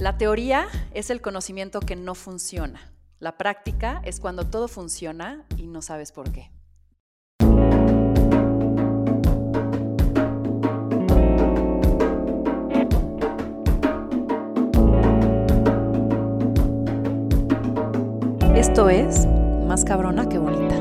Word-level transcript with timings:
La 0.00 0.16
teoría 0.16 0.66
es 0.94 1.10
el 1.10 1.20
conocimiento 1.20 1.80
que 1.80 1.94
no 1.94 2.14
funciona. 2.14 2.90
La 3.18 3.36
práctica 3.36 4.00
es 4.02 4.18
cuando 4.18 4.48
todo 4.48 4.66
funciona 4.66 5.44
y 5.58 5.66
no 5.66 5.82
sabes 5.82 6.10
por 6.10 6.32
qué. 6.32 6.50
Esto 18.56 18.88
es 18.88 19.26
Más 19.66 19.84
cabrona 19.84 20.30
que 20.30 20.38
bonita. 20.38 20.76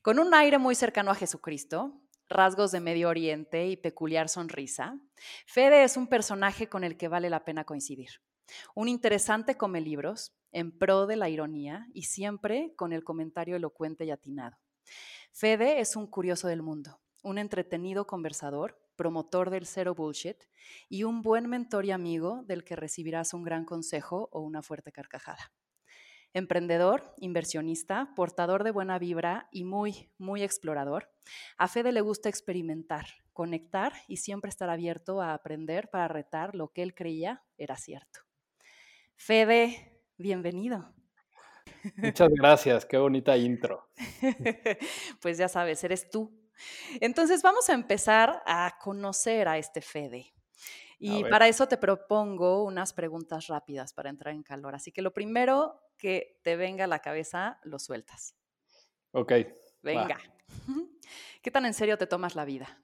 Con 0.00 0.20
un 0.20 0.32
aire 0.32 0.58
muy 0.58 0.76
cercano 0.76 1.10
a 1.10 1.16
Jesucristo, 1.16 2.03
rasgos 2.28 2.72
de 2.72 2.80
Medio 2.80 3.08
Oriente 3.08 3.66
y 3.66 3.76
peculiar 3.76 4.28
sonrisa, 4.28 4.98
Fede 5.46 5.84
es 5.84 5.96
un 5.96 6.06
personaje 6.06 6.68
con 6.68 6.84
el 6.84 6.96
que 6.96 7.08
vale 7.08 7.30
la 7.30 7.44
pena 7.44 7.64
coincidir. 7.64 8.10
Un 8.74 8.88
interesante 8.88 9.56
come 9.56 9.80
libros, 9.80 10.34
en 10.52 10.76
pro 10.76 11.06
de 11.06 11.16
la 11.16 11.28
ironía 11.28 11.86
y 11.92 12.02
siempre 12.02 12.74
con 12.76 12.92
el 12.92 13.04
comentario 13.04 13.56
elocuente 13.56 14.04
y 14.04 14.10
atinado. 14.10 14.56
Fede 15.32 15.80
es 15.80 15.96
un 15.96 16.06
curioso 16.06 16.46
del 16.46 16.62
mundo, 16.62 17.00
un 17.22 17.38
entretenido 17.38 18.06
conversador, 18.06 18.80
promotor 18.96 19.50
del 19.50 19.66
cero 19.66 19.94
bullshit 19.94 20.36
y 20.88 21.02
un 21.02 21.22
buen 21.22 21.48
mentor 21.48 21.84
y 21.84 21.90
amigo 21.90 22.44
del 22.44 22.64
que 22.64 22.76
recibirás 22.76 23.34
un 23.34 23.42
gran 23.42 23.64
consejo 23.64 24.28
o 24.32 24.40
una 24.40 24.62
fuerte 24.62 24.92
carcajada. 24.92 25.52
Emprendedor, 26.34 27.14
inversionista, 27.18 28.12
portador 28.16 28.64
de 28.64 28.72
buena 28.72 28.98
vibra 28.98 29.48
y 29.52 29.62
muy, 29.62 30.10
muy 30.18 30.42
explorador, 30.42 31.08
a 31.56 31.68
Fede 31.68 31.92
le 31.92 32.00
gusta 32.00 32.28
experimentar, 32.28 33.06
conectar 33.32 33.92
y 34.08 34.16
siempre 34.16 34.48
estar 34.48 34.68
abierto 34.68 35.22
a 35.22 35.32
aprender 35.32 35.88
para 35.90 36.08
retar 36.08 36.56
lo 36.56 36.72
que 36.72 36.82
él 36.82 36.92
creía 36.92 37.44
era 37.56 37.76
cierto. 37.76 38.20
Fede, 39.14 40.02
bienvenido. 40.18 40.92
Muchas 41.96 42.30
gracias, 42.30 42.84
qué 42.84 42.98
bonita 42.98 43.36
intro. 43.36 43.88
pues 45.22 45.38
ya 45.38 45.48
sabes, 45.48 45.84
eres 45.84 46.10
tú. 46.10 46.36
Entonces 47.00 47.42
vamos 47.42 47.68
a 47.68 47.74
empezar 47.74 48.42
a 48.44 48.76
conocer 48.82 49.46
a 49.46 49.56
este 49.56 49.80
Fede. 49.80 50.34
Y 51.06 51.22
para 51.24 51.48
eso 51.48 51.68
te 51.68 51.76
propongo 51.76 52.64
unas 52.64 52.94
preguntas 52.94 53.48
rápidas 53.48 53.92
para 53.92 54.08
entrar 54.08 54.32
en 54.32 54.42
calor. 54.42 54.74
Así 54.74 54.90
que 54.90 55.02
lo 55.02 55.12
primero 55.12 55.82
que 55.98 56.40
te 56.42 56.56
venga 56.56 56.84
a 56.84 56.86
la 56.86 57.00
cabeza, 57.00 57.60
lo 57.62 57.78
sueltas. 57.78 58.34
Ok. 59.12 59.32
Venga. 59.82 60.18
¿Qué 61.42 61.50
tan 61.50 61.66
en 61.66 61.74
serio 61.74 61.98
te 61.98 62.06
tomas 62.06 62.34
la 62.34 62.46
vida? 62.46 62.80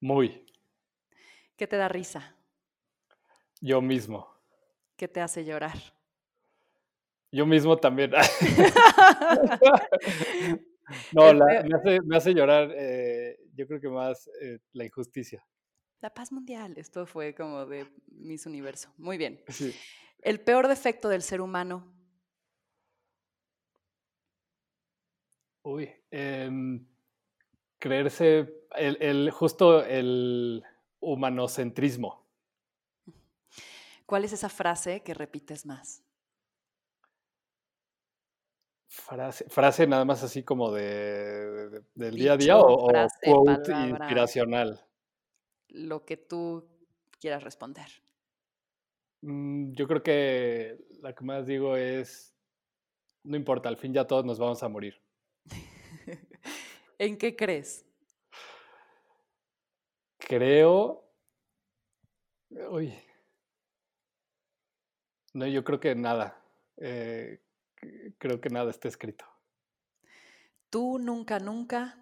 Muy. 0.00 0.44
¿Qué 1.56 1.66
te 1.66 1.78
da 1.78 1.88
risa? 1.88 2.36
Yo 3.62 3.80
mismo. 3.80 4.28
¿Qué 4.94 5.08
te 5.08 5.22
hace 5.22 5.42
llorar? 5.42 5.78
Yo 7.32 7.46
mismo 7.46 7.78
también. 7.78 8.10
no, 11.12 11.32
me, 11.32 12.14
hace, 12.14 12.34
llorar, 12.34 12.70
eh, 12.76 13.38
yo 13.54 13.66
creo 13.66 13.80
que 13.80 13.88
más 13.88 14.28
eh, 14.42 14.58
la 14.74 14.84
injusticia. 14.84 15.42
La 16.04 16.12
paz 16.12 16.30
mundial, 16.32 16.74
esto 16.76 17.06
fue 17.06 17.34
como 17.34 17.64
de 17.64 17.90
Miss 18.08 18.44
Universo. 18.44 18.92
Muy 18.98 19.16
bien. 19.16 19.42
El 20.20 20.38
peor 20.38 20.68
defecto 20.68 21.08
del 21.08 21.22
ser 21.22 21.40
humano. 21.40 21.90
Uy, 25.62 25.90
em, 26.10 26.86
creerse, 27.78 28.66
el, 28.76 29.30
justo 29.30 29.82
el 29.82 30.62
humanocentrismo. 31.00 32.28
¿Cuál 34.04 34.26
es 34.26 34.34
esa 34.34 34.50
frase 34.50 35.02
que 35.02 35.14
repites 35.14 35.64
más? 35.64 36.04
Frase, 38.88 39.48
frase 39.48 39.86
nada 39.86 40.04
más 40.04 40.22
así 40.22 40.42
como 40.42 40.70
de, 40.70 41.82
del 41.94 42.14
día 42.14 42.34
a 42.34 42.36
día 42.36 42.58
o, 42.58 42.90
quote 43.22 43.72
inspiracional 43.72 44.86
lo 45.74 46.04
que 46.04 46.16
tú 46.16 46.66
quieras 47.20 47.42
responder. 47.42 47.88
Mm, 49.22 49.72
yo 49.72 49.86
creo 49.88 50.02
que 50.02 50.78
la 51.00 51.14
que 51.14 51.24
más 51.24 51.46
digo 51.46 51.76
es, 51.76 52.34
no 53.24 53.36
importa, 53.36 53.68
al 53.68 53.76
fin 53.76 53.92
ya 53.92 54.06
todos 54.06 54.24
nos 54.24 54.38
vamos 54.38 54.62
a 54.62 54.68
morir. 54.68 55.00
¿En 56.98 57.18
qué 57.18 57.34
crees? 57.34 57.84
Creo... 60.18 61.04
Uy. 62.70 62.94
No, 65.32 65.46
yo 65.48 65.64
creo 65.64 65.80
que 65.80 65.94
nada. 65.96 66.40
Eh, 66.76 67.42
creo 68.18 68.40
que 68.40 68.48
nada 68.48 68.70
está 68.70 68.86
escrito. 68.86 69.24
¿Tú 70.70 70.98
nunca, 70.98 71.40
nunca? 71.40 71.98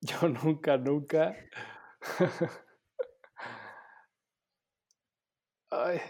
Yo 0.00 0.28
nunca, 0.28 0.76
nunca. 0.76 1.36
Ay, 5.70 6.00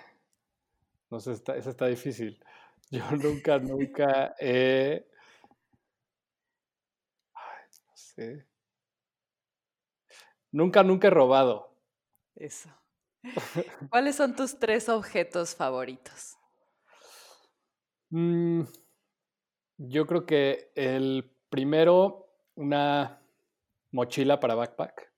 no 1.10 1.20
sé, 1.20 1.32
está, 1.32 1.56
eso 1.56 1.70
está 1.70 1.86
difícil. 1.86 2.42
Yo 2.90 3.04
nunca, 3.12 3.58
nunca 3.58 4.34
he... 4.40 5.06
Ay, 7.34 7.64
no 7.86 7.92
sé. 7.94 8.46
Nunca, 10.50 10.82
nunca 10.82 11.08
he 11.08 11.10
robado. 11.10 11.76
Eso. 12.34 12.70
¿Cuáles 13.90 14.16
son 14.16 14.34
tus 14.34 14.58
tres 14.58 14.88
objetos 14.88 15.54
favoritos? 15.54 16.36
Mm, 18.10 18.64
yo 19.78 20.06
creo 20.06 20.26
que 20.26 20.72
el 20.74 21.34
primero, 21.48 22.34
una 22.56 23.22
mochila 23.90 24.38
para 24.40 24.54
backpack 24.54 25.11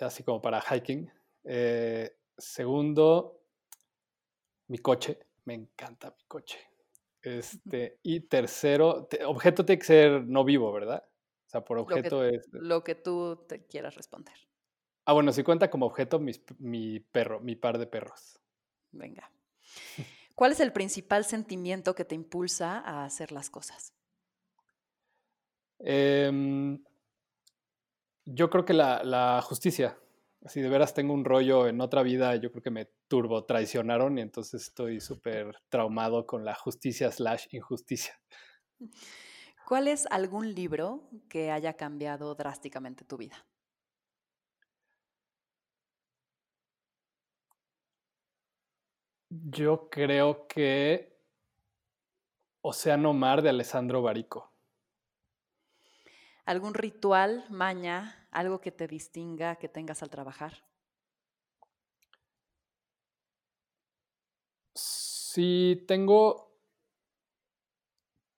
así 0.00 0.22
como 0.22 0.40
para 0.40 0.60
hiking. 0.60 1.10
Eh, 1.44 2.16
segundo, 2.36 3.40
mi 4.68 4.78
coche. 4.78 5.18
Me 5.44 5.54
encanta 5.54 6.14
mi 6.16 6.24
coche. 6.24 6.58
Este, 7.20 7.98
y 8.02 8.20
tercero, 8.20 9.08
objeto 9.26 9.64
tiene 9.64 9.78
que 9.78 9.86
ser 9.86 10.24
no 10.24 10.44
vivo, 10.44 10.72
¿verdad? 10.72 11.02
O 11.46 11.50
sea, 11.50 11.64
por 11.64 11.78
objeto 11.78 12.24
es... 12.24 12.46
Lo 12.52 12.82
que 12.82 12.94
tú 12.94 13.44
te 13.48 13.66
quieras 13.66 13.94
responder. 13.94 14.34
Ah, 15.06 15.12
bueno, 15.12 15.32
si 15.32 15.42
cuenta 15.42 15.70
como 15.70 15.86
objeto 15.86 16.18
mi 16.18 17.00
perro, 17.00 17.40
mi 17.40 17.56
par 17.56 17.78
de 17.78 17.86
perros. 17.86 18.40
Venga. 18.90 19.30
¿Cuál 20.34 20.52
es 20.52 20.60
el 20.60 20.72
principal 20.72 21.24
sentimiento 21.24 21.94
que 21.94 22.04
te 22.04 22.14
impulsa 22.14 22.78
a 22.78 23.04
hacer 23.04 23.32
las 23.32 23.50
cosas? 23.50 23.94
Eh, 25.78 26.78
yo 28.24 28.50
creo 28.50 28.64
que 28.64 28.74
la, 28.74 29.40
justicia. 29.42 29.98
Si 30.46 30.60
de 30.60 30.68
veras 30.68 30.92
tengo 30.92 31.14
un 31.14 31.24
rollo 31.24 31.68
en 31.68 31.80
otra 31.80 32.02
vida, 32.02 32.36
yo 32.36 32.50
creo 32.50 32.62
que 32.62 32.70
me 32.70 32.90
turbo 33.08 33.44
traicionaron 33.44 34.18
y 34.18 34.20
entonces 34.20 34.62
estoy 34.62 35.00
súper 35.00 35.56
traumado 35.70 36.26
con 36.26 36.44
la 36.44 36.54
justicia 36.54 37.10
slash 37.10 37.46
injusticia. 37.52 38.20
¿Cuál 39.66 39.88
es 39.88 40.06
algún 40.10 40.54
libro 40.54 41.08
que 41.30 41.50
haya 41.50 41.74
cambiado 41.74 42.34
drásticamente 42.34 43.06
tu 43.06 43.16
vida? 43.16 43.46
Yo 49.30 49.88
creo 49.88 50.46
que 50.46 51.18
Océano 52.60 53.14
Mar 53.14 53.40
de 53.40 53.48
Alessandro 53.48 54.02
Barico 54.02 54.53
algún 56.44 56.74
ritual, 56.74 57.44
maña, 57.50 58.26
algo 58.30 58.60
que 58.60 58.72
te 58.72 58.86
distinga, 58.86 59.56
que 59.56 59.68
tengas 59.68 60.02
al 60.02 60.10
trabajar? 60.10 60.64
Sí, 64.74 65.84
tengo, 65.88 66.52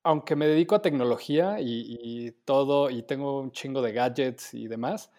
aunque 0.02 0.36
me 0.36 0.46
dedico 0.46 0.74
a 0.74 0.82
tecnología 0.82 1.56
y, 1.60 2.30
todo, 2.44 2.90
y 2.90 3.02
tengo 3.02 3.40
un 3.40 3.52
chingo 3.52 3.82
de 3.82 3.92
gadgets 3.92 4.54
y 4.54 4.68
demás, 4.68 5.10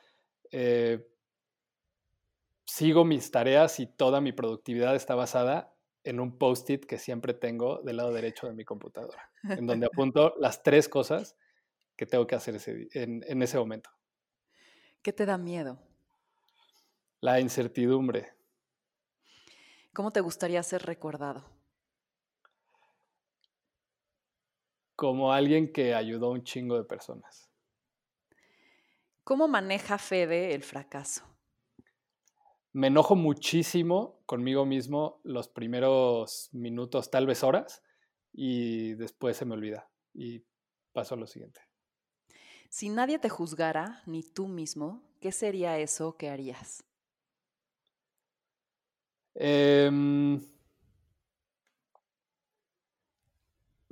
eh, 0.52 1.08
sigo 2.66 3.06
mis 3.06 3.32
tareas 3.32 3.80
y 3.80 3.88
toda 3.88 4.22
mi 4.22 4.32
productividad 4.32 4.96
está 4.96 5.16
basada 5.16 5.74
en 6.04 6.20
un 6.20 6.38
post-it 6.38 6.86
que 6.86 6.98
siempre 6.98 7.34
tengo 7.34 7.82
del 7.82 7.98
lado 7.98 8.14
derecho 8.14 8.48
de 8.48 8.54
mi 8.54 8.64
computadora, 8.64 9.30
en 9.44 9.66
donde 9.68 9.88
apunto 9.92 10.36
las 10.40 10.64
tres 10.64 10.88
cosas 10.88 11.36
que 11.98 12.06
tengo 12.06 12.26
que 12.28 12.36
hacer 12.36 12.56
ese, 12.56 12.88
en, 12.94 13.42
ese 13.42 13.58
momento. 13.58 13.90
¿Qué 15.02 15.12
te 15.12 15.26
da 15.26 15.38
miedo? 15.38 15.80
La 17.20 17.40
incertidumbre. 17.40 18.34
¿Cómo 19.94 20.12
te 20.12 20.22
gustaría 20.22 20.62
ser 20.64 20.84
recordado? 20.84 21.44
Como 24.96 25.34
alguien 25.34 25.74
que 25.74 25.94
ayudó 25.94 26.28
a 26.28 26.32
un 26.32 26.44
chingo 26.44 26.78
de 26.78 26.84
personas. 26.84 27.50
¿Cómo 29.24 29.48
maneja 29.48 29.98
Fede 29.98 30.54
el 30.54 30.64
fracaso? 30.64 31.26
me 32.78 32.88
enojo 32.88 33.16
muchísimo 33.16 34.22
conmigo 34.28 34.64
mismo 34.64 35.20
los 35.24 35.48
primeros 35.48 36.50
minutos, 36.52 37.10
tal 37.10 37.26
vez 37.26 37.44
horas, 37.44 37.82
y 38.32 38.94
después 38.94 39.36
se 39.36 39.46
me 39.46 39.56
olvida 39.56 39.90
y 40.14 40.44
paso 40.94 41.16
a 41.16 41.18
lo 41.18 41.26
siguiente. 41.26 41.67
Si 42.70 42.90
nadie 42.90 43.20
te 43.20 43.30
juzgara, 43.30 44.02
ni 44.06 44.24
tú 44.24 44.48
mismo, 44.48 45.02
¿qué 45.20 45.32
sería 45.32 45.78
eso 45.78 46.18
que 46.18 46.30
harías? 46.30 46.84
Em, 49.36 50.42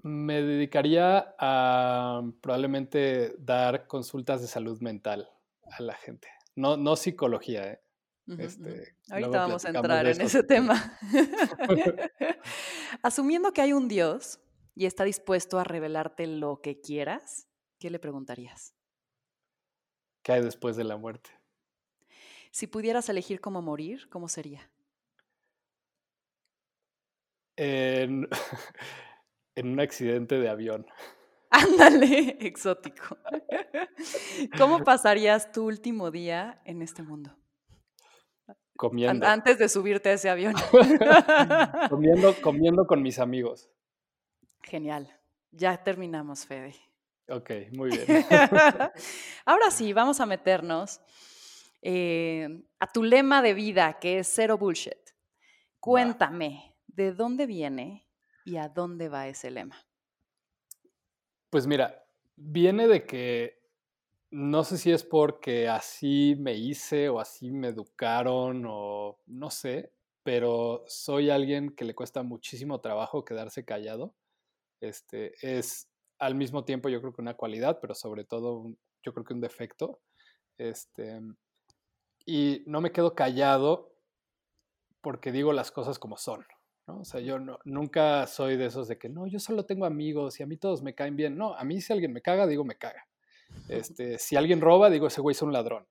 me 0.01 0.41
dedicaría 0.41 1.35
a 1.39 2.21
probablemente 2.41 3.35
dar 3.37 3.87
consultas 3.87 4.41
de 4.41 4.47
salud 4.47 4.79
mental 4.81 5.29
a 5.71 5.81
la 5.81 5.93
gente. 5.93 6.27
No, 6.55 6.77
no 6.77 6.95
psicología, 6.95 7.73
¿eh? 7.73 7.81
Este, 8.39 8.95
Ahorita 9.11 9.37
vamos 9.37 9.65
a 9.65 9.69
entrar 9.69 10.07
en 10.07 10.19
ese 10.19 10.41
tema. 10.41 10.97
Asumiendo 13.03 13.53
que 13.53 13.61
hay 13.61 13.73
un 13.73 13.87
Dios 13.87 14.39
y 14.73 14.87
está 14.87 15.03
dispuesto 15.03 15.59
a 15.59 15.63
revelarte 15.63 16.25
lo 16.25 16.59
que 16.61 16.81
quieras, 16.81 17.47
¿qué 17.79 17.89
le 17.89 17.99
preguntarías? 17.99 18.75
¿Qué 20.23 20.33
hay 20.33 20.41
después 20.41 20.75
de 20.75 20.83
la 20.83 20.97
muerte? 20.97 21.29
Si 22.51 22.67
pudieras 22.67 23.09
elegir 23.09 23.41
cómo 23.41 23.61
morir, 23.61 24.09
¿cómo 24.09 24.27
sería? 24.27 24.71
En, 27.57 28.27
en 29.55 29.67
un 29.67 29.79
accidente 29.79 30.39
de 30.39 30.49
avión. 30.49 30.85
Ándale, 31.49 32.37
exótico. 32.39 33.17
¿Cómo 34.57 34.83
pasarías 34.83 35.51
tu 35.51 35.65
último 35.65 36.11
día 36.11 36.61
en 36.65 36.81
este 36.81 37.03
mundo? 37.03 37.35
Comiendo. 38.75 39.25
Antes 39.25 39.57
de 39.57 39.69
subirte 39.69 40.09
a 40.09 40.13
ese 40.13 40.29
avión. 40.29 40.53
comiendo, 41.89 42.35
comiendo 42.41 42.87
con 42.87 43.01
mis 43.01 43.19
amigos. 43.19 43.69
Genial. 44.63 45.17
Ya 45.51 45.81
terminamos, 45.81 46.45
Fede. 46.45 46.75
Ok, 47.27 47.51
muy 47.71 47.89
bien. 47.89 48.05
Ahora 49.45 49.71
sí, 49.71 49.93
vamos 49.93 50.19
a 50.19 50.25
meternos 50.25 51.01
eh, 51.81 52.63
a 52.79 52.91
tu 52.91 53.03
lema 53.03 53.41
de 53.41 53.53
vida, 53.53 53.97
que 53.99 54.19
es 54.19 54.31
cero 54.33 54.57
bullshit. 54.57 55.11
Cuéntame, 55.79 56.75
¿de 56.87 57.13
dónde 57.13 57.45
viene 57.45 58.07
y 58.43 58.57
a 58.57 58.69
dónde 58.69 59.09
va 59.09 59.27
ese 59.27 59.51
lema? 59.51 59.75
Pues 61.49 61.67
mira, 61.67 62.05
viene 62.35 62.87
de 62.87 63.05
que 63.05 63.65
no 64.31 64.63
sé 64.63 64.77
si 64.77 64.91
es 64.91 65.03
porque 65.03 65.67
así 65.67 66.35
me 66.37 66.53
hice 66.53 67.09
o 67.09 67.19
así 67.19 67.51
me 67.51 67.69
educaron 67.69 68.65
o 68.67 69.19
no 69.27 69.49
sé, 69.49 69.93
pero 70.23 70.83
soy 70.87 71.29
alguien 71.29 71.69
que 71.75 71.85
le 71.85 71.95
cuesta 71.95 72.23
muchísimo 72.23 72.81
trabajo 72.81 73.23
quedarse 73.23 73.63
callado. 73.63 74.15
Este 74.81 75.33
es 75.41 75.87
al 76.19 76.35
mismo 76.35 76.63
tiempo 76.63 76.89
yo 76.89 77.01
creo 77.01 77.13
que 77.13 77.21
una 77.21 77.35
cualidad, 77.35 77.79
pero 77.81 77.95
sobre 77.95 78.23
todo 78.23 78.73
yo 79.03 79.13
creo 79.13 79.25
que 79.25 79.33
un 79.33 79.41
defecto. 79.41 79.99
Este, 80.57 81.19
y 82.25 82.63
no 82.65 82.81
me 82.81 82.91
quedo 82.91 83.13
callado 83.15 83.93
porque 85.01 85.31
digo 85.31 85.53
las 85.53 85.71
cosas 85.71 85.99
como 85.99 86.17
son. 86.17 86.45
¿no? 86.87 86.99
O 86.99 87.05
sea, 87.05 87.21
yo 87.21 87.37
nunca 87.65 88.25
soy 88.27 88.57
de 88.57 88.65
esos 88.65 88.87
de 88.87 88.97
que 88.97 89.09
no, 89.09 89.27
yo 89.27 89.39
solo 89.39 89.65
tengo 89.65 89.85
amigos 89.85 90.39
y 90.39 90.43
a 90.43 90.47
mí 90.47 90.57
todos 90.57 90.81
me 90.81 90.95
caen 90.95 91.15
bien. 91.15 91.37
No, 91.37 91.55
a 91.55 91.63
mí 91.63 91.81
si 91.81 91.93
alguien 91.93 92.13
me 92.13 92.21
caga, 92.21 92.47
digo 92.47 92.63
me 92.63 92.77
caga. 92.77 93.07
Este, 93.69 94.17
si 94.17 94.35
alguien 94.35 94.59
roba, 94.59 94.89
digo 94.89 95.07
ese 95.07 95.21
güey 95.21 95.33
es 95.33 95.41
un 95.41 95.53
ladrón. 95.53 95.87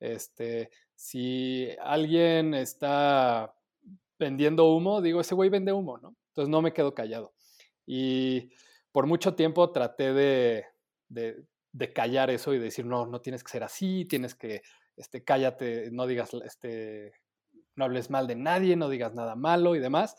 Este, 0.00 0.70
si 0.94 1.68
alguien 1.80 2.54
está 2.54 3.54
vendiendo 4.18 4.72
humo, 4.72 5.02
digo 5.02 5.20
ese 5.20 5.34
güey 5.34 5.50
vende 5.50 5.72
humo, 5.72 5.98
¿no? 5.98 6.16
Entonces 6.28 6.48
no 6.48 6.62
me 6.62 6.72
quedo 6.72 6.94
callado. 6.94 7.34
Y 7.86 8.52
por 8.92 9.06
mucho 9.06 9.34
tiempo 9.34 9.72
traté 9.72 10.12
de, 10.12 10.66
de, 11.08 11.92
callar 11.92 12.30
eso 12.30 12.54
y 12.54 12.58
decir, 12.58 12.84
no, 12.84 13.06
no 13.06 13.20
tienes 13.20 13.42
que 13.42 13.50
ser 13.50 13.64
así, 13.64 14.04
tienes 14.04 14.34
que, 14.34 14.62
este, 14.96 15.24
cállate, 15.24 15.90
no 15.90 16.06
digas, 16.06 16.32
este, 16.44 17.14
no 17.74 17.86
hables 17.86 18.10
mal 18.10 18.26
de 18.26 18.36
nadie, 18.36 18.76
no 18.76 18.88
digas 18.88 19.14
nada 19.14 19.34
malo 19.34 19.74
y 19.74 19.80
demás. 19.80 20.16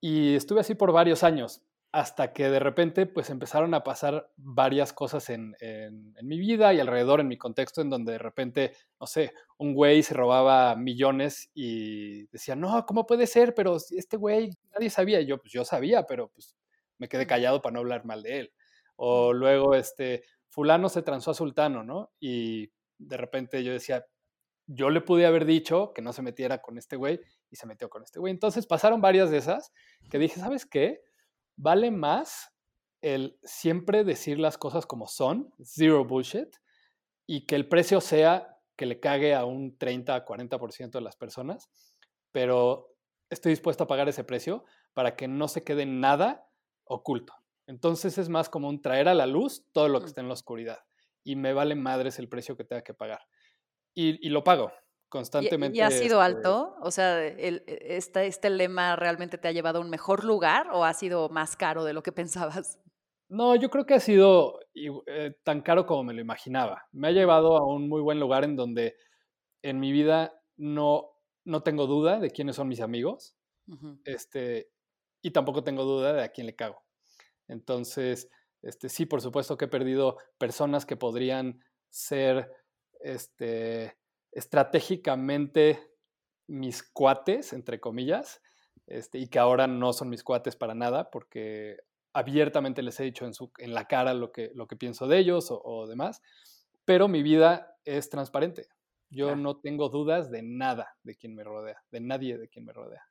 Y 0.00 0.34
estuve 0.34 0.60
así 0.60 0.74
por 0.74 0.92
varios 0.92 1.22
años, 1.22 1.62
hasta 1.92 2.32
que 2.32 2.50
de 2.50 2.58
repente 2.58 3.06
pues 3.06 3.30
empezaron 3.30 3.72
a 3.72 3.84
pasar 3.84 4.28
varias 4.36 4.92
cosas 4.92 5.30
en, 5.30 5.54
en, 5.60 6.12
mi 6.22 6.38
vida 6.40 6.74
y 6.74 6.80
alrededor 6.80 7.20
en 7.20 7.28
mi 7.28 7.38
contexto, 7.38 7.80
en 7.80 7.88
donde 7.88 8.12
de 8.12 8.18
repente, 8.18 8.72
no 9.00 9.06
sé, 9.06 9.32
un 9.58 9.74
güey 9.74 10.02
se 10.02 10.12
robaba 10.14 10.74
millones 10.74 11.50
y 11.54 12.26
decía, 12.26 12.56
no, 12.56 12.84
¿cómo 12.84 13.06
puede 13.06 13.28
ser? 13.28 13.54
Pero 13.54 13.76
este 13.76 14.16
güey, 14.16 14.50
nadie 14.72 14.90
sabía. 14.90 15.20
Yo, 15.20 15.38
pues 15.38 15.52
yo 15.52 15.64
sabía, 15.64 16.04
pero 16.04 16.28
pues 16.34 16.56
me 17.04 17.08
quedé 17.08 17.26
callado 17.26 17.60
para 17.60 17.74
no 17.74 17.80
hablar 17.80 18.06
mal 18.06 18.22
de 18.22 18.38
él. 18.38 18.52
O 18.96 19.34
luego, 19.34 19.74
este, 19.74 20.24
fulano 20.48 20.88
se 20.88 21.02
transó 21.02 21.32
a 21.32 21.34
sultano, 21.34 21.84
¿no? 21.84 22.12
Y 22.18 22.72
de 22.96 23.16
repente 23.18 23.62
yo 23.62 23.72
decía, 23.72 24.06
yo 24.66 24.88
le 24.88 25.02
pude 25.02 25.26
haber 25.26 25.44
dicho 25.44 25.92
que 25.92 26.00
no 26.00 26.14
se 26.14 26.22
metiera 26.22 26.62
con 26.62 26.78
este 26.78 26.96
güey 26.96 27.20
y 27.50 27.56
se 27.56 27.66
metió 27.66 27.90
con 27.90 28.02
este 28.02 28.20
güey. 28.20 28.30
Entonces 28.30 28.66
pasaron 28.66 29.02
varias 29.02 29.30
de 29.30 29.36
esas 29.36 29.70
que 30.08 30.18
dije, 30.18 30.40
¿sabes 30.40 30.64
qué? 30.64 31.02
Vale 31.56 31.90
más 31.90 32.54
el 33.02 33.38
siempre 33.42 34.02
decir 34.02 34.38
las 34.38 34.56
cosas 34.56 34.86
como 34.86 35.06
son, 35.06 35.52
zero 35.62 36.06
bullshit, 36.06 36.48
y 37.26 37.44
que 37.44 37.54
el 37.54 37.68
precio 37.68 38.00
sea 38.00 38.56
que 38.76 38.86
le 38.86 38.98
cague 38.98 39.34
a 39.34 39.44
un 39.44 39.76
30, 39.76 40.24
40% 40.24 40.90
de 40.90 41.00
las 41.02 41.16
personas, 41.16 41.68
pero 42.32 42.96
estoy 43.28 43.52
dispuesto 43.52 43.84
a 43.84 43.86
pagar 43.86 44.08
ese 44.08 44.24
precio 44.24 44.64
para 44.94 45.16
que 45.16 45.28
no 45.28 45.48
se 45.48 45.62
quede 45.64 45.84
nada 45.84 46.48
oculto. 46.84 47.34
Entonces 47.66 48.18
es 48.18 48.28
más 48.28 48.48
como 48.48 48.68
un 48.68 48.82
traer 48.82 49.08
a 49.08 49.14
la 49.14 49.26
luz 49.26 49.66
todo 49.72 49.88
lo 49.88 50.00
que 50.00 50.06
está 50.06 50.20
en 50.20 50.28
la 50.28 50.34
oscuridad. 50.34 50.78
Y 51.22 51.36
me 51.36 51.52
vale 51.52 51.74
madres 51.74 52.18
el 52.18 52.28
precio 52.28 52.56
que 52.56 52.64
tenga 52.64 52.82
que 52.82 52.94
pagar. 52.94 53.20
Y, 53.94 54.28
lo 54.28 54.42
pago 54.42 54.72
constantemente. 55.08 55.78
¿Y, 55.78 55.80
ha 55.80 55.90
sido 55.90 56.20
este 56.20 56.36
alto? 56.36 56.76
O 56.80 56.90
sea, 56.90 57.24
el, 57.24 57.62
este, 57.66 58.26
¿este 58.26 58.50
lema 58.50 58.96
realmente 58.96 59.38
te 59.38 59.48
ha 59.48 59.52
llevado 59.52 59.78
a 59.78 59.82
un 59.82 59.88
mejor 59.88 60.24
lugar 60.24 60.68
o 60.72 60.84
ha 60.84 60.92
sido 60.92 61.28
más 61.28 61.56
caro 61.56 61.84
de 61.84 61.92
lo 61.92 62.02
que 62.02 62.12
pensabas? 62.12 62.80
No, 63.28 63.56
yo 63.56 63.70
creo 63.70 63.86
que 63.86 63.94
ha 63.94 64.00
sido 64.00 64.60
eh, 64.74 65.34
tan 65.44 65.62
caro 65.62 65.86
como 65.86 66.04
me 66.04 66.14
lo 66.14 66.20
imaginaba. 66.20 66.86
Me 66.92 67.08
ha 67.08 67.12
llevado 67.12 67.56
a 67.56 67.66
un 67.66 67.88
muy 67.88 68.02
buen 68.02 68.20
lugar 68.20 68.44
en 68.44 68.56
donde 68.56 68.96
en 69.62 69.80
mi 69.80 69.92
vida 69.92 70.38
no, 70.56 71.10
no 71.44 71.62
tengo 71.62 71.86
duda 71.86 72.20
de 72.20 72.30
quiénes 72.30 72.56
son 72.56 72.68
mis 72.68 72.80
amigos. 72.80 73.36
este, 74.04 74.70
y 75.24 75.30
tampoco 75.30 75.64
tengo 75.64 75.84
duda 75.84 76.12
de 76.12 76.22
a 76.22 76.28
quién 76.28 76.46
le 76.46 76.54
cago. 76.54 76.84
Entonces, 77.48 78.28
este, 78.60 78.90
sí, 78.90 79.06
por 79.06 79.22
supuesto 79.22 79.56
que 79.56 79.64
he 79.64 79.68
perdido 79.68 80.18
personas 80.36 80.84
que 80.84 80.96
podrían 80.96 81.64
ser 81.88 82.52
este, 83.00 83.96
estratégicamente 84.32 85.90
mis 86.46 86.82
cuates, 86.82 87.54
entre 87.54 87.80
comillas, 87.80 88.42
este, 88.86 89.16
y 89.18 89.28
que 89.28 89.38
ahora 89.38 89.66
no 89.66 89.94
son 89.94 90.10
mis 90.10 90.22
cuates 90.22 90.56
para 90.56 90.74
nada, 90.74 91.10
porque 91.10 91.78
abiertamente 92.12 92.82
les 92.82 93.00
he 93.00 93.04
dicho 93.04 93.24
en, 93.24 93.32
su, 93.32 93.50
en 93.56 93.72
la 93.72 93.86
cara 93.86 94.12
lo 94.12 94.30
que, 94.30 94.50
lo 94.54 94.66
que 94.66 94.76
pienso 94.76 95.08
de 95.08 95.18
ellos 95.18 95.48
o, 95.50 95.86
demás, 95.86 96.20
pero 96.84 97.08
mi 97.08 97.22
vida 97.22 97.78
es 97.86 98.10
transparente. 98.10 98.68
Yo 99.08 99.36
no 99.36 99.56
tengo 99.58 99.88
dudas 99.88 100.30
de 100.30 100.42
nada 100.42 100.98
de 101.02 101.16
quien 101.16 101.34
me 101.34 101.44
rodea, 101.44 101.82
de 101.90 102.00
nadie 102.00 102.36
de 102.36 102.48
quien 102.50 102.66
me 102.66 102.74
rodea. 102.74 103.02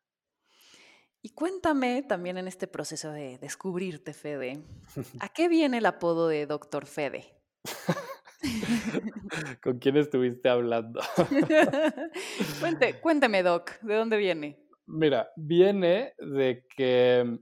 Y 1.26 1.30
cuéntame 1.30 2.04
también 2.04 2.38
en 2.38 2.50
este 2.50 2.68
proceso 2.68 3.14
de 3.14 3.38
descubrirte, 3.38 4.14
Fede, 4.14 4.62
¿a 5.22 5.30
qué 5.30 5.48
viene 5.48 5.78
el 5.78 5.86
apodo 5.86 6.28
de 6.28 6.46
Doctor 6.46 6.86
Fede? 6.86 7.34
¿Con 9.64 9.80
quién 9.80 9.96
estuviste 9.96 10.50
hablando? 10.50 11.00
cuénteme, 13.02 13.42
Doc, 13.42 13.80
¿de 13.80 13.96
dónde 13.96 14.18
viene? 14.18 14.60
Mira, 14.86 15.32
viene 15.38 16.14
de 16.18 16.68
que 16.76 17.40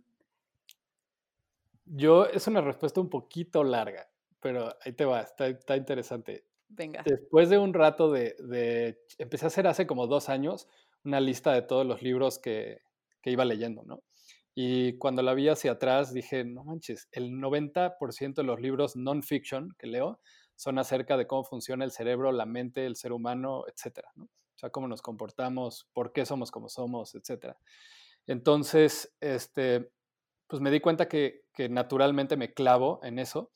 yo, 1.86 2.28
es 2.28 2.46
una 2.46 2.62
respuesta 2.62 3.02
un 3.02 3.10
poquito 3.10 3.64
larga, 3.64 4.08
pero 4.40 4.78
ahí 4.86 4.94
te 4.94 5.06
va, 5.06 5.22
está, 5.22 5.76
interesante. 5.76 6.46
Venga. 6.70 7.02
Después 7.04 7.50
de 7.50 7.58
un 7.58 7.74
rato 7.74 8.12
de, 8.12 8.36
de, 8.38 9.02
empecé 9.18 9.46
a 9.46 9.48
hacer 9.48 9.66
hace 9.66 9.88
como 9.88 10.06
dos 10.06 10.30
años 10.30 10.68
una 11.04 11.20
lista 11.20 11.52
de 11.52 11.64
todos 11.64 11.84
los 11.84 12.04
libros 12.04 12.38
que, 12.38 12.84
que 13.22 13.32
iba 13.32 13.46
leyendo, 13.46 13.84
¿no? 13.84 14.04
Y 14.54 14.98
cuando 14.98 15.22
la 15.22 15.34
vi 15.34 15.48
hacia 15.48 15.74
atrás 15.74 16.14
dije, 16.14 16.44
no 16.44 16.64
manches, 16.64 17.08
el 17.12 17.32
90% 17.32 18.36
de 18.36 18.44
los 18.44 18.60
libros 18.60 18.96
non-fiction 18.96 19.76
que 19.78 19.88
leo 19.88 20.20
son 20.56 20.78
acerca 20.78 21.16
de 21.18 21.26
cómo 21.26 21.44
funciona 21.44 21.86
el 21.86 21.92
cerebro, 21.92 22.32
la 22.32 22.46
mente, 22.46 22.86
el 22.86 22.96
ser 22.96 23.14
humano, 23.14 23.64
etcétera, 23.68 24.12
¿no? 24.16 24.26
O 24.26 24.58
sea, 24.62 24.70
cómo 24.70 24.88
nos 24.88 25.02
comportamos, 25.02 25.88
por 25.94 26.12
qué 26.12 26.26
somos 26.26 26.52
como 26.52 26.70
somos, 26.70 27.16
etcétera. 27.16 27.58
Entonces, 28.28 29.16
este, 29.22 29.90
pues 30.48 30.62
me 30.62 30.70
di 30.70 30.80
cuenta 30.80 31.08
que, 31.08 31.42
naturalmente 31.70 32.38
me 32.38 32.54
clavo 32.54 33.00
en 33.04 33.20
eso. 33.20 33.52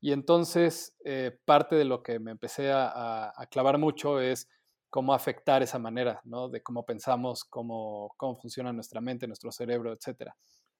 Y 0.00 0.12
entonces, 0.12 0.94
eh, 1.04 1.38
parte 1.44 1.74
de 1.74 1.84
lo 1.84 2.02
que 2.02 2.18
me 2.20 2.30
empecé 2.30 2.70
a, 2.70 3.32
a 3.34 3.46
clavar 3.46 3.78
mucho 3.78 4.20
es 4.20 4.48
cómo 4.90 5.14
afectar 5.14 5.62
esa 5.62 5.78
manera, 5.78 6.20
¿no? 6.24 6.48
De 6.48 6.62
cómo 6.62 6.84
pensamos, 6.84 7.44
cómo, 7.44 8.14
cómo 8.16 8.36
funciona 8.36 8.72
nuestra 8.72 9.00
mente, 9.00 9.26
nuestro 9.26 9.50
cerebro, 9.52 9.92
etc. 9.92 10.30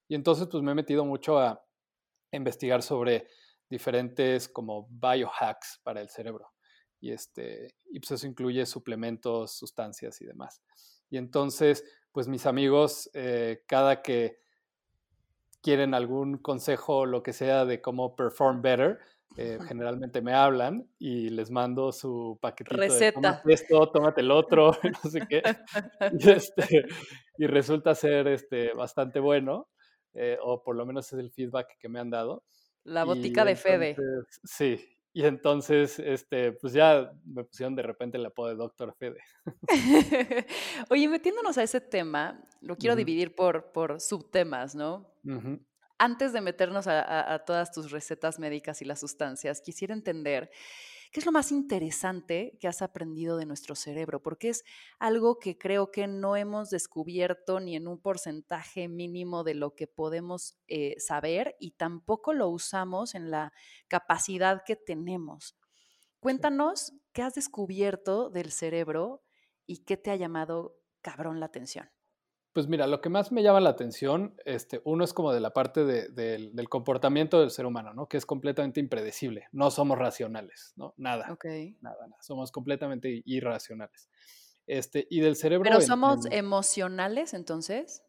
Y 0.09 0.15
entonces, 0.15 0.49
pues 0.51 0.63
me 0.63 0.73
he 0.73 0.75
metido 0.75 1.05
mucho 1.05 1.39
a 1.39 1.63
investigar 2.33 2.83
sobre 2.83 3.29
diferentes 3.69 4.49
como 4.49 4.89
biohacks 4.91 5.81
para 5.83 6.01
el 6.01 6.09
cerebro. 6.09 6.53
Y, 7.01 7.13
este, 7.13 7.75
y 7.91 8.01
pues 8.01 8.13
eso 8.13 8.27
incluye 8.27 8.65
suplementos, 8.67 9.53
sustancias 9.53 10.21
y 10.21 10.27
demás. 10.27 10.63
Y 11.11 11.19
entonces, 11.19 11.85
pues 12.13 12.29
mis 12.29 12.47
amigos, 12.47 13.11
eh, 13.15 13.65
cada 13.67 14.03
que 14.03 14.41
quieren 15.63 15.95
algún 15.95 16.39
consejo 16.39 17.07
lo 17.07 17.23
que 17.23 17.33
sea 17.33 17.65
de 17.65 17.81
cómo 17.81 18.17
perform 18.17 18.63
better, 18.63 19.01
eh, 19.37 19.59
generalmente 19.69 20.23
me 20.23 20.33
hablan 20.33 20.89
y 20.99 21.29
les 21.29 21.51
mando 21.51 21.93
su 21.93 22.39
paquetito 22.41 22.77
Receta. 22.77 23.43
de 23.45 23.53
esto, 23.53 23.91
tómate 23.91 24.23
el 24.23 24.31
otro, 24.31 24.73
no 25.05 25.11
sé 25.11 25.21
qué. 25.29 25.43
Y, 26.19 26.31
este, 26.31 26.87
y 27.39 27.47
resulta 27.47 27.95
ser 27.95 28.29
este, 28.29 28.73
bastante 28.73 29.21
bueno, 29.21 29.69
eh, 30.15 30.39
o 30.43 30.63
por 30.63 30.77
lo 30.77 30.87
menos 30.87 31.13
es 31.13 31.19
el 31.19 31.31
feedback 31.31 31.77
que 31.79 31.89
me 31.89 32.01
han 32.01 32.11
dado. 32.11 32.45
La 32.85 33.05
botica 33.05 33.45
de 33.45 33.57
Fede. 33.57 33.97
Sí, 34.45 34.79
y 35.17 35.25
entonces, 35.25 35.99
este, 35.99 36.53
pues 36.53 36.75
ya 36.75 37.11
me 37.25 37.43
pusieron 37.43 37.75
de 37.75 37.83
repente 37.83 38.19
el 38.19 38.27
apodo 38.27 38.49
de 38.49 38.55
Doctor 38.57 38.95
Fede. 38.99 39.19
Oye, 40.91 41.09
metiéndonos 41.09 41.57
a 41.57 41.63
ese 41.63 41.81
tema, 41.81 42.47
lo 42.61 42.77
quiero 42.77 42.95
dividir 42.95 43.35
por, 43.35 43.73
por 43.73 43.99
subtemas, 43.99 44.75
¿no? 44.75 45.11
Antes 45.99 46.33
de 46.35 46.43
meternos 46.43 46.87
a, 46.89 47.43
todas 47.47 47.73
tus 47.73 47.91
recetas 47.91 48.39
médicas 48.39 48.83
y 48.83 48.85
las 48.85 49.01
sustancias, 49.01 49.63
quisiera 49.63 49.95
entender 49.95 50.51
qué 51.11 51.21
es 51.21 51.27
lo 51.27 51.33
más 51.33 51.53
interesante 51.53 52.59
que 52.61 52.69
has 52.69 52.83
aprendido 52.83 53.39
de 53.39 53.47
nuestro 53.47 53.75
cerebro, 53.75 54.23
porque 54.23 54.51
es 54.51 54.63
algo 54.99 55.39
que 55.39 55.57
creo 55.57 55.91
que 55.91 56.07
no 56.07 56.37
hemos 56.37 56.69
descubierto 56.69 57.61
ni 57.61 57.77
en 57.77 57.89
un 57.89 57.99
porcentaje 57.99 58.89
mínimo 58.89 59.43
de 59.43 59.55
lo 59.55 59.75
que 59.75 59.87
podemos 59.87 60.59
eh, 60.67 60.97
saber 60.99 61.57
y 61.61 61.71
tampoco 61.73 62.35
lo 62.35 62.49
usamos 62.49 63.15
en 63.15 63.31
la 63.31 63.55
capacidad 63.89 64.65
que 64.67 64.77
tenemos. 64.77 65.57
Cuéntanos 66.21 66.93
qué 67.15 67.23
has 67.23 67.35
descubierto 67.35 68.29
del 68.29 68.53
cerebro 68.53 69.23
y 69.65 69.85
qué 69.85 69.97
te 69.97 70.11
ha 70.11 70.17
llamado 70.17 70.77
cabrón 71.01 71.41
la 71.41 71.47
atención. 71.47 71.96
Pues 72.57 72.69
mira, 72.69 72.87
lo 72.87 73.03
que 73.03 73.11
más 73.11 73.33
me 73.33 73.43
llama 73.43 73.61
la 73.61 73.69
atención, 73.69 74.35
este, 74.47 74.81
uno 74.85 75.05
es 75.05 75.13
como 75.13 75.31
de 75.31 75.41
la 75.41 75.53
parte 75.53 75.85
del 75.85 76.69
comportamiento 76.71 77.39
del 77.39 77.51
ser 77.51 77.67
humano, 77.67 77.93
¿no? 77.93 78.09
Que 78.09 78.17
es 78.17 78.25
completamente 78.25 78.81
impredecible. 78.81 79.47
No 79.53 79.71
somos 79.71 79.99
racionales, 79.99 80.73
¿no? 80.75 80.95
Nada. 80.97 81.37
Nada, 81.83 82.07
nada. 82.07 82.17
Somos 82.23 82.51
completamente 82.51 83.21
irracionales. 83.27 84.09
Este, 84.67 85.07
y 85.11 85.21
del 85.21 85.37
cerebro. 85.37 85.65
¿Pero 85.65 85.83
somos 85.83 86.25
emocionales 86.31 87.35
entonces? 87.35 88.03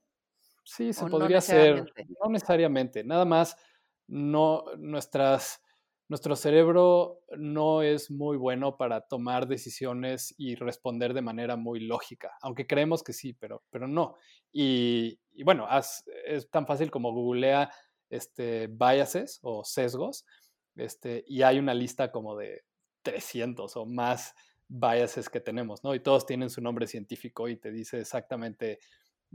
Sí, 0.63 0.94
se 0.94 1.08
podría 1.08 1.42
ser. 1.42 1.94
No 2.24 2.30
necesariamente. 2.32 3.04
Nada 3.04 3.25
más, 3.25 3.58
no, 4.08 4.63
nuestras 4.77 5.62
nuestro 6.10 6.36
cerebro 6.36 7.22
no 7.38 7.82
es 7.82 8.10
muy 8.10 8.38
bueno 8.38 8.78
para 8.78 9.02
tomar 9.02 9.48
decisiones 9.48 10.34
y 10.38 10.56
responder 10.56 11.14
de 11.14 11.22
manera 11.22 11.58
muy 11.58 11.82
lógica, 11.82 12.32
aunque 12.42 12.66
creemos 12.66 13.04
que 13.04 13.14
sí, 13.14 13.34
pero, 13.34 13.64
pero 13.70 13.88
no. 13.88 14.16
Y, 14.52 15.20
bueno, 15.44 15.68
es 16.26 16.50
tan 16.50 16.66
fácil 16.66 16.90
como 16.90 17.12
googlea 17.12 17.70
este, 18.10 18.68
biases 18.68 19.40
o 19.42 19.64
sesgos, 19.66 20.26
este, 20.76 21.26
y 21.28 21.42
hay 21.42 21.60
una 21.60 21.74
lista 21.74 22.12
como 22.12 22.38
de 22.38 22.64
300 23.02 23.76
o 23.76 23.86
más 23.86 24.34
biases 24.70 25.30
que 25.30 25.42
tenemos, 25.42 25.84
¿no? 25.84 25.94
Y 25.94 26.00
todos 26.00 26.26
tienen 26.26 26.50
su 26.50 26.62
nombre 26.62 26.88
científico 26.88 27.48
y 27.48 27.58
te 27.58 27.72
dice 27.72 28.00
exactamente 28.00 28.80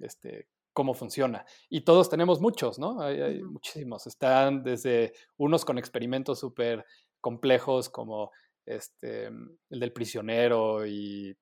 este, 0.00 0.49
cómo 0.73 0.95
funciona. 0.95 1.45
Y 1.69 1.83
todos 1.83 2.09
tenemos 2.09 2.41
muchos, 2.41 2.79
¿no? 2.79 3.00
Hay, 3.00 3.43
muchísimos. 3.43 4.07
Están 4.07 4.62
desde 4.62 5.12
unos 5.37 5.64
con 5.64 5.79
experimentos 5.79 6.41
súper 6.41 6.85
complejos 7.21 7.88
como 7.88 8.31
este, 8.67 9.26
el 9.26 9.81
del 9.81 9.93
prisionero 9.93 10.87
y 10.87 11.37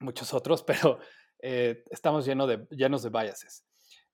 muchos 0.00 0.34
otros, 0.34 0.62
pero 0.66 0.98
eh, 1.40 1.84
estamos 1.90 2.26
lleno 2.26 2.46
de, 2.46 2.66
llenos 2.70 3.02
de 3.02 3.10
biases. 3.10 3.64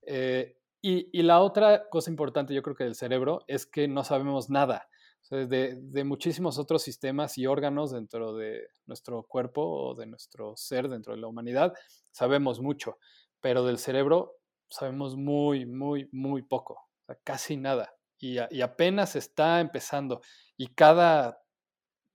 Eh, 0.05 0.57
y, 0.81 1.23
la 1.23 1.39
otra 1.39 1.87
cosa 1.89 2.09
importante, 2.09 2.53
yo 2.53 2.61
creo 2.61 2.75
que 2.75 2.83
del 2.83 2.95
cerebro, 2.95 3.45
es 3.47 3.65
que 3.65 3.87
no 3.87 4.03
sabemos 4.03 4.49
nada. 4.49 4.89
de, 5.29 5.77
de, 5.79 6.03
muchísimos 6.03 6.59
otros 6.59 6.83
sistemas 6.83 7.37
y 7.37 7.47
órganos 7.47 7.91
dentro 7.91 8.35
de 8.35 8.67
nuestro 8.85 9.23
cuerpo 9.23 9.61
o 9.61 9.95
de 9.95 10.05
nuestro 10.05 10.57
ser, 10.57 10.89
dentro 10.89 11.15
de 11.15 11.21
la 11.21 11.27
humanidad, 11.27 11.73
sabemos 12.11 12.59
mucho, 12.59 12.97
pero 13.39 13.65
del 13.65 13.77
cerebro 13.77 14.35
sabemos 14.73 15.15
muy, 15.15 15.67
muy, 15.67 16.09
muy 16.11 16.41
poco, 16.41 16.89
casi 17.23 17.57
nada. 17.57 17.93
Y, 18.17 18.39
apenas 18.61 19.15
está 19.15 19.59
empezando. 19.59 20.21
Y 20.57 20.67
cada 20.73 21.43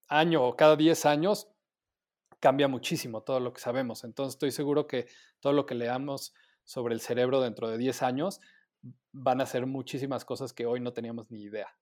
año 0.09 0.45
o 0.45 0.57
cada 0.57 0.75
10 0.75 1.07
años 1.07 1.49
cambia 2.41 2.67
muchísimo 2.67 3.23
todo 3.23 3.39
lo 3.39 3.53
que 3.53 3.61
sabemos. 3.61 4.03
Entonces 4.03 4.35
estoy 4.35 4.51
seguro 4.51 4.89
que 4.89 5.07
todo 5.39 5.53
lo 5.53 5.67
que 5.67 5.77
leamos 5.77 6.35
sobre 6.65 6.95
el 6.95 7.01
cerebro 7.01 7.41
dentro 7.41 7.69
de 7.69 7.79
10 7.79 8.03
años 8.03 8.41
van 9.13 9.41
a 9.41 9.47
ser 9.47 9.67
muchísimas 9.67 10.25
cosas 10.25 10.53
que 10.53 10.67
hoy 10.67 10.81
no 10.81 10.93
teníamos 10.93 11.31
ni 11.31 11.43
idea. 11.43 11.78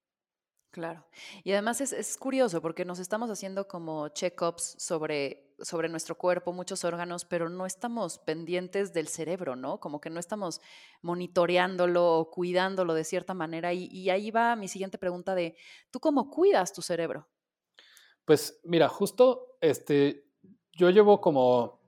Claro. 0.77 1.07
Y 1.43 1.53
además 1.53 1.81
es, 1.81 2.19
curioso 2.19 2.61
porque 2.61 2.85
nos 2.85 2.99
estamos 2.99 3.31
haciendo 3.31 3.67
como 3.67 4.09
check-ups 4.09 4.77
sobre, 4.79 5.55
sobre 5.59 5.89
nuestro 5.89 6.19
cuerpo, 6.19 6.53
muchos 6.53 6.85
órganos, 6.85 7.25
pero 7.25 7.49
no 7.49 7.65
estamos 7.65 8.19
pendientes 8.19 8.93
del 8.93 9.09
cerebro, 9.09 9.57
¿no? 9.57 9.81
Como 9.81 10.03
que 10.03 10.11
no 10.11 10.21
estamos 10.21 10.61
monitoreándolo 11.01 12.19
o 12.19 12.31
cuidándolo 12.31 12.93
de 12.93 13.05
cierta 13.05 13.33
manera. 13.33 13.73
Y, 13.73 14.11
ahí 14.11 14.31
va 14.31 14.55
mi 14.55 14.69
siguiente 14.69 14.99
pregunta 14.99 15.35
de, 15.35 15.57
¿tú 15.91 15.99
cómo 15.99 16.29
cuidas 16.29 16.75
tu 16.75 16.83
cerebro? 16.83 17.27
Pues 18.27 18.61
mira, 18.63 18.87
justo 18.91 19.57
este, 19.63 20.27
yo 20.75 20.91
llevo 20.91 21.23
como, 21.23 21.81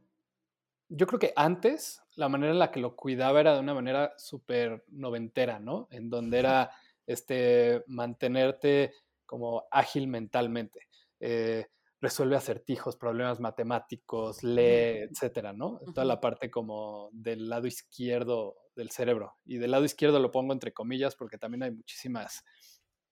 yo 0.89 1.07
creo 1.07 1.19
que 1.19 1.35
antes 1.37 2.01
la 2.15 2.31
manera 2.31 2.53
en 2.53 2.59
la 2.59 2.71
que 2.71 2.81
lo 2.81 2.97
cuidaba 2.97 3.39
era 3.39 3.53
de 3.53 3.61
una 3.61 3.75
manera 3.75 4.15
súper 4.17 4.83
noventera, 4.89 5.59
¿no? 5.59 5.89
En 5.91 6.09
donde 6.09 6.39
era 6.39 6.71
este, 7.09 7.83
mantenerte 7.87 8.93
como 9.25 9.67
ágil 9.71 10.07
mentalmente. 10.09 10.89
Eh, 11.19 11.67
resuelve 12.01 12.37
acertijos, 12.37 12.97
problemas 12.97 13.41
matemáticos, 13.41 14.45
lee, 14.45 15.09
etcétera, 15.11 15.53
¿no? 15.53 15.81
Toda 15.95 16.05
la 16.05 16.21
parte 16.21 16.51
como 16.51 17.09
del 17.13 17.49
lado 17.49 17.67
izquierdo 17.67 18.57
del 18.77 18.91
cerebro. 18.91 19.37
Y 19.45 19.57
del 19.57 19.73
lado 19.73 19.85
izquierdo 19.85 20.21
lo 20.21 20.31
pongo 20.31 20.53
entre 20.53 20.73
comillas 20.73 21.17
porque 21.17 21.39
también 21.39 21.65
hay 21.65 21.71
muchísimas 21.73 22.45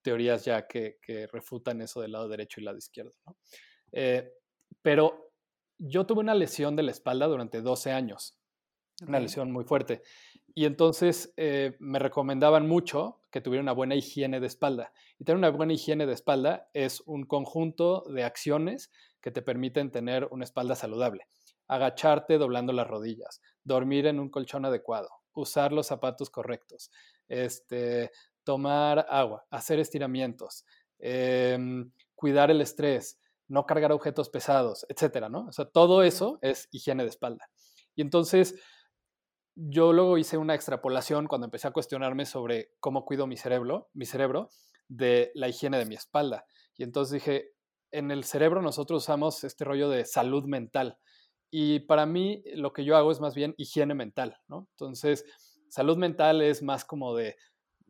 teorías 0.02 0.44
ya 0.44 0.68
que, 0.68 0.98
refutan 1.32 1.80
eso 1.80 2.00
del 2.00 2.12
lado 2.12 2.28
derecho 2.28 2.60
y 2.60 2.64
lado 2.64 2.78
izquierdo, 2.78 3.12
¿no? 3.26 3.36
Eh, 3.92 4.30
pero 4.82 5.32
yo 5.78 6.06
tuve 6.06 6.20
una 6.20 6.34
lesión 6.34 6.76
de 6.76 6.82
la 6.84 6.92
espalda 6.92 7.26
durante 7.26 7.62
12 7.62 7.92
años, 7.92 8.38
una 9.06 9.20
lesión 9.20 9.50
muy 9.50 9.64
fuerte. 9.64 10.02
Y 10.54 10.64
entonces 10.64 11.32
eh, 11.36 11.76
me 11.80 11.98
recomendaban 11.98 12.68
mucho 12.68 13.20
que 13.36 13.42
tuviera 13.42 13.62
una 13.62 13.72
buena 13.72 13.94
higiene 13.94 14.40
de 14.40 14.46
espalda. 14.46 14.94
Y 15.18 15.24
tener 15.24 15.36
una 15.36 15.50
buena 15.50 15.74
higiene 15.74 16.06
de 16.06 16.14
espalda 16.14 16.70
es 16.72 17.02
un 17.04 17.26
conjunto 17.26 18.02
de 18.08 18.24
acciones 18.24 18.90
que 19.20 19.30
te 19.30 19.42
permiten 19.42 19.90
tener 19.90 20.26
una 20.30 20.44
espalda 20.44 20.74
saludable. 20.74 21.28
Agacharte 21.68 22.38
doblando 22.38 22.72
las 22.72 22.86
rodillas, 22.86 23.42
dormir 23.62 24.06
en 24.06 24.20
un 24.20 24.30
colchón 24.30 24.64
adecuado, 24.64 25.10
usar 25.34 25.70
los 25.74 25.86
zapatos 25.86 26.30
correctos, 26.30 26.90
este, 27.28 28.10
tomar 28.42 29.04
agua, 29.10 29.44
hacer 29.50 29.80
estiramientos, 29.80 30.64
em, 30.98 31.92
cuidar 32.14 32.50
el 32.50 32.62
estrés, 32.62 33.20
no 33.48 33.66
cargar 33.66 33.92
objetos 33.92 34.30
pesados, 34.30 34.86
etcétera, 34.88 35.28
¿no? 35.28 35.44
O 35.48 35.52
sea, 35.52 35.66
todo 35.66 36.02
eso 36.02 36.38
es 36.40 36.68
higiene 36.72 37.02
de 37.02 37.10
espalda. 37.10 37.50
Y 37.94 38.00
entonces, 38.00 38.54
yo 39.56 39.92
luego 39.92 40.18
hice 40.18 40.36
una 40.36 40.54
extrapolación 40.54 41.26
cuando 41.26 41.46
empecé 41.46 41.66
a 41.66 41.72
cuestionarme 41.72 42.26
sobre 42.26 42.74
cómo 42.78 43.06
cuido 43.06 43.26
mi 43.26 43.38
cerebro, 43.38 43.88
mi 43.94 44.04
cerebro 44.04 44.50
de 44.86 45.32
la 45.34 45.48
higiene 45.48 45.78
de 45.78 45.86
mi 45.86 45.94
espalda. 45.94 46.46
Y 46.76 46.82
entonces 46.82 47.14
dije, 47.14 47.52
en 47.90 48.10
el 48.10 48.24
cerebro 48.24 48.60
nosotros 48.60 49.02
usamos 49.02 49.42
este 49.44 49.64
rollo 49.64 49.88
de 49.88 50.04
salud 50.04 50.44
mental. 50.44 50.98
Y 51.50 51.80
para 51.80 52.04
mí 52.04 52.42
lo 52.54 52.72
que 52.74 52.84
yo 52.84 52.96
hago 52.96 53.10
es 53.10 53.20
más 53.20 53.34
bien 53.34 53.54
higiene 53.56 53.94
mental, 53.94 54.36
¿no? 54.46 54.68
Entonces, 54.72 55.24
salud 55.70 55.96
mental 55.96 56.42
es 56.42 56.62
más 56.62 56.84
como 56.84 57.14
de 57.14 57.36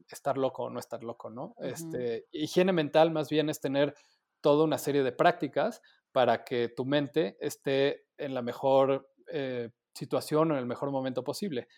estar 0.08 0.38
loco 0.38 0.64
o 0.64 0.70
no 0.70 0.78
estar 0.78 1.02
loco, 1.02 1.30
¿no? 1.30 1.56
este, 1.58 2.26
higiene 2.30 2.72
mental 2.72 3.10
más 3.10 3.28
bien 3.28 3.50
es 3.50 3.60
tener 3.60 3.94
toda 4.40 4.62
una 4.62 4.78
serie 4.78 5.02
de 5.02 5.10
prácticas 5.10 5.82
para 6.12 6.44
que 6.44 6.68
tu 6.68 6.84
mente 6.84 7.36
esté 7.40 8.06
en 8.16 8.34
la 8.34 8.42
mejor 8.42 9.10
eh, 9.32 9.70
situación 9.96 10.50
o 10.50 10.54
en 10.54 10.60
el 10.60 10.66
mejor 10.66 10.90
momento 10.92 11.24
posible. 11.24 11.68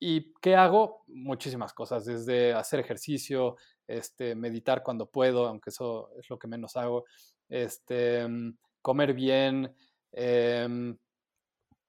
¿Y 0.00 0.32
qué 0.40 0.54
hago? 0.56 1.04
Muchísimas 1.08 1.72
cosas, 1.74 2.04
desde 2.04 2.52
hacer 2.54 2.80
ejercicio, 2.80 3.56
este, 3.86 4.34
meditar 4.34 4.82
cuando 4.82 5.10
puedo, 5.10 5.46
aunque 5.46 5.70
eso 5.70 6.10
es 6.18 6.28
lo 6.30 6.38
que 6.38 6.48
menos 6.48 6.76
hago, 6.76 7.04
este, 7.48 8.26
mm, 8.28 8.58
comer 8.82 9.14
bien, 9.14 9.74
em, 10.12 10.96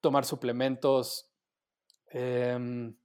tomar 0.01 0.25
suplementos, 0.25 1.29
em, 2.07 2.95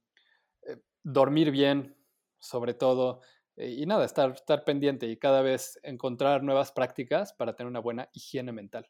eh, 0.63 0.77
dormir 1.03 1.51
bien, 1.51 1.97
sobre 2.39 2.73
todo, 2.73 3.21
eh, 3.57 3.69
y 3.71 3.85
nada, 3.85 4.05
estar, 4.05 4.31
estar 4.31 4.63
pendiente 4.65 5.07
y 5.07 5.17
cada 5.17 5.41
vez 5.41 5.79
encontrar 5.83 6.43
nuevas 6.43 6.71
prácticas 6.71 7.33
para 7.33 7.55
tener 7.55 7.69
una 7.69 7.79
buena 7.81 8.09
higiene 8.13 8.51
mental. 8.53 8.89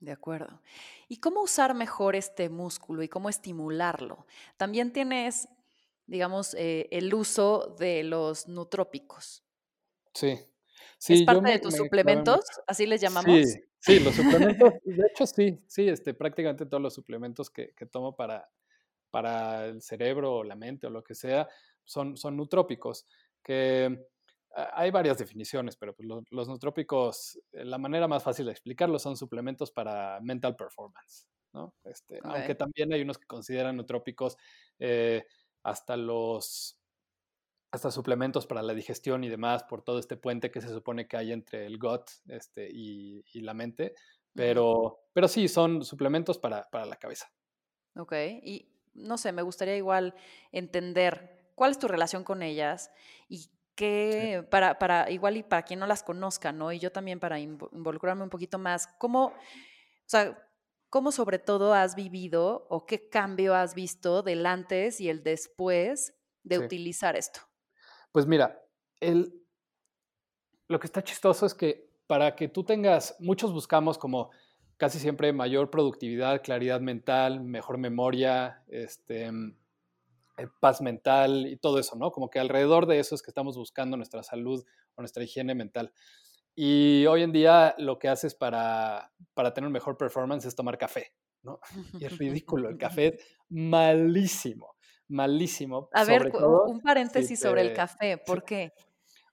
De 0.00 0.12
acuerdo. 0.12 0.60
¿Y 1.08 1.18
cómo 1.18 1.42
usar 1.42 1.74
mejor 1.74 2.16
este 2.16 2.48
músculo 2.48 3.02
y 3.02 3.08
cómo 3.08 3.28
estimularlo? 3.28 4.26
También 4.56 4.92
tienes, 4.92 5.48
digamos, 6.06 6.54
eh, 6.54 6.88
el 6.90 7.12
uso 7.14 7.74
de 7.78 8.04
los 8.04 8.46
nutrópicos. 8.46 9.42
Sí. 10.12 10.38
¿Es 11.08 11.22
parte 11.22 11.52
de 11.52 11.58
tus 11.58 11.74
suplementos? 11.74 12.40
¿Así 12.66 12.86
les 12.86 13.00
llamamos? 13.00 13.32
Sí, 13.34 13.60
sí, 13.78 14.00
los 14.00 14.14
suplementos. 14.14 14.74
de 14.84 15.06
hecho, 15.10 15.26
sí, 15.26 15.58
sí, 15.66 15.88
este, 15.88 16.14
prácticamente 16.14 16.66
todos 16.66 16.82
los 16.82 16.94
suplementos 16.94 17.50
que, 17.50 17.72
que 17.74 17.86
tomo 17.86 18.14
para, 18.16 18.50
para 19.10 19.66
el 19.66 19.82
cerebro 19.82 20.36
o 20.36 20.44
la 20.44 20.56
mente 20.56 20.86
o 20.86 20.90
lo 20.90 21.02
que 21.02 21.14
sea 21.14 21.48
son, 21.84 22.16
son 22.16 22.36
nutrópicos. 22.36 23.06
Que 23.42 24.06
hay 24.56 24.90
varias 24.90 25.18
definiciones, 25.18 25.76
pero 25.76 25.94
pues, 25.94 26.08
los, 26.30 26.48
nutrópicos, 26.48 27.38
eh, 27.52 27.64
la 27.64 27.78
manera 27.78 28.08
más 28.08 28.22
fácil 28.22 28.46
de 28.46 28.52
explicarlos 28.52 29.02
son 29.02 29.16
suplementos 29.16 29.70
para 29.70 30.18
mental 30.20 30.56
performance, 30.56 31.26
¿no? 31.52 31.74
Este, 31.84 32.20
Aunque 32.22 32.54
también 32.54 32.92
hay 32.92 33.02
unos 33.02 33.18
que 33.18 33.26
consideran 33.26 33.76
nutrópicos 33.76 34.36
eh, 34.78 35.24
hasta 35.62 35.96
los 35.96 36.80
hasta 37.72 37.90
suplementos 37.90 38.46
para 38.46 38.62
la 38.62 38.72
digestión 38.72 39.24
y 39.24 39.28
demás 39.28 39.64
por 39.64 39.82
todo 39.82 39.98
este 39.98 40.16
puente 40.16 40.50
que 40.50 40.62
se 40.62 40.68
supone 40.68 41.06
que 41.06 41.16
hay 41.16 41.32
entre 41.32 41.66
el 41.66 41.78
gut 41.78 42.04
este, 42.26 42.66
y, 42.70 43.22
la 43.34 43.52
mente. 43.52 43.92
Pero, 44.32 45.00
pero 45.12 45.28
sí, 45.28 45.48
son 45.48 45.84
suplementos 45.84 46.38
para, 46.38 46.70
para 46.70 46.86
la 46.86 46.96
cabeza. 46.96 47.30
Ok, 47.96 48.12
y 48.42 48.70
no 48.94 49.18
sé, 49.18 49.32
me 49.32 49.42
gustaría 49.42 49.76
igual 49.76 50.14
entender 50.52 51.50
cuál 51.54 51.72
es 51.72 51.78
tu 51.78 51.88
relación 51.88 52.24
con 52.24 52.42
ellas 52.42 52.90
y 53.28 53.50
que 53.76 54.44
para, 54.50 54.78
para, 54.78 55.10
igual 55.10 55.36
y 55.36 55.42
para 55.42 55.62
quien 55.62 55.78
no 55.78 55.86
las 55.86 56.02
conozca, 56.02 56.50
¿no? 56.50 56.72
Y 56.72 56.78
yo 56.78 56.90
también 56.90 57.20
para 57.20 57.38
involucrarme 57.38 58.24
un 58.24 58.30
poquito 58.30 58.58
más, 58.58 58.88
¿cómo, 58.98 59.26
o 59.26 59.34
sea, 60.06 60.42
cómo 60.88 61.12
sobre 61.12 61.38
todo 61.38 61.74
has 61.74 61.94
vivido 61.94 62.66
o 62.70 62.86
qué 62.86 63.08
cambio 63.08 63.54
has 63.54 63.74
visto 63.74 64.22
del 64.22 64.46
antes 64.46 65.00
y 65.00 65.10
el 65.10 65.22
después 65.22 66.14
de 66.42 66.58
utilizar 66.58 67.16
esto? 67.16 67.40
Pues 68.12 68.26
mira, 68.26 68.62
el, 69.00 69.46
lo 70.68 70.80
que 70.80 70.86
está 70.86 71.04
chistoso 71.04 71.44
es 71.44 71.54
que 71.54 71.90
para 72.06 72.34
que 72.34 72.48
tú 72.48 72.64
tengas, 72.64 73.14
muchos 73.18 73.52
buscamos 73.52 73.98
como 73.98 74.30
casi 74.78 74.98
siempre 74.98 75.32
mayor 75.32 75.70
productividad, 75.70 76.42
claridad 76.42 76.80
mental, 76.80 77.40
mejor 77.40 77.76
memoria, 77.78 78.62
este, 78.68 79.30
paz 80.60 80.80
mental 80.80 81.46
y 81.46 81.56
todo 81.56 81.78
eso, 81.78 81.96
¿no? 81.96 82.10
Como 82.10 82.30
que 82.30 82.38
alrededor 82.38 82.86
de 82.86 82.98
eso 82.98 83.14
es 83.14 83.22
que 83.22 83.30
estamos 83.30 83.56
buscando 83.56 83.96
nuestra 83.96 84.22
salud 84.22 84.64
o 84.94 85.02
nuestra 85.02 85.24
higiene 85.24 85.54
mental. 85.54 85.92
Y 86.54 87.04
hoy 87.06 87.22
en 87.22 87.32
día 87.32 87.74
lo 87.78 87.98
que 87.98 88.08
haces 88.08 88.34
para, 88.34 89.12
para 89.34 89.52
tener 89.52 89.66
un 89.66 89.72
mejor 89.72 89.96
performance 89.96 90.46
es 90.46 90.54
tomar 90.54 90.78
café, 90.78 91.12
¿no? 91.42 91.60
Y 92.02 92.04
es 92.04 92.16
ridículo, 92.18 92.68
el 92.68 92.78
café 92.78 93.08
es 93.08 93.24
malísimo, 93.48 94.76
malísimo. 95.08 95.88
A 95.92 96.04
ver, 96.04 96.32
un 96.34 96.80
paréntesis 96.80 97.38
sobre 97.38 97.60
el 97.62 97.74
café, 97.74 98.18
¿por 98.18 98.44
qué? 98.44 98.72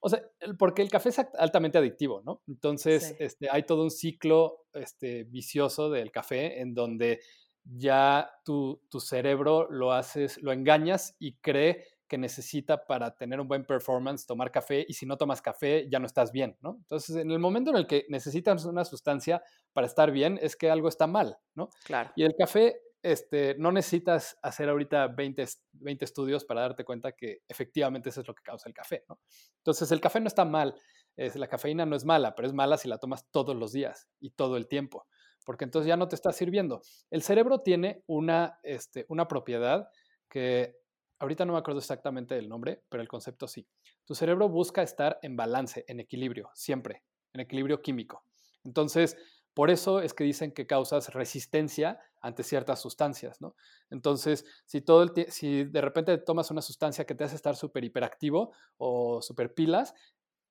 O 0.06 0.10
sea, 0.10 0.22
porque 0.58 0.82
el 0.82 0.90
café 0.90 1.08
es 1.08 1.18
altamente 1.38 1.78
adictivo, 1.78 2.20
¿no? 2.26 2.42
Entonces, 2.46 3.16
este, 3.18 3.48
hay 3.50 3.62
todo 3.62 3.84
un 3.84 3.90
ciclo 3.90 4.66
este, 4.74 5.24
vicioso 5.24 5.88
del 5.88 6.10
café 6.12 6.60
en 6.60 6.74
donde 6.74 7.20
ya 7.64 8.30
tu, 8.44 8.80
cerebro 9.00 9.70
lo 9.70 9.92
haces, 9.92 10.42
lo 10.42 10.52
engañas 10.52 11.16
y 11.18 11.36
cree 11.36 11.86
que 12.06 12.18
necesita 12.18 12.84
para 12.86 13.16
tener 13.16 13.40
un 13.40 13.48
buen 13.48 13.64
performance 13.64 14.26
tomar 14.26 14.50
café 14.50 14.84
y 14.86 14.92
si 14.92 15.06
no 15.06 15.16
tomas 15.16 15.40
café 15.40 15.88
ya 15.90 15.98
no 15.98 16.06
estás 16.06 16.30
bien, 16.30 16.56
¿no? 16.60 16.76
Entonces, 16.76 17.16
en 17.16 17.30
el 17.30 17.38
momento 17.38 17.70
en 17.70 17.76
el 17.76 17.86
que 17.86 18.04
necesitas 18.10 18.64
una 18.66 18.84
sustancia 18.84 19.42
para 19.72 19.86
estar 19.86 20.10
bien 20.10 20.38
es 20.42 20.54
que 20.54 20.70
algo 20.70 20.88
está 20.88 21.06
mal, 21.06 21.38
¿no? 21.54 21.70
Claro. 21.84 22.12
Y 22.14 22.24
el 22.24 22.34
café, 22.36 22.78
este, 23.02 23.56
no 23.58 23.72
necesitas 23.72 24.38
hacer 24.42 24.68
ahorita 24.68 25.08
20, 25.08 25.46
20 25.72 26.04
estudios 26.04 26.44
para 26.44 26.60
darte 26.60 26.84
cuenta 26.84 27.12
que 27.12 27.40
efectivamente 27.48 28.10
eso 28.10 28.20
es 28.20 28.28
lo 28.28 28.34
que 28.34 28.42
causa 28.42 28.68
el 28.68 28.74
café, 28.74 29.04
¿no? 29.08 29.18
Entonces, 29.56 29.90
el 29.90 30.00
café 30.00 30.20
no 30.20 30.28
está 30.28 30.44
mal, 30.44 30.74
es, 31.16 31.36
la 31.36 31.48
cafeína 31.48 31.86
no 31.86 31.96
es 31.96 32.04
mala, 32.04 32.34
pero 32.34 32.46
es 32.46 32.52
mala 32.52 32.76
si 32.76 32.86
la 32.86 32.98
tomas 32.98 33.30
todos 33.30 33.56
los 33.56 33.72
días 33.72 34.08
y 34.20 34.30
todo 34.30 34.58
el 34.58 34.68
tiempo 34.68 35.06
porque 35.44 35.64
entonces 35.64 35.88
ya 35.88 35.96
no 35.96 36.08
te 36.08 36.16
está 36.16 36.32
sirviendo. 36.32 36.82
El 37.10 37.22
cerebro 37.22 37.60
tiene 37.60 38.02
una, 38.06 38.58
este, 38.62 39.06
una 39.08 39.28
propiedad 39.28 39.88
que 40.28 40.76
ahorita 41.18 41.44
no 41.44 41.52
me 41.52 41.58
acuerdo 41.58 41.80
exactamente 41.80 42.34
del 42.34 42.48
nombre, 42.48 42.82
pero 42.88 43.02
el 43.02 43.08
concepto 43.08 43.46
sí. 43.46 43.66
Tu 44.04 44.14
cerebro 44.14 44.48
busca 44.48 44.82
estar 44.82 45.18
en 45.22 45.36
balance, 45.36 45.84
en 45.88 46.00
equilibrio, 46.00 46.50
siempre, 46.54 47.02
en 47.32 47.40
equilibrio 47.40 47.80
químico. 47.82 48.24
Entonces, 48.64 49.16
por 49.54 49.70
eso 49.70 50.00
es 50.00 50.14
que 50.14 50.24
dicen 50.24 50.52
que 50.52 50.66
causas 50.66 51.14
resistencia 51.14 52.00
ante 52.20 52.42
ciertas 52.42 52.80
sustancias, 52.80 53.40
¿no? 53.40 53.54
Entonces, 53.88 54.44
si, 54.64 54.80
todo 54.80 55.02
el 55.04 55.30
si 55.30 55.64
de 55.64 55.80
repente 55.80 56.18
tomas 56.18 56.50
una 56.50 56.62
sustancia 56.62 57.04
que 57.04 57.14
te 57.14 57.22
hace 57.22 57.36
estar 57.36 57.54
súper 57.54 57.84
hiperactivo 57.84 58.52
o 58.78 59.22
súper 59.22 59.54
pilas, 59.54 59.94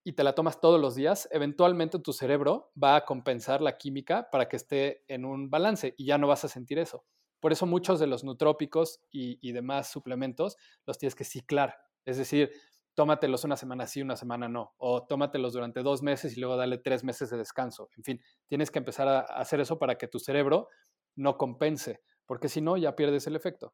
y 0.03 0.13
te 0.13 0.23
la 0.23 0.35
tomas 0.35 0.59
todos 0.59 0.79
los 0.79 0.95
días, 0.95 1.29
eventualmente 1.31 1.99
tu 1.99 2.11
cerebro 2.13 2.71
va 2.81 2.97
a 2.97 3.05
compensar 3.05 3.61
la 3.61 3.77
química 3.77 4.29
para 4.31 4.49
que 4.49 4.57
esté 4.57 5.03
en 5.07 5.25
un 5.25 5.49
balance 5.49 5.95
y 5.97 6.05
ya 6.05 6.17
no 6.17 6.27
vas 6.27 6.43
a 6.43 6.49
sentir 6.49 6.77
eso. 6.77 7.05
Por 7.39 7.51
eso 7.51 7.65
muchos 7.65 7.99
de 7.99 8.07
los 8.07 8.23
nutrópicos 8.23 9.01
y, 9.09 9.51
demás 9.51 9.89
suplementos 9.89 10.57
los 10.85 10.97
tienes 10.97 11.15
que 11.15 11.25
ciclar. 11.25 11.77
Es 12.05 12.17
decir, 12.17 12.51
tómatelos 12.93 13.43
una 13.43 13.57
semana 13.57 13.85
sí, 13.85 14.01
una 14.01 14.15
semana 14.15 14.47
no. 14.47 14.73
O 14.77 15.05
tómatelos 15.05 15.51
durante 15.51 15.83
dos 15.83 16.01
meses 16.01 16.37
y 16.37 16.39
luego 16.39 16.55
dale 16.55 16.77
tres 16.77 17.03
meses 17.03 17.29
de 17.29 17.37
descanso. 17.37 17.89
En 17.97 18.03
fin, 18.03 18.21
tienes 18.47 18.71
que 18.71 18.79
empezar 18.79 19.07
a 19.07 19.19
hacer 19.19 19.59
eso 19.59 19.77
para 19.77 19.97
que 19.97 20.07
tu 20.07 20.19
cerebro 20.19 20.69
no 21.15 21.37
compense, 21.37 22.01
porque 22.25 22.47
si 22.47 22.61
no, 22.61 22.77
ya 22.77 22.95
pierdes 22.95 23.27
el 23.27 23.35
efecto. 23.35 23.73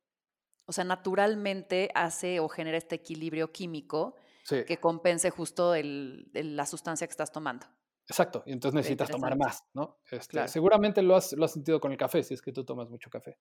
O 0.66 0.72
sea, 0.72 0.84
naturalmente 0.84 1.90
hace 1.94 2.40
o 2.40 2.50
genera 2.50 2.78
este 2.78 2.96
equilibrio 2.96 3.52
químico 3.52 4.16
que 4.48 4.78
compense 4.78 5.30
justo 5.30 5.74
la 5.76 6.66
sustancia 6.66 7.08
que 7.08 7.12
estás 7.12 7.32
tomando. 7.32 7.68
Exacto, 8.10 8.42
y 8.48 8.54
entonces 8.54 8.76
necesitas 8.76 9.10
tomar 9.10 9.38
más, 9.38 9.64
¿no? 9.74 10.00
Este, 10.10 10.48
seguramente 10.48 11.04
lo 11.04 11.16
has, 11.16 11.34
lo 11.34 11.46
has 11.46 11.54
sentido 11.54 11.80
con 11.80 11.92
el 11.92 11.98
café, 11.98 12.24
si 12.24 12.34
es 12.34 12.42
que 12.42 12.52
tú 12.52 12.66
tomas 12.66 12.90
mucho 12.90 13.10
café. 13.12 13.38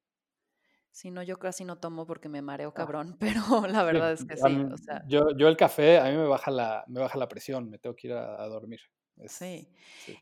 Sí, 0.90 1.10
no, 1.10 1.22
yo 1.22 1.38
casi 1.38 1.64
no 1.64 1.78
tomo 1.78 2.06
porque 2.06 2.28
me 2.28 2.42
mareo 2.42 2.68
ah. 2.68 2.74
cabrón, 2.74 3.16
pero 3.20 3.66
la 3.66 3.82
verdad 3.82 4.12
es 4.12 4.26
que 4.26 4.36
sí. 4.36 4.66
yo, 5.06 5.30
yo 5.36 5.48
el 5.48 5.56
café, 5.56 5.98
a 5.98 6.10
mí 6.10 6.16
me 6.16 6.26
baja 6.26 6.50
la, 6.50 6.84
me 6.86 7.00
baja 7.00 7.18
la 7.18 7.28
presión, 7.28 7.70
me 7.70 7.78
tengo 7.78 7.96
que 7.96 8.08
ir 8.08 8.12
a, 8.12 8.46
dormir. 8.48 8.80
sí. 9.26 9.70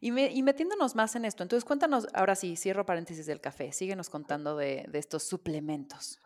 Y, 0.00 0.16
y, 0.16 0.42
metiéndonos 0.42 0.94
más 0.94 1.16
en 1.16 1.24
esto, 1.24 1.42
entonces 1.42 1.64
cuéntanos, 1.64 2.06
ahora 2.14 2.36
sí, 2.36 2.56
cierro 2.56 2.86
paréntesis 2.86 3.26
del 3.26 3.40
café, 3.40 3.72
síguenos 3.72 4.10
contando 4.10 4.56
de, 4.56 4.86
de 4.88 4.98
estos 5.00 5.24
suplementos. 5.24 6.20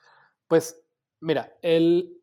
Pues, 0.47 0.79
mira, 1.21 1.57
el, 1.63 2.20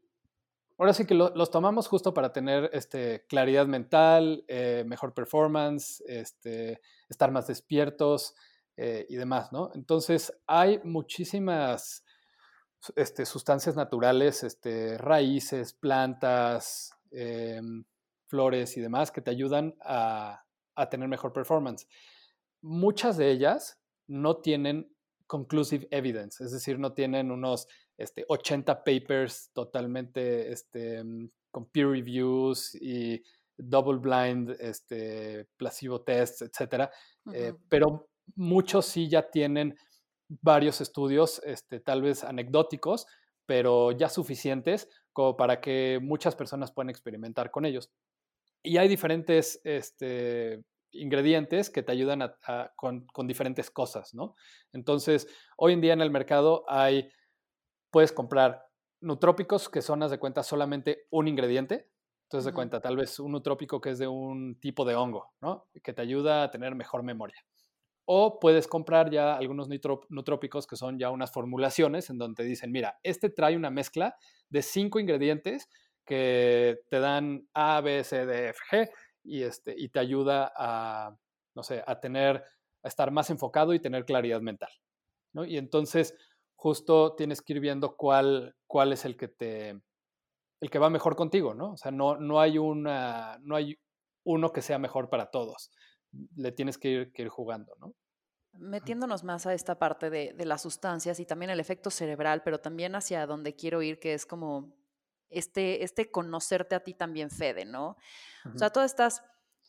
Ahora 0.77 0.93
sí 0.93 1.05
que 1.05 1.15
los 1.15 1.49
tomamos 1.49 1.87
justo 1.87 2.13
para 2.13 2.31
tener 2.31 2.69
este, 2.71 3.25
claridad 3.27 3.65
mental, 3.65 4.45
eh, 4.47 4.83
mejor 4.85 5.13
performance, 5.13 6.03
este, 6.07 6.81
estar 7.09 7.31
más 7.31 7.47
despiertos 7.47 8.35
eh, 8.75 9.07
y 9.09 9.15
demás, 9.15 9.51
¿no? 9.51 9.71
Entonces, 9.73 10.31
hay 10.45 10.79
muchísimas 10.83 12.05
este, 12.95 13.25
sustancias 13.25 13.75
naturales, 13.75 14.45
raíces, 14.99 15.73
plantas, 15.73 16.91
em, 17.09 17.83
flores 18.27 18.77
y 18.77 18.81
demás 18.81 19.09
que 19.11 19.21
te 19.21 19.31
ayudan 19.31 19.75
a 19.81 20.43
tener 20.91 21.07
mejor 21.07 21.33
performance. 21.33 21.87
Muchas 22.61 23.17
de 23.17 23.31
ellas 23.31 23.79
no 24.05 24.37
tienen 24.37 24.95
conclusive 25.27 25.87
evidence, 25.91 26.43
es 26.43 26.51
decir, 26.51 26.79
no 26.79 26.93
tienen 26.93 27.31
unos 27.31 27.67
este, 27.97 28.25
80 28.27 28.83
papers 28.83 29.51
totalmente 29.53 30.51
este, 30.51 31.03
mm, 31.03 31.29
con 31.51 31.65
peer 31.69 31.89
reviews 31.89 32.75
y 32.75 33.21
double 33.57 33.97
blind, 33.97 34.51
este, 34.59 35.47
placebo 35.57 36.01
tests, 36.01 36.43
etc. 36.43 36.89
Eh, 37.33 37.53
pero 37.67 38.09
muchos 38.35 38.85
sí 38.85 39.09
ya 39.09 39.29
tienen 39.29 39.75
varios 40.29 40.81
estudios, 40.81 41.41
este, 41.43 41.79
tal 41.79 42.01
vez 42.01 42.23
anecdóticos, 42.23 43.07
pero 43.45 43.91
ya 43.91 44.09
suficientes 44.09 44.89
como 45.13 45.35
para 45.35 45.59
que 45.61 45.99
muchas 46.01 46.35
personas 46.35 46.71
puedan 46.71 46.89
experimentar 46.89 47.49
con 47.49 47.65
ellos. 47.65 47.91
Y 48.61 48.77
hay 48.77 48.87
diferentes 48.87 49.61
este, 49.63 50.61
ingredientes 50.91 51.69
que 51.69 51.81
te 51.81 51.91
ayudan 51.91 52.35
con, 52.75 53.07
con, 53.07 53.27
diferentes 53.27 53.71
cosas, 53.71 54.13
¿no? 54.13 54.35
Entonces, 54.73 55.27
hoy 55.57 55.73
en 55.73 55.81
día 55.81 55.93
en 55.93 56.01
el 56.01 56.11
mercado 56.11 56.65
hay 56.67 57.09
puedes 57.91 58.11
comprar 58.11 58.67
nutrópicos 59.01 59.69
que 59.69 59.81
son, 59.81 60.03
haz 60.03 60.11
de 60.11 60.19
cuenta, 60.19 60.43
solamente 60.43 61.07
un 61.11 61.27
ingrediente. 61.27 61.89
Entonces, 62.23 62.45
de 62.45 62.53
cuenta, 62.53 62.81
tal 62.81 62.97
vez 62.97 63.19
un 63.19 63.31
nutrópico 63.31 63.79
que 63.79 63.91
es 63.91 63.99
de 63.99 64.07
un 64.07 64.59
tipo 64.59 64.85
de 64.85 64.95
hongo, 64.95 65.31
¿no? 65.41 65.67
Que 65.83 65.93
te 65.93 66.01
ayuda 66.01 66.43
a 66.43 66.51
tener 66.51 66.75
mejor 66.75 67.03
memoria. 67.03 67.43
o 68.09 68.39
puedes 68.39 68.67
comprar 68.67 69.09
ya 69.11 69.35
algunos 69.35 69.67
nutrópicos 70.09 70.65
que 70.65 70.77
son 70.77 70.97
ya 70.97 71.09
unas 71.11 71.31
formulaciones 71.31 72.09
en 72.09 72.17
donde 72.17 72.43
te 72.43 72.47
dicen, 72.47 72.71
mira, 72.71 72.97
este 73.03 73.29
trae 73.29 73.55
una 73.57 73.69
mezcla 73.69 74.15
de 74.49 74.61
cinco 74.61 74.99
ingredientes 74.99 75.69
que 76.05 76.79
te 76.89 76.99
dan 76.99 77.47
A, 77.53 77.81
B, 77.81 78.03
C, 78.05 78.25
D, 78.25 78.49
F, 78.49 78.59
G 78.71 78.89
y, 79.23 79.43
este, 79.43 79.75
y 79.77 79.89
te 79.89 79.99
ayuda 79.99 80.53
a, 80.55 81.17
no 81.53 81.63
sé, 81.63 81.83
a 81.85 81.99
tener, 81.99 82.43
a 82.83 82.87
estar 82.87 83.11
más 83.11 83.29
enfocado 83.29 83.73
y 83.73 83.79
tener 83.81 84.05
claridad 84.05 84.39
mental. 84.41 84.69
¿no? 85.33 85.45
Y 85.45 85.57
entonces 85.57 86.15
justo 86.57 87.15
tienes 87.15 87.41
que 87.41 87.53
ir 87.53 87.61
viendo 87.61 87.95
cuál, 87.95 88.57
cuál 88.67 88.91
es 88.91 89.05
el 89.05 89.15
que 89.15 89.29
te, 89.29 89.69
el 90.59 90.69
que 90.69 90.79
va 90.79 90.89
mejor 90.89 91.15
contigo, 91.15 91.53
¿no? 91.53 91.71
O 91.71 91.77
sea, 91.77 91.91
no, 91.91 92.17
no, 92.17 92.41
hay 92.41 92.57
una, 92.57 93.39
no 93.41 93.55
hay 93.55 93.79
uno 94.25 94.51
que 94.51 94.61
sea 94.61 94.77
mejor 94.77 95.09
para 95.09 95.31
todos 95.31 95.71
le 96.35 96.51
tienes 96.51 96.77
que 96.77 96.89
ir, 96.89 97.11
que 97.11 97.23
ir 97.23 97.29
jugando, 97.29 97.73
¿no? 97.79 97.95
Metiéndonos 98.53 99.23
más 99.23 99.45
a 99.45 99.53
esta 99.53 99.77
parte 99.77 100.09
de, 100.09 100.33
las 100.45 100.63
sustancias 100.63 101.19
y 101.19 101.25
también 101.25 101.51
el 101.51 101.59
efecto 101.59 101.91
cerebral, 101.91 102.41
pero 102.43 102.59
también 102.59 102.95
hacia 102.95 103.27
donde 103.27 103.55
quiero 103.55 103.83
ir, 103.83 103.99
que 103.99 104.13
es 104.13 104.25
como 104.25 104.75
este, 105.29 105.83
este 105.83 106.09
conocerte 106.09 106.73
a 106.73 106.83
ti 106.83 106.95
también, 106.95 107.29
Fede, 107.29 107.65
¿no? 107.65 107.97
O 108.51 108.57
sea, 108.57 108.71
todas 108.71 108.89
estas, 108.89 109.23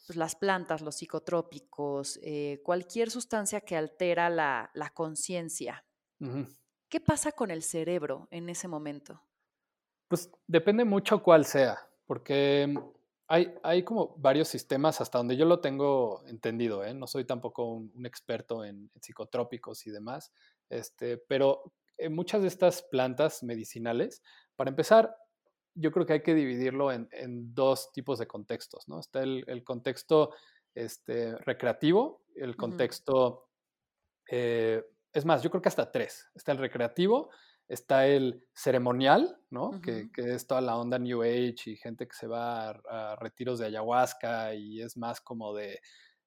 pues, 0.06 0.16
las 0.16 0.36
plantas, 0.36 0.80
los 0.80 0.96
psicotrópicos, 0.96 2.18
eh, 2.22 2.62
cualquier 2.64 3.10
sustancia 3.10 3.60
que 3.60 3.76
altera 3.76 4.30
la, 4.30 4.70
conciencia. 4.94 5.84
¿Qué 6.88 7.00
pasa 7.00 7.32
con 7.32 7.50
el 7.50 7.62
cerebro 7.62 8.28
en 8.30 8.48
ese 8.48 8.68
momento? 8.68 9.22
Pues 10.08 10.30
depende 10.46 10.84
mucho 10.84 11.22
cuál 11.22 11.44
sea, 11.44 11.78
porque 12.06 12.74
hay, 13.28 13.82
como 13.82 14.16
varios 14.16 14.48
sistemas 14.48 15.02
hasta 15.02 15.18
donde 15.18 15.36
yo 15.36 15.44
lo 15.44 15.60
tengo 15.60 16.22
entendido, 16.26 16.82
¿eh? 16.82 16.94
no 16.94 17.06
soy 17.06 17.26
tampoco 17.26 17.66
un, 17.66 18.06
experto 18.06 18.64
en, 18.64 18.90
psicotrópicos 19.02 19.86
y 19.86 19.90
demás, 19.90 20.32
este, 20.70 21.18
pero 21.18 21.74
en 21.98 22.14
muchas 22.14 22.40
de 22.40 22.48
estas 22.48 22.82
plantas 22.82 23.42
medicinales, 23.42 24.22
para 24.56 24.70
empezar, 24.70 25.14
yo 25.74 25.92
creo 25.92 26.06
que 26.06 26.14
hay 26.14 26.22
que 26.22 26.34
dividirlo 26.34 26.90
en, 26.90 27.08
dos 27.54 27.92
tipos 27.92 28.18
de 28.18 28.26
contextos, 28.26 28.88
¿no? 28.88 28.98
Está 28.98 29.22
el, 29.22 29.62
contexto 29.62 30.32
este, 30.74 31.36
recreativo, 31.36 32.22
el 32.34 32.56
contexto, 32.56 33.50
eh, 34.30 34.82
es 35.18 35.24
más, 35.24 35.42
yo 35.42 35.50
creo 35.50 35.62
que 35.62 35.68
hasta 35.68 35.90
tres. 35.90 36.30
Está 36.34 36.52
el 36.52 36.58
recreativo, 36.58 37.30
Está 37.68 38.06
el 38.06 38.42
ceremonial, 38.54 39.38
¿no? 39.50 39.78
que, 39.82 40.08
es 40.16 40.46
toda 40.46 40.62
la 40.62 40.78
onda 40.78 40.98
New 40.98 41.20
Age 41.20 41.56
y 41.66 41.76
gente 41.76 42.08
que 42.08 42.16
se 42.16 42.26
va 42.26 42.70
a, 42.70 43.16
retiros 43.16 43.58
de 43.58 43.66
ayahuasca 43.66 44.54
y 44.54 44.80
es 44.80 44.96
más 44.96 45.20
como 45.20 45.54
de, 45.54 45.78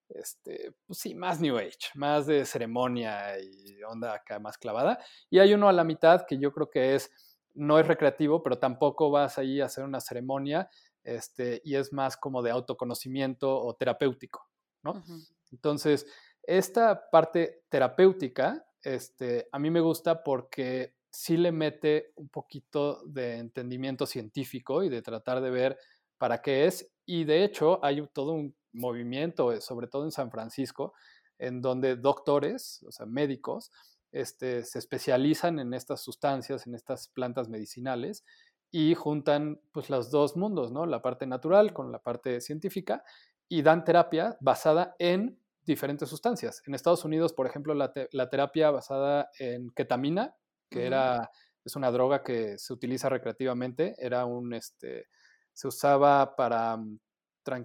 este, 0.08 0.72
pues 0.86 1.00
sí, 1.00 1.16
más 1.16 1.40
New 1.40 1.58
Age, 1.58 1.90
más 1.94 2.26
de 2.26 2.44
ceremonia 2.44 3.40
y 3.40 3.82
onda 3.82 4.14
acá 4.14 4.38
más 4.38 4.56
clavada. 4.56 5.00
Y 5.30 5.40
hay 5.40 5.52
uno 5.52 5.68
a 5.68 5.72
la 5.72 5.82
mitad 5.82 6.26
que 6.28 6.38
yo 6.38 6.52
creo 6.52 6.70
que 6.70 6.94
es, 6.94 7.10
no 7.54 7.76
es 7.80 7.88
recreativo, 7.88 8.40
pero 8.40 8.58
tampoco 8.58 9.10
vas 9.10 9.36
ahí 9.36 9.60
a 9.60 9.64
hacer 9.64 9.82
una 9.82 10.00
ceremonia 10.00 10.70
este, 11.02 11.60
y 11.64 11.74
es 11.74 11.92
más 11.92 12.16
como 12.16 12.42
de 12.42 12.52
autoconocimiento 12.52 13.52
o 13.52 13.74
terapéutico, 13.74 14.48
¿no? 14.84 15.02
Entonces, 15.50 16.06
esta 16.44 17.10
parte 17.10 17.64
terapéutica, 17.68 18.64
este, 18.82 19.48
a 19.52 19.58
mí 19.58 19.70
me 19.70 19.80
gusta 19.80 20.22
porque 20.22 20.94
sí 21.10 21.36
le 21.36 21.52
mete 21.52 22.12
un 22.16 22.28
poquito 22.28 23.02
de 23.04 23.38
entendimiento 23.38 24.06
científico 24.06 24.82
y 24.82 24.88
de 24.88 25.02
tratar 25.02 25.40
de 25.40 25.50
ver 25.50 25.78
para 26.18 26.40
qué 26.40 26.66
es. 26.66 26.90
Y 27.04 27.24
de 27.24 27.44
hecho 27.44 27.84
hay 27.84 28.06
todo 28.12 28.32
un 28.32 28.56
movimiento, 28.72 29.52
eh, 29.52 29.60
sobre 29.60 29.86
todo 29.86 30.04
en 30.04 30.10
San 30.12 30.30
Francisco, 30.30 30.94
en 31.38 31.60
donde 31.60 31.96
doctores, 31.96 32.82
o 32.86 32.92
sea, 32.92 33.06
médicos, 33.06 33.70
este, 34.12 34.64
se 34.64 34.78
especializan 34.78 35.58
en 35.58 35.74
estas 35.74 36.00
sustancias, 36.00 36.66
en 36.66 36.74
estas 36.74 37.08
plantas 37.08 37.48
medicinales 37.48 38.24
y 38.70 38.94
juntan 38.94 39.60
pues 39.72 39.90
los 39.90 40.10
dos 40.10 40.36
mundos, 40.36 40.72
¿no? 40.72 40.86
La 40.86 41.02
parte 41.02 41.26
natural 41.26 41.72
con 41.72 41.92
la 41.92 41.98
parte 41.98 42.40
científica 42.40 43.04
y 43.48 43.62
dan 43.62 43.84
terapia 43.84 44.36
basada 44.40 44.96
en 44.98 45.38
diferentes 45.64 46.08
sustancias. 46.08 46.62
En 46.66 46.74
Estados 46.74 47.04
Unidos, 47.04 47.32
por 47.32 47.46
ejemplo, 47.46 47.74
la, 47.74 47.92
la 48.12 48.30
terapia 48.30 48.70
basada 48.70 49.30
en 49.38 49.70
ketamina 49.70 50.36
que 50.72 50.86
era, 50.86 51.30
es 51.64 51.76
una 51.76 51.90
droga 51.90 52.24
que 52.24 52.58
se 52.58 52.72
utiliza 52.72 53.08
recreativamente, 53.08 53.94
era 53.98 54.24
un, 54.24 54.54
este, 54.54 55.08
se 55.52 55.68
usaba 55.68 56.34
para, 56.34 56.76
mm, 56.76 56.98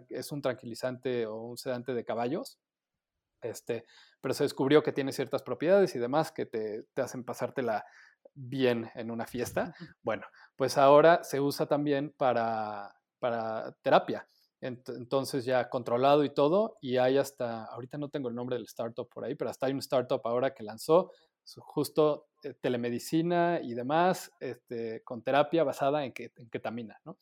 es 0.10 0.32
un 0.32 0.42
tranquilizante 0.42 1.26
o 1.26 1.42
un 1.42 1.58
sedante 1.58 1.94
de 1.94 2.06
caballos, 2.06 2.60
este, 3.42 3.86
pero 4.20 4.34
se 4.34 4.44
descubrió 4.44 4.84
que 4.84 4.92
tiene 4.92 5.14
ciertas 5.14 5.44
propiedades 5.44 5.96
y 5.96 6.00
demás 6.00 6.32
que 6.32 6.46
te, 6.46 6.84
te 6.94 7.02
hacen 7.02 7.24
pasártela 7.24 7.86
bien 8.34 8.90
en 8.96 9.10
una 9.10 9.26
fiesta. 9.26 9.74
Bueno, 10.02 10.26
pues 10.56 10.78
ahora 10.78 11.24
se 11.24 11.40
usa 11.40 11.66
también 11.68 12.14
para, 12.18 12.96
para 13.20 13.72
terapia. 13.82 14.28
Entonces 14.60 15.46
ya 15.46 15.70
controlado 15.70 16.24
y 16.24 16.30
todo, 16.30 16.78
y 16.82 16.98
hay 16.98 17.17
hasta, 17.17 17.65
ahorita 17.65 17.98
no 17.98 18.10
tengo 18.10 18.30
el 18.30 18.36
nombre 18.36 18.56
del 18.56 18.65
startup 18.65 19.08
por 19.08 19.24
ahí, 19.24 19.36
pero 19.36 19.52
hasta 19.52 19.67
hay 19.67 19.74
un 19.74 19.80
startup 19.80 20.22
ahora 20.24 20.54
que 20.54 20.63
lanzó 20.63 21.12
justo 21.58 22.28
eh, 22.43 22.54
telemedicina 22.54 23.60
y 23.62 23.74
demás, 23.74 24.32
este, 24.39 25.04
con 25.04 25.22
terapia 25.22 25.63
basada 25.63 26.04
en, 26.04 26.12
ketamina, 26.12 27.00
¿no? 27.06 27.17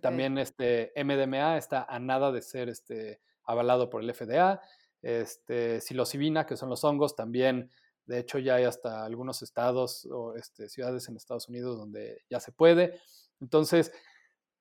También 0.00 0.38
este 0.38 0.92
MDMA 0.96 1.56
está 1.56 1.84
a 1.84 2.00
nada 2.00 2.32
de 2.32 2.42
ser 2.42 2.68
este, 2.68 3.20
avalado 3.44 3.90
por 3.90 4.02
el 4.02 4.12
FDA. 4.12 4.60
Este, 5.02 5.80
psilocibina, 5.80 6.46
que 6.46 6.56
son 6.56 6.70
los 6.70 6.82
hongos, 6.82 7.14
también, 7.14 7.70
de 8.06 8.18
hecho, 8.18 8.38
ya 8.38 8.56
hay 8.56 8.64
hasta 8.64 9.04
algunos 9.04 9.42
estados 9.42 10.08
o 10.10 10.34
este, 10.34 10.68
ciudades 10.68 11.08
en 11.08 11.16
Estados 11.16 11.48
Unidos 11.48 11.78
donde 11.78 12.22
ya 12.28 12.40
se 12.40 12.50
puede. 12.50 12.98
Entonces, 13.40 13.92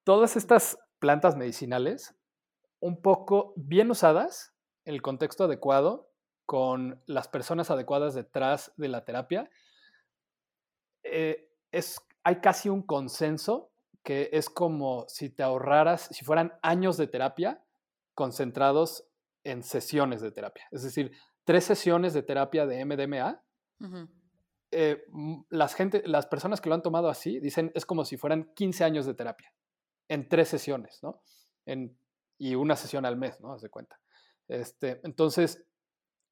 todas 0.03 0.35
estas 0.35 0.77
plantas 1.03 1.35
medicinales, 1.35 2.15
un 2.79 3.01
poco 3.01 3.51
bien 3.57 3.91
usadas, 3.91 4.55
en 4.85 4.93
el 4.93 5.01
contexto 5.01 5.43
adecuado, 5.43 6.09
con 6.45 7.03
las 7.07 7.27
personas 7.27 7.69
adecuadas 7.69 8.13
detrás 8.13 8.71
de 8.77 8.87
la 8.87 9.03
terapia, 9.03 9.49
eh, 11.03 11.51
es, 11.73 11.99
hay 12.23 12.39
casi 12.39 12.69
un 12.69 12.83
consenso 12.83 13.73
que 14.01 14.29
es 14.31 14.49
como 14.49 15.03
si 15.09 15.29
te 15.29 15.43
ahorraras, 15.43 16.07
si 16.09 16.23
fueran 16.23 16.53
años 16.61 16.95
de 16.95 17.07
terapia 17.07 17.61
concentrados 18.15 19.05
en 19.43 19.61
sesiones 19.61 20.21
de 20.21 20.31
terapia. 20.31 20.69
Es 20.71 20.83
decir, 20.83 21.11
tres 21.43 21.65
sesiones 21.65 22.13
de 22.13 22.23
terapia 22.23 22.65
de 22.65 22.85
MDMA. 22.85 23.43
Eh, 24.71 25.03
las, 25.49 25.75
gente, 25.75 26.01
las 26.05 26.27
personas 26.27 26.61
que 26.61 26.69
lo 26.69 26.75
han 26.75 26.81
tomado 26.81 27.09
así 27.09 27.41
dicen 27.41 27.73
es 27.75 27.85
como 27.85 28.05
si 28.05 28.15
fueran 28.15 28.53
15 28.53 28.85
años 28.85 29.05
de 29.05 29.15
terapia 29.15 29.53
en 30.07 30.27
tres 30.29 30.49
sesiones, 30.49 31.01
¿no? 31.03 31.21
En, 31.65 31.97
y 32.37 32.55
una 32.55 32.75
sesión 32.75 33.05
al 33.05 33.17
mes, 33.17 33.39
¿no? 33.41 33.53
Haz 33.53 33.61
de 33.61 33.69
cuenta. 33.69 33.99
Este, 34.47 34.99
entonces, 35.03 35.65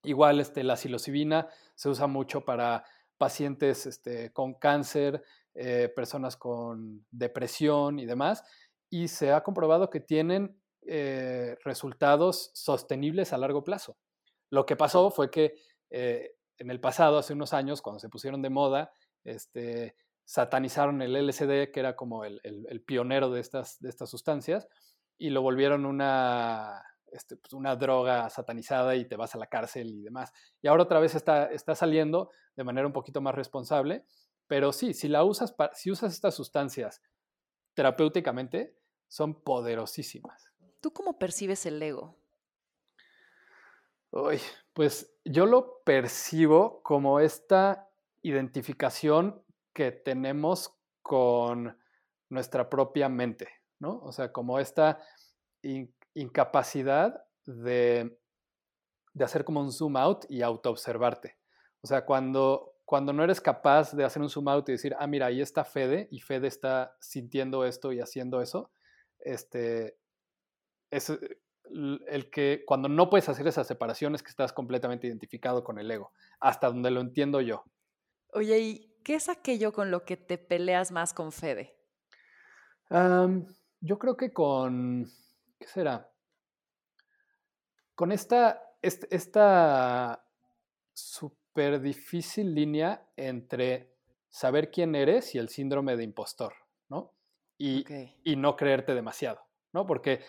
Igual 0.04 0.40
este, 0.40 0.64
la 0.64 0.78
psilocibina 0.78 1.48
se 1.76 1.90
usa 1.90 2.08
mucho 2.08 2.44
para 2.44 2.84
pacientes 3.18 3.86
este, 3.86 4.34
con 4.34 4.56
cáncer, 4.56 5.24
eh, 5.54 5.92
personas 5.96 6.38
con 6.38 7.06
depresión 7.12 8.00
y 8.00 8.06
demás, 8.08 8.44
y 8.90 9.10
se 9.10 9.32
ha 9.32 9.44
comprobado 9.44 9.92
que 9.92 10.00
tienen 10.00 10.60
eh, 10.88 11.56
resultados 11.64 12.50
sostenibles 12.56 13.32
a 13.32 13.38
largo 13.38 13.64
plazo. 13.64 13.98
Lo 14.50 14.66
que 14.66 14.76
pasó 14.76 15.12
fue 15.12 15.30
que 15.30 15.54
eh, 15.92 16.32
en 16.58 16.72
el 16.72 16.80
pasado, 16.80 17.20
hace 17.20 17.34
unos 17.34 17.54
años, 17.54 17.82
cuando 17.82 18.00
se 18.00 18.10
pusieron 18.10 18.42
de 18.42 18.50
moda, 18.50 18.92
este, 19.24 19.96
satanizaron 20.32 21.02
el 21.02 21.14
LSD, 21.28 21.74
que 21.74 21.82
era 21.82 21.98
como 21.98 22.24
el, 22.24 22.40
el 22.44 22.82
pionero 22.82 23.30
de 23.32 23.42
estas, 23.42 23.82
de 23.82 23.90
estas 23.90 24.10
sustancias, 24.10 24.66
y 25.18 25.30
lo 25.30 25.42
volvieron 25.42 25.86
una, 25.86 26.86
este, 27.12 27.36
pues, 27.36 27.52
una 27.52 27.76
droga 27.76 28.30
satanizada 28.30 28.96
y 28.96 29.04
te 29.04 29.18
vas 29.18 29.36
a 29.36 29.38
la 29.38 29.48
cárcel 29.48 29.90
y 29.90 30.04
demás. 30.04 30.32
Y 30.62 30.70
ahora 30.70 30.84
otra 30.84 31.02
vez 31.02 31.16
está, 31.16 31.48
está 31.48 31.76
saliendo 31.76 32.32
de 32.56 32.64
manera 32.64 32.88
un 32.88 32.94
poquito 32.94 33.20
más 33.20 33.36
responsable, 33.36 34.06
pero 34.48 34.72
sí, 34.72 34.94
si 34.94 35.10
la 35.10 35.26
usas, 35.26 35.54
si 35.74 35.92
usas 35.92 36.14
estas 36.14 36.34
sustancias 36.34 37.02
terapéuticamente, 37.74 38.78
son 39.10 39.44
poderosísimas. 39.44 40.54
¿Tú 40.80 40.94
cómo 40.94 41.20
percibes 41.20 41.66
el 41.66 41.84
ego? 41.84 42.16
Uy, 44.12 44.40
pues 44.72 45.14
yo 45.26 45.46
lo 45.46 45.82
percibo 45.84 46.82
como 46.84 47.20
esta 47.20 47.90
identificación 48.22 49.44
que 49.74 49.92
tenemos 49.92 50.74
con 51.02 51.78
nuestra 52.30 52.70
propia 52.70 53.10
mente, 53.10 53.50
¿no? 53.80 54.00
O 54.04 54.12
sea, 54.12 54.32
como 54.32 54.60
esta 54.60 55.00
incapacidad 56.14 57.24
de, 57.46 58.18
hacer 59.20 59.44
como 59.44 59.62
un 59.62 59.72
zoom 59.72 59.98
out 59.98 60.26
y 60.30 60.42
autoobservarte. 60.42 61.38
O 61.82 61.88
sea, 61.88 62.06
cuando, 62.06 62.76
cuando 62.86 63.14
no 63.14 63.24
eres 63.24 63.42
capaz 63.42 63.94
de 63.94 64.04
hacer 64.04 64.22
un 64.22 64.30
zoom 64.30 64.48
out 64.48 64.70
y 64.70 64.74
decir, 64.74 64.96
ah, 65.00 65.08
mira, 65.08 65.28
ahí 65.28 65.42
está 65.42 65.64
Fede 65.64 66.08
y 66.12 66.20
Fede 66.20 66.48
está 66.48 66.96
sintiendo 67.00 67.66
esto 67.66 67.92
y 67.92 68.00
haciendo 68.00 68.42
eso, 68.42 68.72
este, 69.20 69.98
es, 70.90 71.12
el 72.08 72.30
que 72.30 72.64
cuando 72.66 72.90
no 72.90 73.10
puedes 73.10 73.30
hacer 73.30 73.48
esa 73.48 73.64
separación 73.64 74.16
es 74.16 74.24
que 74.24 74.30
estás 74.30 74.54
completamente 74.54 75.08
identificado 75.08 75.64
con 75.64 75.80
el 75.80 75.90
ego, 75.90 76.12
hasta 76.40 76.68
donde 76.68 76.92
lo 76.92 77.02
entiendo 77.02 77.42
yo. 77.42 77.64
Oye, 78.34 78.60
¿y 78.60 78.91
qué 79.04 79.16
es 79.16 79.30
aquello 79.30 79.74
con 79.74 79.92
lo 79.92 80.06
que 80.06 80.18
te 80.18 80.38
peleas 80.38 80.92
más 80.92 81.14
con 81.14 81.32
Fede? 81.32 81.78
yo 83.80 83.98
creo 83.98 84.18
que 84.18 84.34
con, 84.34 85.10
¿qué 85.58 85.66
será? 85.66 86.12
Con 87.96 88.12
esta, 88.12 88.62
esta, 88.82 90.26
súper 90.94 91.80
difícil 91.80 92.54
línea 92.54 93.08
entre 93.16 93.96
saber 94.30 94.72
quién 94.72 94.94
eres 94.94 95.36
y 95.36 95.38
el 95.38 95.48
síndrome 95.48 95.96
de 95.96 96.04
impostor, 96.04 96.54
¿no? 96.90 97.14
Y, 97.58 97.86
y 98.26 98.36
no 98.36 98.58
creerte 98.58 98.94
demasiado, 98.94 99.40
¿no? 99.72 99.88
Porque 99.88 100.22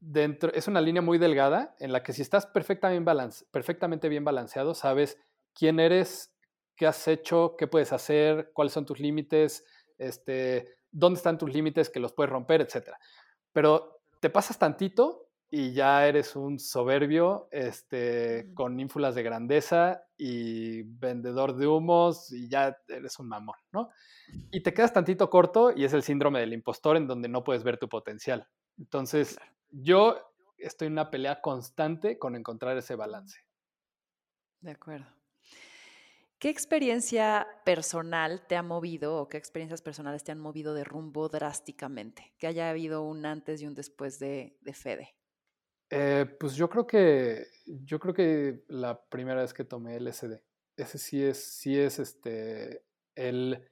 dentro, 0.00 0.52
es 0.52 0.68
una 0.68 0.80
línea 0.80 1.02
muy 1.02 1.18
delgada 1.18 1.74
en 1.78 1.92
la 1.92 2.02
que 2.02 2.12
si 2.12 2.22
estás 2.22 2.46
perfectamente, 2.46 3.04
balance, 3.04 3.46
perfectamente 3.50 4.08
bien 4.08 4.24
balanceado, 4.24 4.74
sabes 4.74 5.18
quién 5.54 5.80
eres, 5.80 6.33
qué 6.76 6.86
has 6.86 7.06
hecho, 7.08 7.56
qué 7.56 7.66
puedes 7.66 7.92
hacer, 7.92 8.50
cuáles 8.52 8.72
son 8.72 8.86
tus 8.86 9.00
límites, 9.00 9.64
este, 9.98 10.78
dónde 10.90 11.18
están 11.18 11.38
tus 11.38 11.52
límites 11.52 11.90
que 11.90 12.00
los 12.00 12.12
puedes 12.12 12.30
romper, 12.30 12.60
etc. 12.60 12.90
Pero 13.52 14.00
te 14.20 14.30
pasas 14.30 14.58
tantito 14.58 15.28
y 15.50 15.72
ya 15.72 16.06
eres 16.06 16.34
un 16.34 16.58
soberbio 16.58 17.48
este, 17.52 18.50
con 18.54 18.80
ínfulas 18.80 19.14
de 19.14 19.22
grandeza 19.22 20.02
y 20.16 20.82
vendedor 20.82 21.54
de 21.54 21.66
humos 21.66 22.32
y 22.32 22.48
ya 22.48 22.76
eres 22.88 23.18
un 23.18 23.28
mamón, 23.28 23.56
¿no? 23.70 23.90
Y 24.50 24.62
te 24.62 24.74
quedas 24.74 24.92
tantito 24.92 25.30
corto 25.30 25.72
y 25.76 25.84
es 25.84 25.92
el 25.92 26.02
síndrome 26.02 26.40
del 26.40 26.52
impostor 26.52 26.96
en 26.96 27.06
donde 27.06 27.28
no 27.28 27.44
puedes 27.44 27.62
ver 27.62 27.78
tu 27.78 27.88
potencial. 27.88 28.48
Entonces, 28.78 29.38
yo 29.70 30.16
estoy 30.58 30.86
en 30.86 30.94
una 30.94 31.10
pelea 31.10 31.40
constante 31.40 32.18
con 32.18 32.34
encontrar 32.34 32.76
ese 32.76 32.96
balance. 32.96 33.38
De 34.60 34.72
acuerdo. 34.72 35.06
¿Qué 36.44 36.50
experiencia 36.50 37.46
personal 37.64 38.46
te 38.46 38.54
ha 38.54 38.62
movido 38.62 39.16
o 39.16 39.30
qué 39.30 39.38
experiencias 39.38 39.80
personales 39.80 40.24
te 40.24 40.30
han 40.30 40.38
movido 40.38 40.74
de 40.74 40.84
rumbo 40.84 41.30
drásticamente? 41.30 42.34
Que 42.36 42.46
haya 42.46 42.68
habido 42.68 43.00
un 43.00 43.24
antes 43.24 43.62
y 43.62 43.66
un 43.66 43.74
después 43.74 44.18
de, 44.18 44.58
Fede. 44.74 45.16
Eh, 45.88 46.26
pues 46.38 46.54
yo 46.54 46.68
creo 46.68 46.86
que 46.86 47.46
yo 47.64 47.98
creo 47.98 48.12
que 48.12 48.62
la 48.68 49.06
primera 49.06 49.40
vez 49.40 49.54
que 49.54 49.64
tomé 49.64 49.96
LSD, 49.98 50.42
ese 50.76 50.98
sí 50.98 51.24
es, 51.24 51.42
sí 51.42 51.78
es 51.78 51.98
este 51.98 52.84
el 53.14 53.66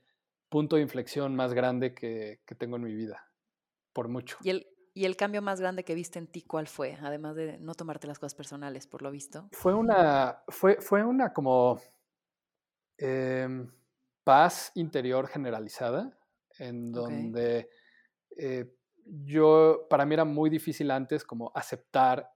punto 0.48 0.76
de 0.76 0.82
inflexión 0.82 1.37
más 1.37 1.52
grande 1.52 1.92
que, 1.92 2.40
que 2.46 2.54
tengo 2.54 2.76
en 2.76 2.85
mi 2.85 2.94
vida, 2.94 3.22
por 3.92 4.08
mucho. 4.08 4.38
¿Y 4.42 4.48
el, 4.48 4.66
¿Y 4.94 5.04
el 5.04 5.16
cambio 5.16 5.40
más 5.40 5.61
grande 5.61 5.85
que 5.85 5.94
viste 5.94 6.18
en 6.18 6.26
ti 6.26 6.40
cuál 6.40 6.66
fue? 6.66 6.98
Además 7.02 7.35
de 7.37 7.58
no 7.58 7.74
tomarte 7.74 8.06
las 8.06 8.18
cosas 8.18 8.35
personales, 8.35 8.87
por 8.87 9.02
lo 9.02 9.11
visto. 9.11 9.48
Fue 9.52 9.74
una, 9.74 10.42
fue, 10.48 10.80
fue 10.80 11.02
una 11.02 11.32
como 11.32 11.80
em, 12.98 13.70
paz 14.24 14.72
interior 14.74 15.28
generalizada, 15.28 16.16
en 16.59 16.92
donde 16.92 17.68
eh, 18.37 18.74
yo, 19.05 19.87
para 19.90 20.07
mí 20.07 20.14
era 20.14 20.24
muy 20.24 20.50
difícil 20.50 20.90
antes 20.90 21.24
como 21.24 21.52
aceptar 21.55 22.31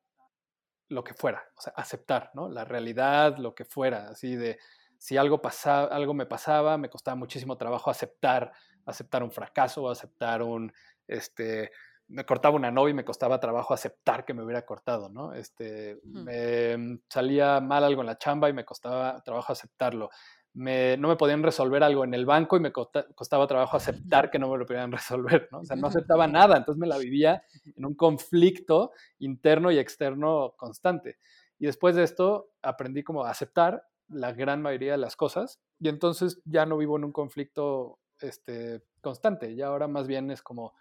lo 0.89 1.03
que 1.03 1.15
fuera, 1.15 1.45
o 1.57 1.61
sea, 1.61 1.73
aceptar, 1.77 2.31
¿no? 2.35 2.49
La 2.49 2.65
realidad, 2.65 3.39
lo 3.39 3.55
que 3.55 3.65
fuera, 3.65 4.09
así 4.09 4.37
de, 4.37 4.59
si 4.99 5.17
algo, 5.17 5.43
pasaba, 5.43 5.89
algo 5.89 6.15
me 6.15 6.27
pasaba, 6.27 6.79
me 6.79 6.89
costaba 6.91 7.17
muchísimo 7.17 7.57
trabajo 7.57 7.91
aceptar, 7.91 8.53
aceptar 8.85 9.23
un 9.23 9.31
fracaso, 9.31 9.91
aceptar 9.91 10.43
un, 10.43 10.73
este, 11.07 11.71
me 12.09 12.25
cortaba 12.25 12.55
una 12.55 12.71
novia 12.71 12.93
y 12.93 12.95
me 12.95 13.05
costaba 13.05 13.41
trabajo 13.41 13.75
aceptar 13.75 14.25
que 14.25 14.33
me 14.33 14.45
hubiera 14.45 14.65
cortado, 14.65 15.09
¿no? 15.09 15.33
Este, 15.35 15.99
me 16.05 17.01
salía 17.09 17.61
mal 17.61 17.83
algo 17.83 18.03
en 18.03 18.07
la 18.07 18.19
chamba 18.19 18.49
y 18.49 18.53
me 18.53 18.65
costaba 18.65 19.21
trabajo 19.23 19.53
aceptarlo. 19.53 20.11
No 20.57 21.09
me 21.09 21.17
podían 21.17 21.43
resolver 21.43 21.83
algo 21.83 22.03
en 22.03 22.15
el 22.15 22.25
banco 22.25 22.57
y 22.57 22.61
me 22.61 22.73
costaba 22.73 23.47
trabajo 23.47 23.77
aceptar 23.77 24.31
que 24.31 24.39
no 24.39 24.51
me 24.51 24.57
lo 24.57 24.65
podían 24.65 24.91
resolver, 24.93 25.49
¿no? 25.53 25.61
O 25.61 25.65
sea, 25.65 25.77
no 25.77 25.89
aceptaba 25.89 26.27
nada, 26.27 26.57
entonces 26.57 26.81
me 26.81 26.87
la 26.87 26.97
vivía 26.97 27.43
en 27.77 27.85
un 27.85 27.95
conflicto 27.95 28.93
interno 29.19 29.71
y 29.71 29.79
externo 29.79 30.55
constante. 30.57 31.19
Y 31.59 31.67
después 31.67 31.95
de 31.95 32.05
esto 32.05 32.53
aprendí 32.63 33.03
como 33.03 33.25
a 33.25 33.31
aceptar 33.31 33.85
la 34.09 34.33
gran 34.33 34.63
mayoría 34.63 34.93
de 34.93 34.99
las 34.99 35.15
cosas 35.15 35.61
y 35.79 35.89
entonces 35.89 36.41
ya 36.45 36.65
no 36.65 36.79
vivo 36.79 36.97
en 36.97 37.05
un 37.05 37.13
conflicto 37.13 37.99
este, 38.21 38.83
constante, 39.03 39.55
ya 39.55 39.67
ahora 39.67 39.89
más 39.89 40.07
bien 40.07 40.31
es 40.31 40.43
como 40.43 40.75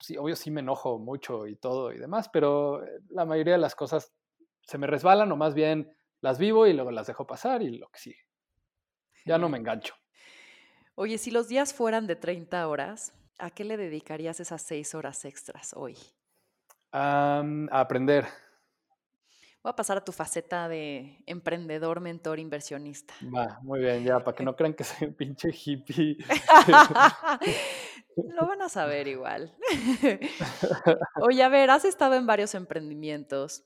sí, 0.00 0.16
obvio 0.16 0.34
sí 0.34 0.50
me 0.50 0.60
enojo 0.60 0.98
mucho 0.98 1.46
y 1.46 1.56
todo 1.56 1.92
y 1.92 1.98
demás, 1.98 2.28
pero 2.32 2.84
eh, 2.84 3.00
la 3.10 3.24
mayoría 3.24 3.54
de 3.54 3.60
las 3.60 3.74
cosas 3.74 4.12
se 4.62 4.78
me 4.78 4.86
resbalan 4.86 5.30
o 5.30 5.36
más 5.36 5.54
bien 5.54 5.92
las 6.20 6.38
vivo 6.38 6.66
y 6.66 6.72
luego 6.72 6.90
las 6.90 7.06
dejo 7.06 7.26
pasar 7.26 7.62
y 7.62 7.78
lo 7.78 7.88
que 7.90 7.98
sigue. 8.00 8.27
Ya 9.28 9.38
no 9.38 9.48
me 9.48 9.58
engancho. 9.58 9.94
Oye, 10.94 11.18
si 11.18 11.30
los 11.30 11.48
días 11.48 11.72
fueran 11.72 12.06
de 12.06 12.16
30 12.16 12.66
horas, 12.66 13.12
¿a 13.38 13.50
qué 13.50 13.64
le 13.64 13.76
dedicarías 13.76 14.40
esas 14.40 14.62
6 14.62 14.94
horas 14.94 15.24
extras 15.24 15.72
hoy? 15.74 15.96
a 16.90 17.42
aprender. 17.70 18.26
Voy 19.62 19.70
a 19.70 19.76
pasar 19.76 19.98
a 19.98 20.04
tu 20.04 20.12
faceta 20.12 20.68
de 20.68 21.22
emprendedor, 21.26 22.00
mentor, 22.00 22.38
inversionista. 22.38 23.12
Va, 23.22 23.58
muy 23.62 23.80
bien, 23.80 24.04
ya, 24.04 24.24
para 24.24 24.34
que 24.34 24.42
no 24.42 24.56
crean 24.56 24.72
que 24.72 24.84
soy 24.84 25.08
un 25.08 25.14
pinche 25.14 25.50
hippie. 25.50 26.16
Lo 28.16 28.46
van 28.46 28.62
a 28.62 28.68
saber 28.68 29.06
igual. 29.08 29.54
Oye, 31.20 31.42
a 31.42 31.48
ver, 31.48 31.70
has 31.70 31.84
estado 31.84 32.14
en 32.14 32.26
varios 32.26 32.54
emprendimientos. 32.54 33.64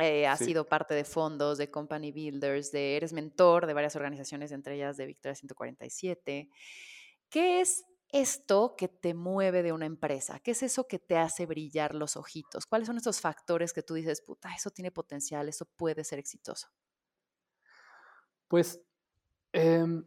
Eh, 0.00 0.26
has 0.26 0.40
sido 0.40 0.66
parte 0.66 0.94
de 0.94 1.04
fondos, 1.04 1.58
de 1.58 1.70
company 1.70 2.12
builders, 2.12 2.72
de, 2.72 2.96
eres 2.96 3.12
mentor 3.12 3.66
de 3.66 3.74
varias 3.74 3.96
organizaciones, 3.96 4.52
entre 4.52 4.74
ellas 4.74 4.96
de 4.96 5.06
Victoria 5.06 5.34
147. 5.34 6.50
¿Qué 7.28 7.60
es 7.60 7.84
esto 8.10 8.74
que 8.76 8.88
te 8.88 9.14
mueve 9.14 9.62
de 9.62 9.72
una 9.72 9.86
empresa? 9.86 10.38
¿Qué 10.40 10.52
es 10.52 10.62
eso 10.62 10.86
que 10.86 10.98
te 10.98 11.16
hace 11.16 11.46
brillar 11.46 11.94
los 11.94 12.16
ojitos? 12.16 12.66
¿Cuáles 12.66 12.86
son 12.86 12.96
esos 12.98 13.20
factores 13.20 13.72
que 13.72 13.82
tú 13.82 13.94
dices, 13.94 14.20
puta, 14.20 14.54
eso 14.54 14.70
tiene 14.70 14.90
potencial, 14.90 15.48
eso 15.48 15.66
puede 15.76 16.04
ser 16.04 16.18
exitoso? 16.18 16.68
Pues 18.48 18.80
em, 19.52 20.06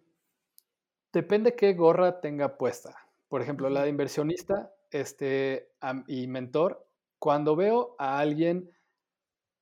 depende 1.12 1.56
qué 1.56 1.74
gorra 1.74 2.22
tenga 2.22 2.58
puesta. 2.58 2.96
Por 3.28 3.42
ejemplo, 3.42 3.70
la 3.70 3.84
de 3.84 3.90
inversionista 3.90 4.74
este, 4.92 5.72
y 6.08 6.28
mentor, 6.28 6.88
cuando 7.20 7.56
veo 7.56 7.96
a 8.00 8.20
alguien 8.20 8.72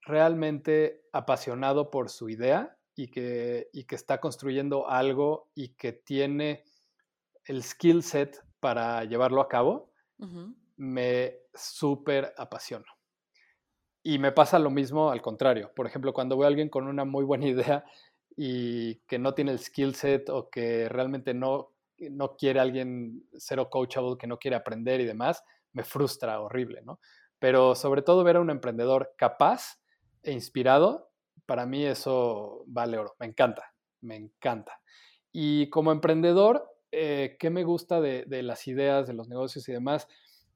realmente 0.07 1.03
apasionado 1.11 1.91
por 1.91 2.09
su 2.09 2.29
idea 2.29 2.77
y 2.95 3.09
que, 3.09 3.69
y 3.73 3.83
que 3.83 3.95
está 3.95 4.19
construyendo 4.19 4.89
algo 4.89 5.49
y 5.53 5.69
que 5.75 5.93
tiene 5.93 6.63
el 7.45 7.63
skill 7.63 8.03
set 8.03 8.43
para 8.59 9.03
llevarlo 9.03 9.41
a 9.41 9.47
cabo, 9.47 9.91
me 10.77 11.35
súper 11.53 12.33
apasiono. 12.37 12.85
Y 14.03 14.19
me 14.19 14.31
pasa 14.31 14.57
lo 14.57 14.69
mismo 14.69 15.11
al 15.11 15.21
contrario. 15.21 15.71
Por 15.75 15.85
ejemplo, 15.85 16.13
cuando 16.13 16.37
veo 16.37 16.45
a 16.45 16.47
alguien 16.47 16.69
con 16.69 16.87
una 16.87 17.05
muy 17.05 17.23
buena 17.23 17.45
idea 17.47 17.83
y 18.35 18.95
que 19.01 19.19
no 19.19 19.33
tiene 19.33 19.51
el 19.51 19.59
skill 19.59 19.95
set 19.95 20.29
o 20.29 20.49
que 20.49 20.89
realmente 20.89 21.33
no 21.33 21.71
no 22.11 22.35
quiere 22.35 22.59
alguien 22.59 23.27
cero 23.37 23.69
coachable, 23.69 24.17
que 24.17 24.27
no 24.27 24.37
quiere 24.37 24.55
aprender 24.55 25.01
y 25.01 25.05
demás, 25.05 25.43
me 25.73 25.83
frustra 25.83 26.39
horrible, 26.39 26.81
¿no? 26.83 26.99
Pero 27.39 27.75
sobre 27.75 28.01
todo 28.01 28.23
ver 28.23 28.37
a 28.37 28.41
un 28.41 28.49
emprendedor 28.49 29.13
capaz 29.17 29.79
e 30.27 30.33
inspirado, 30.33 31.09
para 31.45 31.65
mí 31.65 31.85
eso 31.85 32.63
vale 32.67 32.97
oro, 32.97 33.15
me 33.17 33.27
encanta, 33.27 33.73
me 34.01 34.17
encanta. 34.17 34.81
Y 35.31 35.69
como 35.69 35.93
emprendedor, 35.93 36.69
eh, 36.91 37.37
¿qué 37.39 37.49
me 37.49 37.63
gusta 37.63 38.01
de, 38.01 38.25
las 38.43 38.67
ideas, 38.67 39.07
de 39.07 39.13
los 39.13 39.29
negocios 39.29 39.67
y 39.69 39.71
demás? 39.71 40.07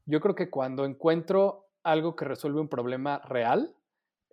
Yo 0.05 0.19
creo 0.19 0.35
que 0.35 0.49
cuando 0.49 0.83
encuentro 0.83 1.69
algo 1.83 2.17
que 2.17 2.25
resuelve 2.25 2.59
un 2.59 2.67
problema 2.67 3.19
real, 3.19 3.73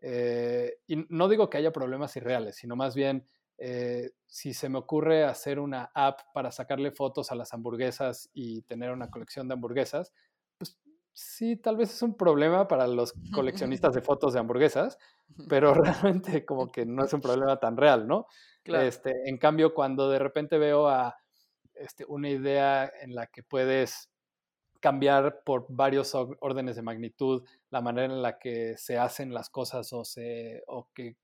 eh, 0.03 0.79
y 0.89 1.07
no 1.09 1.29
digo 1.29 1.49
que 1.49 1.59
haya 1.59 1.73
problemas 1.73 2.17
irreales, 2.17 2.57
sino 2.57 2.75
más 2.75 2.97
bien 2.97 3.25
eh, 3.59 4.11
si 4.27 4.55
se 4.55 4.69
me 4.69 4.79
ocurre 4.79 5.25
hacer 5.25 5.61
una 5.61 5.93
app 5.95 6.21
para 6.35 6.51
sacarle 6.51 6.91
fotos 6.91 7.31
a 7.31 7.37
las 7.37 7.55
hamburguesas 7.55 8.29
y 8.35 8.63
tener 8.63 8.91
una 8.91 9.11
colección 9.11 9.47
de 9.47 9.55
hamburguesas, 9.55 10.13
sí, 11.19 11.57
tal 11.57 11.77
vez 11.77 11.93
es 11.93 12.03
un 12.03 12.17
problema 12.17 12.69
para 12.69 12.87
los 12.87 13.13
coleccionistas 13.33 13.93
de 13.93 14.03
fotos 14.03 14.33
de 14.33 14.39
hamburguesas, 14.39 14.99
pero 15.49 15.75
realmente 15.75 16.45
como 16.45 16.71
que 16.71 16.87
no 16.87 17.05
es 17.05 17.13
un 17.13 17.21
problema 17.21 17.59
tan 17.59 17.77
real, 17.77 18.07
¿no? 18.07 18.27
Este, 18.65 19.13
en 19.29 19.39
cambio, 19.39 19.75
cuando 19.75 20.09
de 20.11 20.19
repente 20.19 20.59
veo 20.59 20.89
a 20.89 21.17
este, 21.75 22.05
una 22.07 22.29
idea 22.29 22.93
en 23.01 23.15
la 23.15 23.27
que 23.27 23.43
puedes 23.43 24.11
cambiar 24.81 25.43
por 25.45 25.67
varios 25.69 26.15
órdenes 26.15 26.77
de 26.77 26.83
magnitud 26.83 27.45
la 27.71 27.81
manera 27.81 28.13
en 28.13 28.23
la 28.23 28.39
que 28.39 28.77
se 28.77 28.97
hacen 28.97 29.35
las 29.35 29.51
cosas 29.51 29.93
o, 29.93 30.05
se, 30.05 30.63
o 30.69 30.89
que 30.95 31.17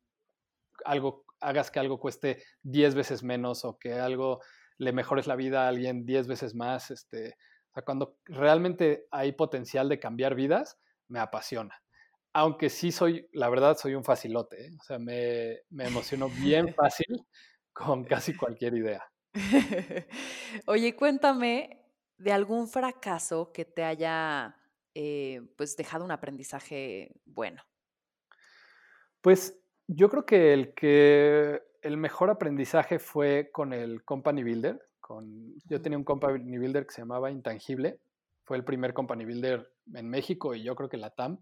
algo 0.84 1.24
hagas 1.40 1.70
que 1.70 1.78
algo 1.78 2.00
cueste 2.00 2.42
10 2.62 2.96
veces 2.96 3.22
menos 3.22 3.64
o 3.64 3.78
que 3.78 3.92
algo 3.92 4.40
le 4.78 4.92
mejores 4.92 5.28
la 5.28 5.36
vida 5.36 5.66
a 5.66 5.68
alguien 5.68 6.04
10 6.04 6.26
veces 6.26 6.54
más. 6.54 6.90
Este, 6.90 7.36
o 7.74 7.80
sea, 7.80 7.84
cuando 7.84 8.18
realmente 8.26 9.08
hay 9.10 9.32
potencial 9.32 9.88
de 9.88 9.98
cambiar 9.98 10.36
vidas, 10.36 10.78
me 11.08 11.18
apasiona. 11.18 11.82
aunque 12.32 12.70
sí 12.70 12.92
soy, 12.92 13.28
la 13.32 13.48
verdad, 13.48 13.76
soy 13.76 13.94
un 13.94 14.04
facilote. 14.04 14.66
¿eh? 14.66 14.70
O 14.80 14.82
sea, 14.84 14.98
me, 14.98 15.60
me 15.70 15.86
emociono 15.86 16.28
bien 16.28 16.72
fácil 16.74 17.26
con 17.72 18.04
casi 18.04 18.36
cualquier 18.36 18.74
idea. 18.74 19.04
Oye, 20.66 20.94
cuéntame 20.94 21.84
de 22.16 22.32
algún 22.32 22.68
fracaso 22.68 23.52
que 23.52 23.64
te 23.64 23.82
haya 23.82 24.56
eh, 24.94 25.42
pues 25.56 25.76
dejado 25.76 26.04
un 26.04 26.12
aprendizaje 26.12 27.10
bueno. 27.24 27.62
Pues 29.20 29.60
yo 29.88 30.08
creo 30.08 30.24
que 30.24 30.52
el 30.52 30.74
que 30.74 31.60
el 31.82 31.96
mejor 31.96 32.30
aprendizaje 32.30 33.00
fue 33.00 33.50
con 33.52 33.72
el 33.72 34.04
Company 34.04 34.44
Builder. 34.44 34.80
Con, 35.06 35.54
yo 35.66 35.82
tenía 35.82 35.98
un 35.98 36.04
Company 36.04 36.56
Builder 36.56 36.86
que 36.86 36.94
se 36.94 37.02
llamaba 37.02 37.30
Intangible. 37.30 38.00
Fue 38.44 38.56
el 38.56 38.64
primer 38.64 38.94
Company 38.94 39.26
Builder 39.26 39.70
en 39.92 40.08
México 40.08 40.54
y 40.54 40.62
yo 40.62 40.74
creo 40.74 40.88
que 40.88 40.96
la 40.96 41.10
TAM. 41.10 41.40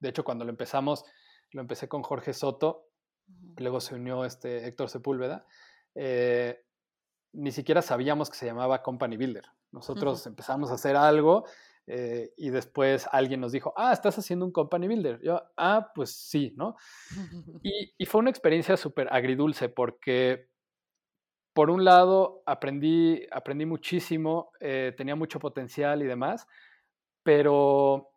De 0.00 0.08
hecho, 0.08 0.24
cuando 0.24 0.46
lo 0.46 0.50
empezamos, 0.50 1.04
lo 1.52 1.60
empecé 1.60 1.88
con 1.88 2.02
Jorge 2.02 2.32
Soto, 2.32 2.88
luego 3.58 3.80
se 3.80 3.94
unió 3.96 4.24
este 4.24 4.66
Héctor 4.66 4.88
Sepúlveda. 4.88 5.46
Eh, 5.94 6.64
ni 7.32 7.52
siquiera 7.52 7.82
sabíamos 7.82 8.30
que 8.30 8.38
se 8.38 8.46
llamaba 8.46 8.82
Company 8.82 9.18
Builder. 9.18 9.44
Nosotros 9.72 10.26
empezamos 10.26 10.70
a 10.70 10.74
hacer 10.74 10.96
algo 10.96 11.44
eh, 11.86 12.32
y 12.36 12.50
después 12.50 13.06
alguien 13.12 13.40
nos 13.40 13.52
dijo, 13.52 13.72
ah, 13.76 13.92
estás 13.92 14.18
haciendo 14.18 14.46
un 14.46 14.52
Company 14.52 14.88
Builder. 14.88 15.20
Yo, 15.22 15.42
ah, 15.56 15.92
pues 15.94 16.14
sí, 16.14 16.54
¿no? 16.56 16.76
Y, 17.62 18.06
fue 18.06 18.20
una 18.20 18.30
experiencia 18.30 18.76
súper 18.76 19.08
agridulce 19.12 19.68
porque, 19.68 20.48
por 21.56 21.70
un 21.70 21.86
lado, 21.86 22.42
aprendí, 22.44 23.26
aprendí 23.30 23.64
muchísimo, 23.64 24.52
eh, 24.60 24.92
tenía 24.94 25.16
mucho 25.16 25.40
potencial 25.40 26.02
y 26.02 26.06
demás, 26.06 26.46
pero 27.22 28.10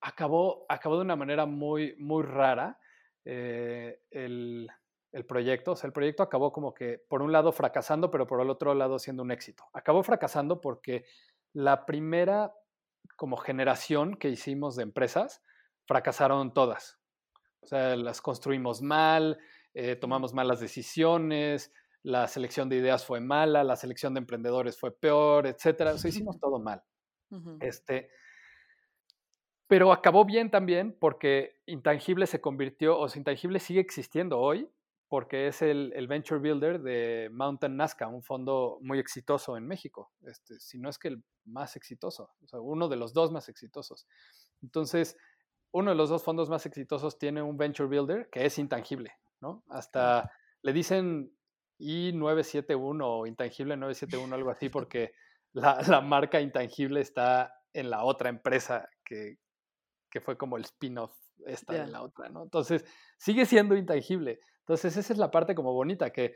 acabó, 0.00 0.64
acabó 0.66 0.96
de 0.96 1.02
una 1.02 1.14
manera 1.14 1.44
muy, 1.44 1.94
muy 1.98 2.22
rara. 2.22 2.78
Eh, 3.26 4.00
el, 4.10 4.66
el 5.12 5.26
proyecto. 5.26 5.72
O 5.72 5.76
sea, 5.76 5.88
el 5.88 5.92
proyecto 5.92 6.22
acabó 6.22 6.52
como 6.52 6.72
que, 6.72 7.04
por 7.06 7.20
un 7.20 7.32
lado, 7.32 7.52
fracasando, 7.52 8.10
pero 8.10 8.26
por 8.26 8.40
el 8.40 8.48
otro 8.48 8.72
lado, 8.72 8.98
siendo 8.98 9.22
un 9.22 9.30
éxito. 9.30 9.64
Acabó 9.74 10.02
fracasando 10.02 10.58
porque 10.58 11.04
la 11.52 11.84
primera 11.84 12.54
como 13.16 13.36
generación 13.36 14.16
que 14.16 14.30
hicimos 14.30 14.74
de 14.74 14.84
empresas, 14.84 15.42
fracasaron 15.86 16.54
todas. 16.54 16.98
O 17.60 17.66
sea, 17.66 17.94
las 17.94 18.20
construimos 18.22 18.82
mal, 18.82 19.38
eh, 19.74 19.96
tomamos 19.96 20.34
malas 20.34 20.60
decisiones, 20.60 21.72
la 22.02 22.26
selección 22.28 22.68
de 22.68 22.76
ideas 22.76 23.06
fue 23.06 23.20
mala, 23.20 23.64
la 23.64 23.76
selección 23.76 24.14
de 24.14 24.18
emprendedores 24.18 24.78
fue 24.78 24.90
peor, 24.90 25.46
etcétera. 25.46 25.94
O 25.94 25.98
sea, 25.98 26.08
hicimos 26.08 26.38
todo 26.40 26.58
mal. 26.58 26.82
Este, 27.60 28.10
pero 29.66 29.90
acabó 29.90 30.26
bien 30.26 30.50
también 30.50 30.94
porque 31.00 31.62
Intangible 31.64 32.26
se 32.26 32.42
convirtió, 32.42 32.98
o 32.98 33.08
sea, 33.08 33.20
Intangible 33.20 33.58
sigue 33.58 33.80
existiendo 33.80 34.38
hoy 34.38 34.68
porque 35.08 35.46
es 35.46 35.60
el, 35.60 36.06
Venture 36.08 36.40
Builder 36.40 36.80
de 36.80 37.28
Mountain 37.32 37.76
Nazca, 37.76 38.08
un 38.08 38.22
fondo 38.22 38.78
muy 38.80 38.98
exitoso 38.98 39.58
en 39.58 39.66
México, 39.66 40.10
este, 40.22 40.58
si 40.58 40.78
no 40.78 40.88
es 40.88 40.98
que 40.98 41.08
el 41.08 41.22
más 41.44 41.76
exitoso, 41.76 42.30
o 42.42 42.46
sea, 42.46 42.60
uno 42.60 42.88
de 42.88 42.96
los 42.96 43.12
dos 43.12 43.30
más 43.30 43.48
exitosos. 43.50 44.06
Entonces, 44.62 45.18
uno 45.70 45.90
de 45.90 45.96
los 45.96 46.08
dos 46.08 46.22
fondos 46.22 46.48
más 46.48 46.64
exitosos 46.64 47.18
tiene 47.18 47.42
un 47.42 47.58
Venture 47.58 47.88
Builder 47.88 48.30
que 48.30 48.46
es 48.46 48.58
intangible, 48.58 49.12
¿no? 49.42 49.64
Hasta 49.68 50.32
le 50.62 50.72
dicen 50.72 51.30
I971 51.80 53.02
o 53.02 53.26
intangible 53.26 53.76
971, 53.76 54.34
algo 54.34 54.50
así, 54.50 54.68
porque 54.70 55.12
la, 55.52 56.00
marca 56.00 56.40
intangible 56.40 57.00
está 57.00 57.54
en 57.74 57.90
la 57.90 58.04
otra 58.04 58.30
empresa 58.30 58.88
que, 59.04 59.36
fue 60.20 60.36
como 60.36 60.56
el 60.56 60.64
spin-off 60.64 61.14
esta 61.46 61.72
de 61.72 61.86
la 61.86 62.02
otra, 62.02 62.28
¿no? 62.28 62.42
Entonces, 62.42 62.84
sigue 63.18 63.46
siendo 63.46 63.74
intangible. 63.74 64.40
Entonces, 64.60 64.96
esa 64.96 65.12
es 65.12 65.18
la 65.18 65.30
parte 65.30 65.54
como 65.54 65.72
bonita, 65.72 66.10
que 66.10 66.34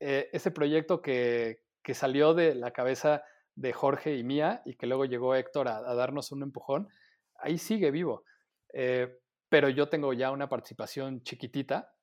eh, 0.00 0.28
ese 0.32 0.50
proyecto 0.50 1.00
que, 1.02 1.60
salió 1.92 2.32
de 2.32 2.54
la 2.54 2.72
cabeza 2.72 3.22
de 3.54 3.72
Jorge 3.72 4.16
y 4.16 4.24
mía 4.24 4.62
y 4.64 4.74
que 4.74 4.86
luego 4.86 5.04
llegó 5.04 5.34
Héctor 5.34 5.68
a, 5.68 5.94
darnos 5.94 6.32
un 6.32 6.42
empujón, 6.42 6.88
ahí 7.36 7.58
sigue 7.58 7.90
vivo. 7.90 8.24
Eh, 8.72 9.20
pero 9.50 9.68
yo 9.68 9.88
tengo 9.88 10.12
ya 10.12 10.30
una 10.32 10.48
participación 10.48 11.22
chiquitita. 11.22 11.93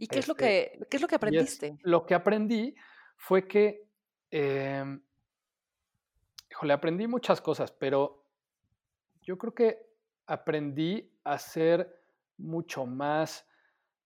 ¿Y 0.00 0.06
qué, 0.06 0.20
es, 0.20 0.28
lo 0.28 0.32
este, 0.32 0.78
que, 0.88 0.96
es 0.96 1.02
lo 1.02 1.08
que 1.08 1.14
aprendiste? 1.14 1.78
lo 1.82 2.06
que 2.06 2.14
aprendí 2.14 2.74
fue 3.18 3.46
que, 3.46 3.86
eh, 4.30 4.98
híjole, 6.50 6.72
aprendí 6.72 7.06
muchas 7.06 7.42
cosas, 7.42 7.70
pero 7.70 8.24
yo 9.20 9.36
creo 9.36 9.54
que 9.54 9.78
aprendí 10.26 11.12
a 11.22 11.36
ser 11.36 12.02
mucho 12.38 12.86
más 12.86 13.46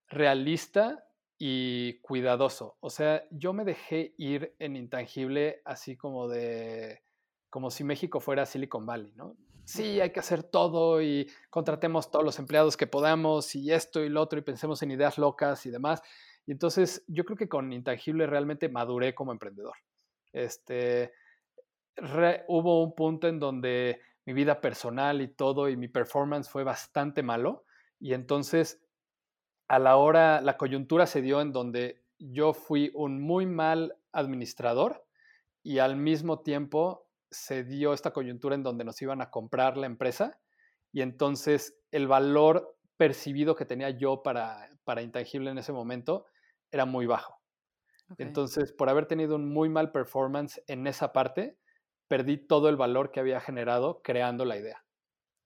realista 0.08 1.08
y 1.38 2.00
cuidadoso. 2.00 2.76
O 2.80 2.90
sea, 2.90 3.22
yo 3.30 3.52
me 3.52 3.64
dejé 3.64 4.16
ir 4.18 4.56
en 4.58 4.74
intangible 4.74 5.62
así 5.64 5.96
como 5.96 6.26
de, 6.26 7.04
como 7.50 7.70
si 7.70 7.84
México 7.84 8.18
fuera 8.18 8.46
Silicon 8.46 8.84
Valley, 8.84 9.12
¿no? 9.14 9.36
Sí, 9.64 10.00
hay 10.00 10.10
que 10.10 10.20
hacer 10.20 10.42
todo 10.42 11.00
y 11.00 11.30
contratemos 11.50 12.10
todos 12.10 12.24
los 12.24 12.38
empleados 12.38 12.76
que 12.76 12.86
podamos 12.86 13.54
y 13.54 13.72
esto 13.72 14.04
y 14.04 14.08
lo 14.08 14.20
otro 14.20 14.38
y 14.38 14.42
pensemos 14.42 14.82
en 14.82 14.90
ideas 14.90 15.18
locas 15.18 15.64
y 15.66 15.70
demás. 15.70 16.02
Y 16.46 16.52
entonces 16.52 17.04
yo 17.06 17.24
creo 17.24 17.36
que 17.36 17.48
con 17.48 17.72
intangible 17.72 18.26
realmente 18.26 18.68
maduré 18.68 19.14
como 19.14 19.32
emprendedor. 19.32 19.76
Este, 20.32 21.12
hubo 22.48 22.82
un 22.82 22.94
punto 22.94 23.28
en 23.28 23.38
donde 23.38 24.00
mi 24.26 24.32
vida 24.32 24.60
personal 24.60 25.22
y 25.22 25.28
todo 25.28 25.68
y 25.68 25.76
mi 25.76 25.88
performance 25.88 26.48
fue 26.48 26.64
bastante 26.64 27.22
malo 27.22 27.64
y 27.98 28.12
entonces 28.12 28.84
a 29.68 29.78
la 29.78 29.96
hora, 29.96 30.40
la 30.40 30.56
coyuntura 30.56 31.06
se 31.06 31.22
dio 31.22 31.40
en 31.40 31.52
donde 31.52 32.04
yo 32.18 32.52
fui 32.52 32.90
un 32.94 33.20
muy 33.20 33.46
mal 33.46 33.96
administrador 34.12 35.06
y 35.62 35.78
al 35.78 35.96
mismo 35.96 36.40
tiempo 36.40 37.03
se 37.34 37.64
dio 37.64 37.92
esta 37.92 38.12
coyuntura 38.12 38.54
en 38.54 38.62
donde 38.62 38.84
nos 38.84 39.00
iban 39.02 39.20
a 39.20 39.30
comprar 39.30 39.76
la 39.76 39.86
empresa 39.86 40.40
y 40.92 41.02
entonces 41.02 41.76
el 41.90 42.06
valor 42.06 42.76
percibido 42.96 43.56
que 43.56 43.64
tenía 43.64 43.90
yo 43.90 44.22
para, 44.22 44.68
para 44.84 45.02
intangible 45.02 45.50
en 45.50 45.58
ese 45.58 45.72
momento 45.72 46.26
era 46.70 46.84
muy 46.84 47.06
bajo. 47.06 47.40
Entonces, 48.18 48.72
por 48.72 48.90
haber 48.90 49.06
tenido 49.06 49.34
un 49.34 49.48
muy 49.48 49.68
mal 49.68 49.90
performance 49.90 50.62
en 50.66 50.86
esa 50.86 51.12
parte, 51.12 51.58
perdí 52.06 52.36
todo 52.36 52.68
el 52.68 52.76
valor 52.76 53.10
que 53.10 53.18
había 53.18 53.40
generado 53.40 54.02
creando 54.02 54.44
la 54.44 54.58
idea. 54.58 54.84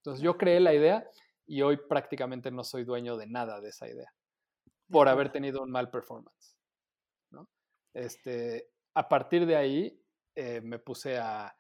Entonces, 0.01 0.23
yo 0.23 0.37
creé 0.37 0.61
la 0.61 0.75
idea 0.75 1.09
y 1.47 1.63
hoy 1.63 1.79
prácticamente 1.89 2.51
no 2.51 2.65
soy 2.65 2.85
dueño 2.85 3.17
de 3.17 3.27
nada 3.27 3.61
de 3.61 3.69
esa 3.69 3.89
idea 3.89 4.13
por 4.91 5.09
haber 5.09 5.31
tenido 5.31 5.63
un 5.63 5.71
mal 5.71 5.91
performance. 5.91 6.57
Este, 7.95 8.71
a 8.95 9.09
partir 9.09 9.47
de 9.47 9.57
ahí 9.57 10.03
eh, 10.35 10.61
me 10.61 10.79
puse 10.79 11.19
a, 11.19 11.55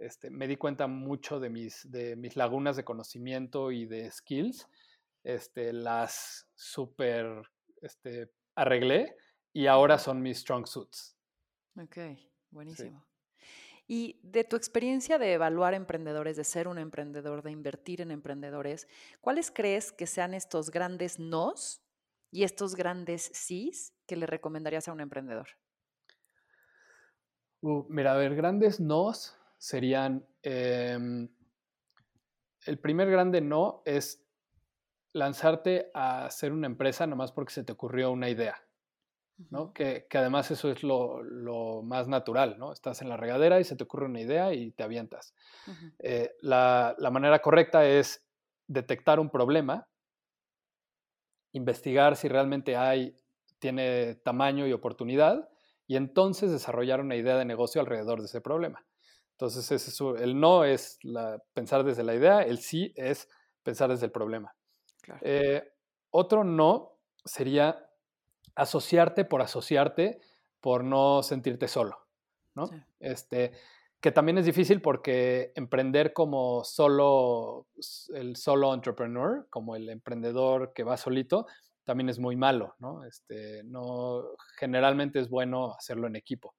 este, 0.00 0.30
me 0.30 0.46
di 0.46 0.56
cuenta 0.56 0.86
mucho 0.86 1.40
de 1.40 1.50
mis, 1.50 1.90
de 1.90 2.16
mis 2.16 2.36
lagunas 2.36 2.76
de 2.76 2.84
conocimiento 2.84 3.72
y 3.72 3.86
de 3.86 4.10
skills, 4.10 4.68
este, 5.24 5.72
las 5.72 6.48
super 6.54 7.42
este, 7.82 8.30
arreglé 8.54 9.16
y 9.52 9.66
ahora 9.66 9.98
son 9.98 10.22
mis 10.22 10.38
strong 10.38 10.66
suits. 10.66 11.16
Ok, 11.76 11.96
buenísimo. 12.50 13.06
Y 13.86 14.20
de 14.22 14.44
tu 14.44 14.56
experiencia 14.56 15.18
de 15.18 15.32
evaluar 15.32 15.72
emprendedores, 15.72 16.36
de 16.36 16.44
ser 16.44 16.68
un 16.68 16.78
emprendedor, 16.78 17.42
de 17.42 17.50
invertir 17.50 18.02
en 18.02 18.10
emprendedores, 18.10 18.86
¿cuáles 19.20 19.50
crees 19.50 19.92
que 19.92 20.06
sean 20.06 20.34
estos 20.34 20.70
grandes 20.70 21.18
nos 21.18 21.82
y 22.30 22.42
estos 22.42 22.74
grandes 22.74 23.30
sís 23.32 23.94
que 24.06 24.16
le 24.16 24.26
recomendarías 24.26 24.88
a 24.88 24.92
un 24.92 25.00
emprendedor? 25.00 25.48
Uh, 27.60 27.86
mira, 27.88 28.12
a 28.12 28.16
ver, 28.18 28.34
grandes 28.36 28.78
nos 28.78 29.37
serían, 29.58 30.26
em, 30.42 31.28
el 32.64 32.78
primer 32.78 33.10
grande 33.10 33.40
no 33.40 33.82
es 33.84 34.24
lanzarte 35.12 35.90
a 35.94 36.26
hacer 36.26 36.52
una 36.52 36.66
empresa 36.66 37.06
nomás 37.06 37.32
porque 37.32 37.52
se 37.52 37.64
te 37.64 37.72
ocurrió 37.72 38.10
una 38.10 38.30
idea. 38.30 38.62
¿no? 39.50 39.72
que, 39.72 40.06
además 40.14 40.50
eso 40.50 40.70
es 40.70 40.82
lo, 40.82 41.82
más 41.84 42.08
natural, 42.08 42.58
¿no? 42.58 42.72
Estás 42.72 43.02
en 43.02 43.08
la 43.08 43.16
regadera 43.16 43.60
y 43.60 43.64
se 43.64 43.76
te 43.76 43.84
ocurre 43.84 44.06
una 44.06 44.20
idea 44.20 44.52
y 44.52 44.72
te 44.72 44.82
avientas. 44.82 45.34
Eh, 46.00 46.34
la, 46.40 46.96
manera 47.12 47.38
correcta 47.40 47.86
es 47.86 48.26
detectar 48.66 49.20
un 49.20 49.30
problema, 49.30 49.88
investigar 51.52 52.16
si 52.16 52.28
realmente 52.28 52.76
hay, 52.76 53.16
tiene 53.58 54.16
tamaño 54.16 54.66
y 54.66 54.72
oportunidad, 54.72 55.48
y 55.86 55.96
entonces 55.96 56.50
desarrollar 56.50 57.00
una 57.00 57.16
idea 57.16 57.36
de 57.36 57.44
negocio 57.44 57.80
alrededor 57.80 58.20
de 58.20 58.26
ese 58.26 58.40
problema. 58.40 58.84
Entonces, 59.40 60.00
el 60.18 60.40
no 60.40 60.64
es 60.64 60.98
pensar 61.54 61.84
desde 61.84 62.02
la 62.02 62.12
idea, 62.12 62.42
el 62.42 62.58
sí 62.58 62.92
es 62.96 63.28
pensar 63.62 63.88
desde 63.88 64.06
el 64.06 64.10
problema. 64.10 64.52
Eh, 65.20 65.62
otro 66.10 66.42
no 66.42 66.98
sería 67.24 67.88
asociarte 68.56 69.24
por 69.24 69.40
asociarte, 69.40 70.20
por 70.60 70.82
no 70.82 71.22
sentirte 71.22 71.68
solo, 71.68 72.08
¿no? 72.56 72.68
Este, 72.98 73.52
que 74.00 74.10
también 74.10 74.38
es 74.38 74.44
difícil 74.44 74.82
porque 74.82 75.52
emprender 75.54 76.12
como 76.12 76.64
solo 76.64 77.68
el 78.14 78.34
solo 78.34 78.74
entrepreneur, 78.74 79.46
como 79.50 79.76
el 79.76 79.88
emprendedor 79.88 80.72
que 80.72 80.82
va 80.82 80.96
solito, 80.96 81.46
también 81.84 82.08
es 82.08 82.18
muy 82.18 82.34
malo, 82.34 82.74
¿no? 82.80 83.04
Este, 83.04 83.62
no 83.62 84.24
generalmente 84.56 85.20
es 85.20 85.28
bueno 85.28 85.76
hacerlo 85.78 86.08
en 86.08 86.16
equipo, 86.16 86.56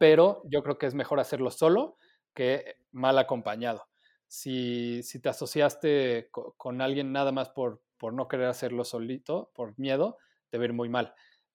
pero 0.00 0.42
yo 0.46 0.64
creo 0.64 0.78
que 0.78 0.86
es 0.86 0.94
mejor 0.94 1.20
hacerlo 1.20 1.52
solo 1.52 1.96
que 2.38 2.76
mal 2.92 3.18
acompañado. 3.18 3.88
Si, 4.28 5.02
si 5.02 5.20
te 5.20 5.28
asociaste 5.28 6.30
con, 6.30 6.80
alguien 6.80 7.10
nada 7.10 7.32
más 7.32 7.48
por, 7.48 7.82
por 7.96 8.12
no 8.12 8.28
querer 8.28 8.46
hacerlo 8.46 8.84
solito, 8.84 9.50
por 9.56 9.76
miedo, 9.76 10.18
te 10.48 10.56
va 10.56 10.62
a 10.62 10.66
ir 10.66 10.72
muy 10.72 10.88
mal. 10.88 11.14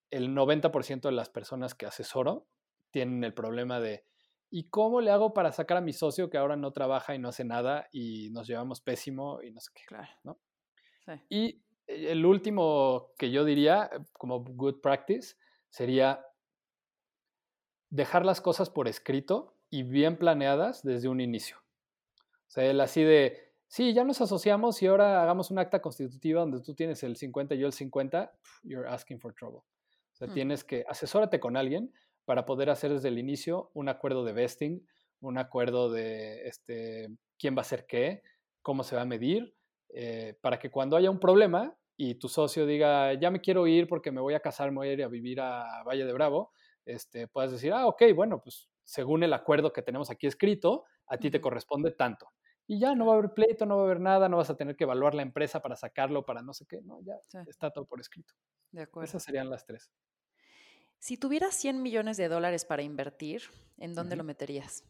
El 0.09 0.35
90% 0.35 1.03
de 1.03 1.13
las 1.13 1.29
personas 1.29 1.73
que 1.73 1.85
asesoro 1.85 2.47
tienen 2.91 3.23
el 3.23 3.33
problema 3.33 3.79
de 3.79 4.03
¿y 4.49 4.65
cómo 4.65 4.99
le 4.99 5.11
hago 5.11 5.33
para 5.33 5.53
sacar 5.53 5.77
a 5.77 5.81
mi 5.81 5.93
socio 5.93 6.29
que 6.29 6.37
ahora 6.37 6.57
no 6.57 6.73
trabaja 6.73 7.15
y 7.15 7.19
no 7.19 7.29
hace 7.29 7.45
nada 7.45 7.87
y 7.93 8.29
nos 8.31 8.45
llevamos 8.45 8.81
pésimo 8.81 9.41
y 9.41 9.51
no 9.51 9.61
sé 9.61 9.71
qué? 9.73 9.83
Claro. 9.87 10.11
¿no? 10.23 10.41
Y 11.29 11.63
el 11.87 12.25
último 12.25 13.13
que 13.17 13.31
yo 13.31 13.45
diría 13.45 13.89
como 14.11 14.43
good 14.43 14.81
practice 14.81 15.37
sería 15.69 16.25
dejar 17.89 18.25
las 18.25 18.41
cosas 18.41 18.69
por 18.69 18.89
escrito 18.89 19.52
y 19.73 19.81
bien 19.81 20.17
planeadas 20.17 20.83
desde 20.83 21.09
un 21.09 21.19
inicio. 21.19 21.57
O 22.15 22.51
sea, 22.53 22.63
el 22.63 22.79
así 22.79 23.01
de, 23.01 23.55
sí, 23.65 23.91
ya 23.91 24.03
nos 24.03 24.21
asociamos 24.21 24.79
y 24.83 24.85
ahora 24.85 25.23
hagamos 25.23 25.49
un 25.49 25.57
acta 25.57 25.81
constitutiva 25.81 26.41
donde 26.41 26.61
tú 26.61 26.75
tienes 26.75 27.01
el 27.01 27.15
50 27.15 27.55
y 27.55 27.57
yo 27.57 27.65
el 27.65 27.73
50, 27.73 28.31
you're 28.61 28.87
asking 28.87 29.19
for 29.19 29.33
trouble. 29.33 29.61
O 29.61 30.15
sea, 30.15 30.27
hmm. 30.27 30.33
tienes 30.35 30.63
que 30.63 30.85
asesórate 30.87 31.39
con 31.39 31.57
alguien 31.57 31.91
para 32.23 32.45
poder 32.45 32.69
hacer 32.69 32.93
desde 32.93 33.07
el 33.07 33.17
inicio 33.17 33.71
un 33.73 33.89
acuerdo 33.89 34.23
de 34.23 34.33
vesting, 34.33 34.87
un 35.21 35.39
acuerdo 35.39 35.91
de 35.91 36.47
este, 36.47 37.09
quién 37.39 37.55
va 37.55 37.61
a 37.61 37.61
hacer 37.61 37.87
qué, 37.87 38.21
cómo 38.61 38.83
se 38.83 38.95
va 38.95 39.01
a 39.01 39.05
medir, 39.05 39.55
eh, 39.89 40.37
para 40.41 40.59
que 40.59 40.69
cuando 40.69 40.97
haya 40.97 41.09
un 41.09 41.19
problema 41.19 41.75
y 41.97 42.13
tu 42.13 42.29
socio 42.29 42.67
diga, 42.67 43.15
ya 43.15 43.31
me 43.31 43.41
quiero 43.41 43.65
ir 43.65 43.87
porque 43.87 44.11
me 44.11 44.21
voy 44.21 44.35
a 44.35 44.39
casar, 44.39 44.69
me 44.69 44.77
voy 44.77 44.89
a 44.89 44.93
ir 44.93 45.03
a 45.03 45.07
vivir 45.07 45.41
a 45.41 45.81
Valle 45.81 46.05
de 46.05 46.13
Bravo, 46.13 46.51
este, 46.85 47.27
puedas 47.27 47.51
decir, 47.51 47.73
ah, 47.73 47.87
ok, 47.87 48.03
bueno, 48.13 48.39
pues 48.39 48.69
según 48.83 49.23
el 49.23 49.33
acuerdo 49.33 49.73
que 49.73 49.81
tenemos 49.81 50.09
aquí 50.09 50.27
escrito, 50.27 50.85
a 51.07 51.17
ti 51.17 51.31
te 51.31 51.41
corresponde 51.41 51.91
tanto. 51.91 52.31
Y 52.65 52.79
ya 52.79 52.95
no 52.95 53.05
va 53.05 53.13
a 53.13 53.17
haber 53.17 53.33
pleito, 53.33 53.65
no 53.65 53.75
va 53.75 53.83
a 53.83 53.85
haber 53.85 53.99
nada, 53.99 54.29
no 54.29 54.37
vas 54.37 54.49
a 54.49 54.55
tener 54.55 54.75
que 54.75 54.85
evaluar 54.85 55.15
la 55.15 55.21
empresa 55.21 55.61
para 55.61 55.75
sacarlo, 55.75 56.25
para 56.25 56.41
no 56.41 56.53
sé 56.53 56.65
qué, 56.65 56.81
no, 56.81 57.01
ya 57.01 57.15
está 57.47 57.71
todo 57.71 57.85
por 57.85 57.99
escrito. 57.99 58.33
De 58.71 58.83
acuerdo. 58.83 59.05
Esas 59.05 59.23
serían 59.23 59.49
las 59.49 59.65
tres. 59.65 59.91
Si 60.99 61.17
tuvieras 61.17 61.55
100 61.55 61.81
millones 61.81 62.15
de 62.15 62.29
dólares 62.29 62.63
para 62.63 62.81
invertir, 62.81 63.43
¿en 63.77 63.93
dónde 63.93 64.15
lo 64.15 64.23
meterías? 64.23 64.85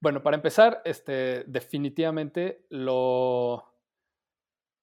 Bueno, 0.00 0.22
para 0.22 0.34
empezar, 0.34 0.82
este, 0.84 1.44
definitivamente 1.46 2.66
lo, 2.70 3.62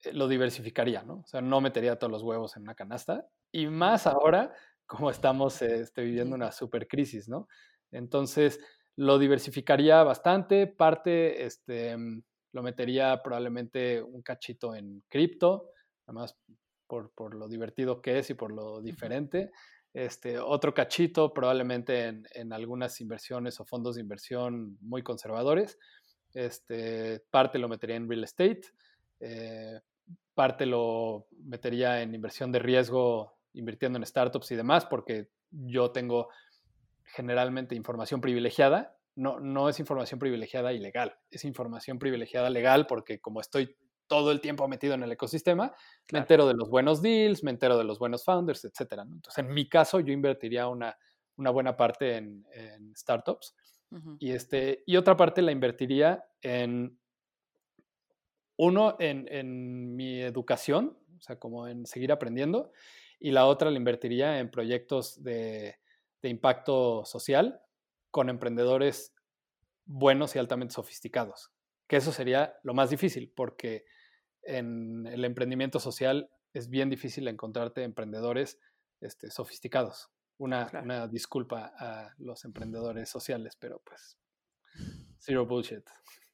eh, 0.04 0.12
lo 0.12 0.28
diversificaría, 0.28 1.02
¿no? 1.02 1.16
O 1.16 1.26
sea, 1.26 1.42
no 1.42 1.60
metería 1.60 1.98
todos 1.98 2.10
los 2.10 2.22
huevos 2.22 2.56
en 2.56 2.62
una 2.62 2.74
canasta. 2.74 3.28
Y 3.52 3.66
más 3.66 4.06
ahora, 4.06 4.54
como 4.88 5.10
estamos 5.10 5.60
este, 5.62 6.02
viviendo 6.02 6.34
una 6.34 6.50
super 6.50 6.88
crisis, 6.88 7.28
¿no? 7.28 7.46
Entonces, 7.92 8.58
lo 8.96 9.18
diversificaría 9.18 10.02
bastante. 10.02 10.66
Parte, 10.66 11.44
este, 11.44 11.96
lo 12.52 12.62
metería 12.62 13.22
probablemente 13.22 14.02
un 14.02 14.22
cachito 14.22 14.74
en 14.74 15.04
cripto, 15.08 15.70
nada 16.06 16.20
más 16.20 16.36
por, 16.86 17.34
lo 17.34 17.48
divertido 17.48 18.00
que 18.00 18.18
es 18.18 18.30
y 18.30 18.34
por 18.34 18.50
lo 18.50 18.80
diferente. 18.80 19.52
Este, 19.92 20.38
otro 20.38 20.72
cachito 20.72 21.32
probablemente 21.32 22.22
en, 22.32 22.52
algunas 22.52 23.00
inversiones 23.00 23.60
o 23.60 23.64
fondos 23.66 23.96
de 23.96 24.00
inversión 24.00 24.78
muy 24.80 25.02
conservadores. 25.02 25.78
Este, 26.32 27.22
parte 27.30 27.58
lo 27.58 27.68
metería 27.68 27.96
en 27.96 28.08
real 28.08 28.24
estate, 28.24 28.62
eh, 29.20 29.80
parte 30.34 30.66
lo 30.66 31.26
metería 31.44 32.02
en 32.02 32.14
inversión 32.14 32.50
de 32.52 32.58
riesgo, 32.58 33.37
invirtiendo 33.52 33.98
en 33.98 34.06
startups 34.06 34.50
y 34.50 34.56
demás, 34.56 34.86
porque 34.86 35.28
yo 35.50 35.90
tengo 35.90 36.28
generalmente 37.04 37.74
información 37.74 38.20
privilegiada. 38.20 38.96
No, 39.14 39.40
no 39.40 39.68
es 39.68 39.80
información 39.80 40.20
privilegiada 40.20 40.72
ilegal, 40.72 41.18
es 41.30 41.44
información 41.44 41.98
privilegiada 41.98 42.50
legal 42.50 42.86
porque 42.86 43.20
como 43.20 43.40
estoy 43.40 43.76
todo 44.08 44.32
el 44.32 44.40
tiempo 44.40 44.66
metido 44.66 44.94
en 44.94 45.02
el 45.02 45.12
ecosistema, 45.12 45.74
me 46.12 46.18
entero 46.18 46.46
de 46.48 46.54
los 46.54 46.68
buenos 46.70 47.02
deals, 47.02 47.44
me 47.44 47.50
entero 47.50 47.78
de 47.78 47.84
los 47.84 47.98
buenos 47.98 48.24
founders, 48.24 48.64
etc. 48.64 49.02
Entonces, 49.02 49.38
en 49.38 49.52
mi 49.52 49.68
caso, 49.68 50.00
yo 50.00 50.12
invertiría 50.12 50.66
una, 50.66 50.96
una 51.36 51.50
buena 51.50 51.76
parte 51.76 52.16
en, 52.16 52.44
startups 52.96 53.54
y, 54.18 54.32
este, 54.32 54.82
y 54.86 54.96
otra 54.96 55.16
parte 55.16 55.40
la 55.40 55.52
invertiría 55.52 56.24
en, 56.42 56.98
uno, 58.56 58.96
en, 58.98 59.26
en, 59.30 59.94
mi 59.94 60.20
educación, 60.20 60.98
o 61.16 61.20
sea, 61.20 61.38
como 61.38 61.68
en 61.68 61.86
seguir 61.86 62.12
aprendiendo, 62.12 62.72
y 63.20 63.30
la 63.30 63.46
otra 63.46 63.70
la 63.70 63.76
invertiría 63.76 64.38
en 64.38 64.50
proyectos 64.50 65.22
de, 65.22 65.76
de 66.22 66.28
impacto 66.28 67.04
social 67.04 67.60
con 68.10 68.28
emprendedores 68.28 69.14
buenos 69.84 70.36
y 70.36 70.38
altamente 70.38 70.74
sofisticados, 70.74 71.52
que 71.86 71.96
eso 71.96 72.12
sería 72.12 72.58
lo 72.62 72.74
más 72.74 72.90
difícil, 72.90 73.32
porque 73.34 73.84
en 74.42 75.06
el 75.06 75.24
emprendimiento 75.24 75.80
social 75.80 76.30
es 76.52 76.68
bien 76.68 76.90
difícil 76.90 77.28
encontrarte 77.28 77.82
emprendedores 77.82 78.58
este, 79.00 79.30
sofisticados. 79.30 80.10
Una, 80.38 80.70
una, 80.84 81.08
disculpa 81.08 81.72
a 81.76 82.14
los 82.18 82.44
emprendedores 82.44 83.08
sociales, 83.08 83.56
pero 83.58 83.82
pues, 83.84 84.18
zero 85.18 85.46
bullshit. 85.46 85.84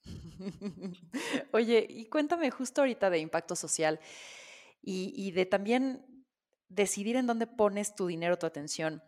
Oye, 1.53 1.87
y 1.89 2.07
cuéntame 2.07 2.51
justo 2.51 2.83
ahorita 2.83 3.09
de 3.09 3.21
impacto 3.21 3.57
social 3.57 3.99
y, 4.83 5.15
y 5.17 5.31
de 5.31 5.47
también 5.47 6.14
decidir 6.75 7.17
en 7.17 7.27
dónde 7.27 7.47
pones 7.47 7.95
tu 7.95 8.07
dinero, 8.07 8.39
tu 8.39 8.47
atención. 8.47 9.03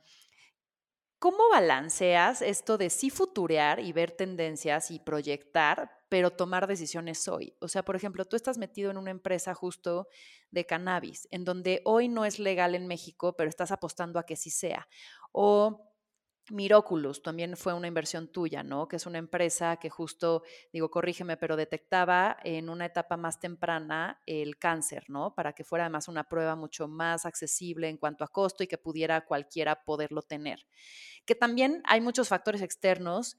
¿Cómo 1.18 1.48
balanceas 1.50 2.42
esto 2.42 2.76
de 2.76 2.90
sí 2.90 3.08
futurear 3.08 3.80
y 3.80 3.92
ver 3.92 4.10
tendencias 4.12 4.90
y 4.90 4.98
proyectar, 4.98 5.90
pero 6.10 6.30
tomar 6.30 6.66
decisiones 6.66 7.26
hoy? 7.26 7.56
O 7.60 7.68
sea, 7.68 7.82
por 7.84 7.96
ejemplo, 7.96 8.26
tú 8.26 8.36
estás 8.36 8.58
metido 8.58 8.90
en 8.90 8.98
una 8.98 9.10
empresa 9.10 9.54
justo 9.54 10.08
de 10.50 10.66
cannabis, 10.66 11.26
en 11.30 11.44
donde 11.44 11.80
hoy 11.84 12.08
no 12.08 12.26
es 12.26 12.38
legal 12.38 12.74
en 12.74 12.86
México, 12.86 13.34
pero 13.34 13.48
estás 13.48 13.72
apostando 13.72 14.18
a 14.18 14.26
que 14.26 14.36
sí 14.36 14.50
sea. 14.50 14.88
O 15.32 15.95
Miraculous 16.50 17.22
también 17.22 17.56
fue 17.56 17.74
una 17.74 17.88
inversión 17.88 18.28
tuya, 18.28 18.62
¿no? 18.62 18.86
Que 18.88 18.96
es 18.96 19.06
una 19.06 19.18
empresa 19.18 19.76
que 19.76 19.90
justo, 19.90 20.42
digo, 20.72 20.90
corrígeme, 20.90 21.36
pero 21.36 21.56
detectaba 21.56 22.36
en 22.44 22.68
una 22.68 22.86
etapa 22.86 23.16
más 23.16 23.40
temprana 23.40 24.20
el 24.26 24.58
cáncer, 24.58 25.04
¿no? 25.08 25.34
Para 25.34 25.52
que 25.52 25.64
fuera 25.64 25.84
además 25.84 26.08
una 26.08 26.24
prueba 26.24 26.54
mucho 26.54 26.88
más 26.88 27.26
accesible 27.26 27.88
en 27.88 27.96
cuanto 27.96 28.24
a 28.24 28.28
costo 28.28 28.62
y 28.62 28.66
que 28.66 28.78
pudiera 28.78 29.24
cualquiera 29.24 29.84
poderlo 29.84 30.22
tener. 30.22 30.66
Que 31.24 31.34
también 31.34 31.82
hay 31.84 32.00
muchos 32.00 32.28
factores 32.28 32.62
externos 32.62 33.36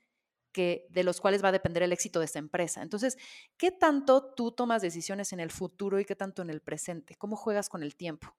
que, 0.51 0.87
de 0.89 1.03
los 1.03 1.21
cuales 1.21 1.43
va 1.43 1.49
a 1.49 1.53
depender 1.53 1.83
el 1.83 1.93
éxito 1.93 2.19
de 2.19 2.25
esta 2.25 2.39
empresa. 2.39 2.81
Entonces, 2.81 3.17
¿qué 3.57 3.71
tanto 3.71 4.33
tú 4.33 4.51
tomas 4.51 4.81
decisiones 4.81 5.31
en 5.31 5.39
el 5.39 5.51
futuro 5.51 5.99
y 5.99 6.05
qué 6.05 6.15
tanto 6.15 6.41
en 6.41 6.49
el 6.49 6.61
presente? 6.61 7.15
¿Cómo 7.15 7.35
juegas 7.35 7.69
con 7.69 7.83
el 7.83 7.95
tiempo? 7.95 8.35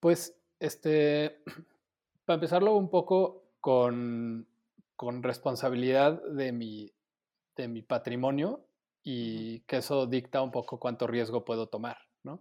Pues, 0.00 0.34
este, 0.58 1.42
para 2.24 2.34
empezarlo 2.34 2.74
un 2.74 2.88
poco, 2.88 3.45
con, 3.66 4.46
responsabilidad 5.22 6.22
de 6.22 6.52
mi, 6.52 6.92
de 7.56 7.66
mi 7.66 7.82
patrimonio 7.82 8.64
y 9.02 9.62
que 9.62 9.78
eso 9.78 10.06
dicta 10.06 10.40
un 10.40 10.52
poco 10.52 10.78
cuánto 10.78 11.08
riesgo 11.08 11.44
puedo 11.44 11.66
tomar, 11.66 11.96
¿no? 12.22 12.40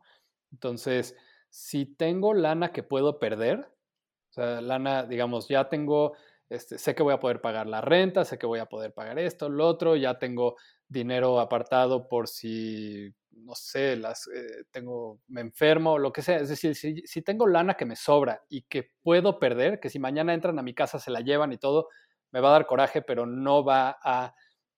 Entonces, 0.51 1.15
si 1.49 1.87
tengo 1.87 2.35
lana 2.35 2.71
que 2.71 2.83
puedo 2.83 3.17
perder, 3.17 3.61
o 3.61 4.33
sea, 4.33 4.61
lana, 4.61 5.03
digamos, 5.05 5.47
ya 5.47 5.67
tengo, 5.67 6.13
este, 6.47 6.77
sé 6.77 6.93
que 6.93 7.01
voy 7.01 7.15
a 7.15 7.19
poder 7.19 7.41
pagar 7.41 7.65
la 7.65 7.81
renta, 7.81 8.23
sé 8.23 8.37
que 8.37 8.45
voy 8.45 8.59
a 8.59 8.67
poder 8.67 8.93
pagar 8.93 9.17
esto, 9.17 9.49
lo 9.49 9.67
otro, 9.67 9.95
ya 9.95 10.19
tengo 10.19 10.57
dinero 10.87 11.39
apartado 11.39 12.07
por 12.07 12.27
si 12.27 13.15
no 13.35 13.55
sé, 13.55 13.95
las, 13.95 14.27
eh, 14.27 14.65
tengo, 14.71 15.19
me 15.27 15.41
enfermo 15.41 15.93
o 15.93 15.99
lo 15.99 16.11
que 16.11 16.21
sea. 16.21 16.37
Es 16.37 16.49
decir, 16.49 16.75
si, 16.75 17.21
tengo 17.21 17.47
lana 17.47 17.75
que 17.75 17.85
me 17.85 17.95
sobra 17.95 18.43
y 18.49 18.63
que 18.63 18.91
puedo 19.01 19.39
perder, 19.39 19.79
que 19.79 19.89
si 19.89 19.99
mañana 19.99 20.33
entran 20.33 20.57
a 20.59 20.63
mi 20.63 20.73
casa 20.73 20.99
se 20.99 21.11
la 21.11 21.21
llevan 21.21 21.53
y 21.53 21.57
todo, 21.57 21.89
me 22.31 22.39
va 22.39 22.49
a 22.49 22.53
dar 22.53 22.67
coraje, 22.67 23.01
pero 23.01 23.25
no 23.25 23.63
va 23.63 23.97
a 24.01 24.33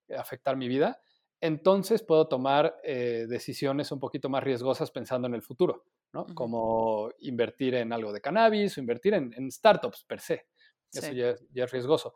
afectar 0.10 0.55
mi 0.55 0.68
vida, 0.68 0.99
entonces 1.39 2.01
puedo 2.01 2.28
tomar 2.28 2.80
eh, 2.84 3.26
decisiones 3.28 3.91
un 3.91 3.99
poquito 3.99 4.30
más 4.30 4.43
riesgosas 4.43 4.89
pensando 4.89 5.28
en 5.28 5.36
el 5.36 5.43
futuro, 5.43 5.86
¿no? 6.14 6.26
Como 6.34 7.12
invertir 7.20 7.76
en 7.76 7.93
algo 7.93 8.12
de 8.12 8.22
cannabis 8.22 8.78
o 8.78 8.80
invertir 8.80 9.14
en, 9.14 9.51
startups 9.51 10.03
per 10.05 10.20
se. 10.20 10.47
Eso 10.91 11.12
ya, 11.12 11.36
es 11.53 11.72
riesgoso. 11.72 12.14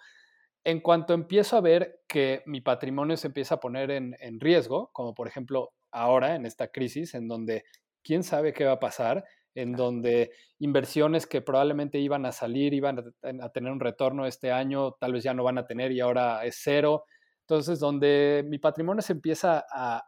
En 0.64 0.80
cuanto 0.80 1.14
empiezo 1.14 1.58
a 1.58 1.62
ver 1.62 2.02
que 2.08 2.42
mi 2.46 2.62
patrimonio 2.62 3.18
se 3.18 3.28
empieza 3.28 3.56
a 3.56 3.60
poner 3.60 3.92
en, 3.92 4.16
en 4.20 4.40
riesgo, 4.40 4.90
como 4.92 5.14
por 5.14 5.28
ejemplo 5.28 5.74
ahora 5.92 6.36
en 6.36 6.46
esta 6.46 6.70
crisis 6.70 7.14
en 7.14 7.28
donde 7.28 7.64
quién 8.04 8.24
sabe 8.24 8.54
qué 8.54 8.66
va 8.66 8.74
a 8.74 8.80
pasar, 8.80 9.26
en 9.54 9.74
donde 9.74 10.32
inversiones 10.60 11.28
que 11.28 11.42
probablemente 11.42 12.00
iban 12.00 12.26
a 12.26 12.32
salir, 12.32 12.74
iban 12.74 13.14
a, 13.24 13.50
tener 13.50 13.72
un 13.72 13.80
retorno 13.80 14.26
este 14.26 14.52
año, 14.52 14.94
tal 14.94 15.14
vez 15.14 15.24
ya 15.24 15.34
no 15.34 15.44
van 15.44 15.58
a 15.58 15.66
tener 15.66 15.92
y 15.92 16.00
ahora 16.00 16.46
es 16.46 16.60
cero. 16.62 17.06
Entonces, 17.42 17.80
donde 17.80 18.46
mi 18.48 18.60
patrimonio 18.60 19.02
se 19.02 19.14
empieza 19.14 19.66
a, 19.70 20.08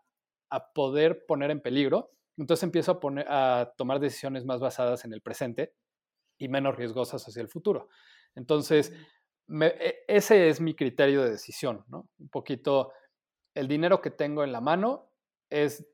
poder 0.76 1.26
poner 1.26 1.50
en 1.50 1.62
peligro, 1.62 2.12
entonces 2.38 2.64
empiezo 2.64 2.92
a, 2.92 3.00
poner, 3.00 3.26
a 3.28 3.74
tomar 3.76 4.00
decisiones 4.00 4.46
más 4.46 4.60
basadas 4.60 5.04
en 5.04 5.12
el 5.12 5.22
presente 5.22 5.74
y 6.38 6.48
menos 6.48 6.76
riesgosas 6.76 7.28
hacia 7.28 7.42
el 7.42 7.50
futuro. 7.50 7.90
Entonces, 8.36 8.94
e, 9.50 10.04
ese 10.08 10.50
es 10.50 10.62
mi 10.62 10.76
criterio 10.76 11.24
de 11.24 11.32
decisión, 11.32 11.84
¿no? 11.88 12.08
Un 12.20 12.30
poquito, 12.30 12.92
el 13.56 13.68
dinero 13.68 14.00
que 14.00 14.12
tengo 14.12 14.44
en 14.44 14.52
la 14.52 14.62
mano 14.62 15.12
es 15.54 15.86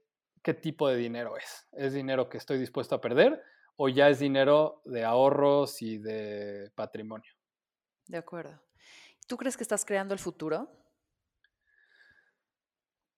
qué 0.41 0.53
tipo 0.53 0.87
de 0.87 0.95
dinero 0.95 1.37
es. 1.37 1.67
¿Es 1.73 1.93
dinero 1.93 2.29
que 2.29 2.37
estoy 2.37 2.57
dispuesto 2.57 2.95
a 2.95 3.01
perder 3.01 3.43
o 3.75 3.89
ya 3.89 4.09
es 4.09 4.19
dinero 4.19 4.81
de 4.85 5.03
ahorros 5.03 5.81
y 5.81 5.97
de 5.97 6.71
patrimonio? 6.75 7.31
De 8.07 8.17
acuerdo. 8.17 8.61
¿Tú 9.27 9.37
crees 9.37 9.57
que 9.57 9.63
estás 9.63 9.85
creando 9.85 10.13
el 10.13 10.19
futuro? 10.19 10.69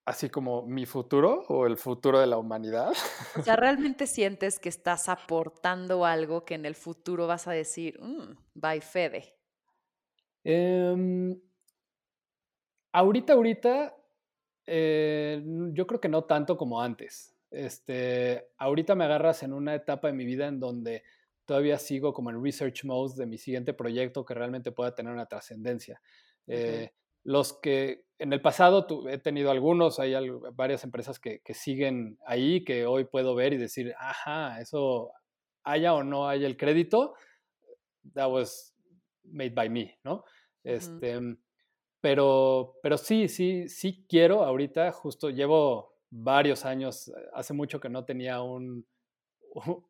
Así 0.04 0.30
como 0.30 0.66
mi 0.66 0.88
futuro 0.88 1.46
o 1.48 1.68
el 1.68 1.78
futuro 1.78 2.20
de 2.20 2.26
la 2.26 2.38
humanidad. 2.38 2.92
O 3.38 3.44
sea, 3.44 3.56
¿realmente 3.56 4.08
sientes 4.08 4.60
que 4.60 4.70
estás 4.70 5.10
aportando 5.10 6.06
algo 6.06 6.44
que 6.44 6.56
en 6.56 6.66
el 6.66 6.74
futuro 6.74 7.28
vas 7.28 7.48
a 7.48 7.52
decir, 7.52 8.00
mmm, 8.02 8.36
by 8.56 8.82
Fede? 8.82 9.38
Em, 10.44 11.40
ahorita, 12.92 13.34
ahorita, 13.34 13.96
eh, 14.66 15.44
yo 15.74 15.88
creo 15.88 16.00
que 16.00 16.10
no 16.10 16.24
tanto 16.24 16.58
como 16.58 16.82
antes. 16.82 17.36
Este, 17.50 18.48
ahorita 18.58 18.96
me 18.96 19.04
agarras 19.04 19.44
en 19.44 19.54
una 19.54 19.76
etapa 19.76 20.08
de 20.08 20.14
mi 20.14 20.26
vida 20.26 20.48
en 20.48 20.60
donde 20.60 21.04
todavía 21.46 21.78
sigo 21.78 22.14
como 22.14 22.30
en 22.30 22.42
research 22.42 22.86
mode 22.86 23.16
de 23.16 23.26
mi 23.26 23.38
siguiente 23.38 23.74
proyecto 23.74 24.24
que 24.24 24.34
realmente 24.34 24.72
pueda 24.72 24.96
tener 24.96 25.12
una 25.12 25.26
trascendencia. 25.26 26.02
Eh, 26.48 26.92
los 27.24 27.54
que 27.54 28.06
en 28.20 28.34
el 28.34 28.42
pasado 28.42 28.88
he 29.10 29.18
tenido 29.18 29.52
algunos, 29.52 30.00
hay 30.00 30.14
varias 30.54 30.84
empresas 30.84 31.20
que, 31.20 31.42
siguen 31.54 32.18
ahí, 32.26 32.64
que 32.64 32.86
hoy 32.86 33.06
puedo 33.06 33.36
ver 33.36 33.54
y 33.54 33.58
decir, 33.58 33.94
ajá, 33.98 34.62
eso 34.62 35.12
haya 35.64 35.94
o 35.94 36.04
no 36.04 36.28
haya 36.28 36.48
el 36.48 36.56
crédito, 36.56 37.16
that 38.14 38.30
was 38.30 38.76
made 39.24 39.52
by 39.52 39.70
me, 39.70 40.00
¿no? 40.04 40.24
Este, 40.64 41.20
pero, 42.02 42.80
pero 42.82 42.98
sí, 42.98 43.28
sí, 43.28 43.70
sí 43.70 44.06
quiero 44.10 44.44
ahorita, 44.44 44.92
justo 44.92 45.30
llevo 45.30 45.96
varios 46.10 46.66
años, 46.66 47.08
eh, 47.10 47.12
hace 47.34 47.54
mucho 47.54 47.80
que 47.80 47.90
no 47.90 48.04
tenía 48.04 48.42
un, 48.42 48.86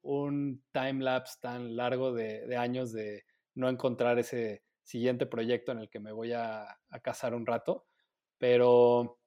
un 0.01 0.63
time 0.71 1.03
lapse 1.03 1.39
tan 1.41 1.75
largo 1.75 2.13
de, 2.13 2.55
años 2.57 2.91
de 2.91 3.23
no 3.55 3.69
encontrar 3.69 4.19
ese 4.19 4.63
siguiente 4.83 5.25
proyecto 5.25 5.71
en 5.71 5.79
el 5.79 5.89
que 5.89 5.99
me 5.99 6.11
voy 6.11 6.33
a, 6.33 6.63
a 6.89 6.99
casar 6.99 7.33
un 7.33 7.45
rato, 7.45 7.85
pero 8.37 9.19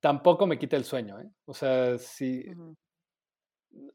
tampoco 0.00 0.46
me 0.46 0.58
quita 0.58 0.76
el 0.76 0.84
sueño, 0.84 1.20
¿eh? 1.20 1.30
O 1.44 1.54
sea, 1.54 1.98
si, 1.98 2.44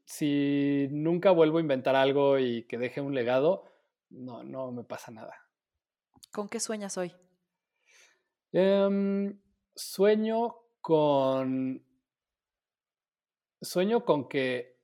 si 0.04 0.88
nunca 0.90 1.30
vuelvo 1.30 1.58
a 1.58 1.62
inventar 1.62 1.96
algo 1.96 2.38
y 2.38 2.66
que 2.66 2.78
deje 2.78 3.00
un 3.00 3.14
legado, 3.14 3.64
no, 4.10 4.42
no 4.42 4.72
me 4.72 4.84
pasa 4.84 5.12
nada. 5.12 5.34
¿Con 6.32 6.48
qué 6.48 6.60
sueñas 6.60 6.98
hoy? 6.98 7.14
Em, 8.52 9.38
sueño 9.74 10.56
con. 10.80 11.84
Sueño 13.60 14.04
con 14.04 14.28
que 14.28 14.78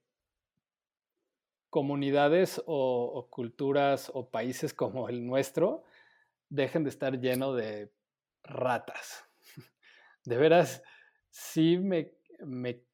comunidades 1.75 2.63
o, 2.67 3.27
culturas 3.31 4.09
o 4.15 4.31
países 4.31 4.73
como 4.73 5.09
el 5.09 5.27
nuestro 5.27 5.83
dejen 6.49 6.85
de 6.85 6.91
estar 6.91 7.19
llenos 7.19 7.57
de 7.57 7.93
ratas. 8.45 9.25
De 10.25 10.37
veras, 10.37 10.83
sí 11.31 11.79
me, 11.79 12.13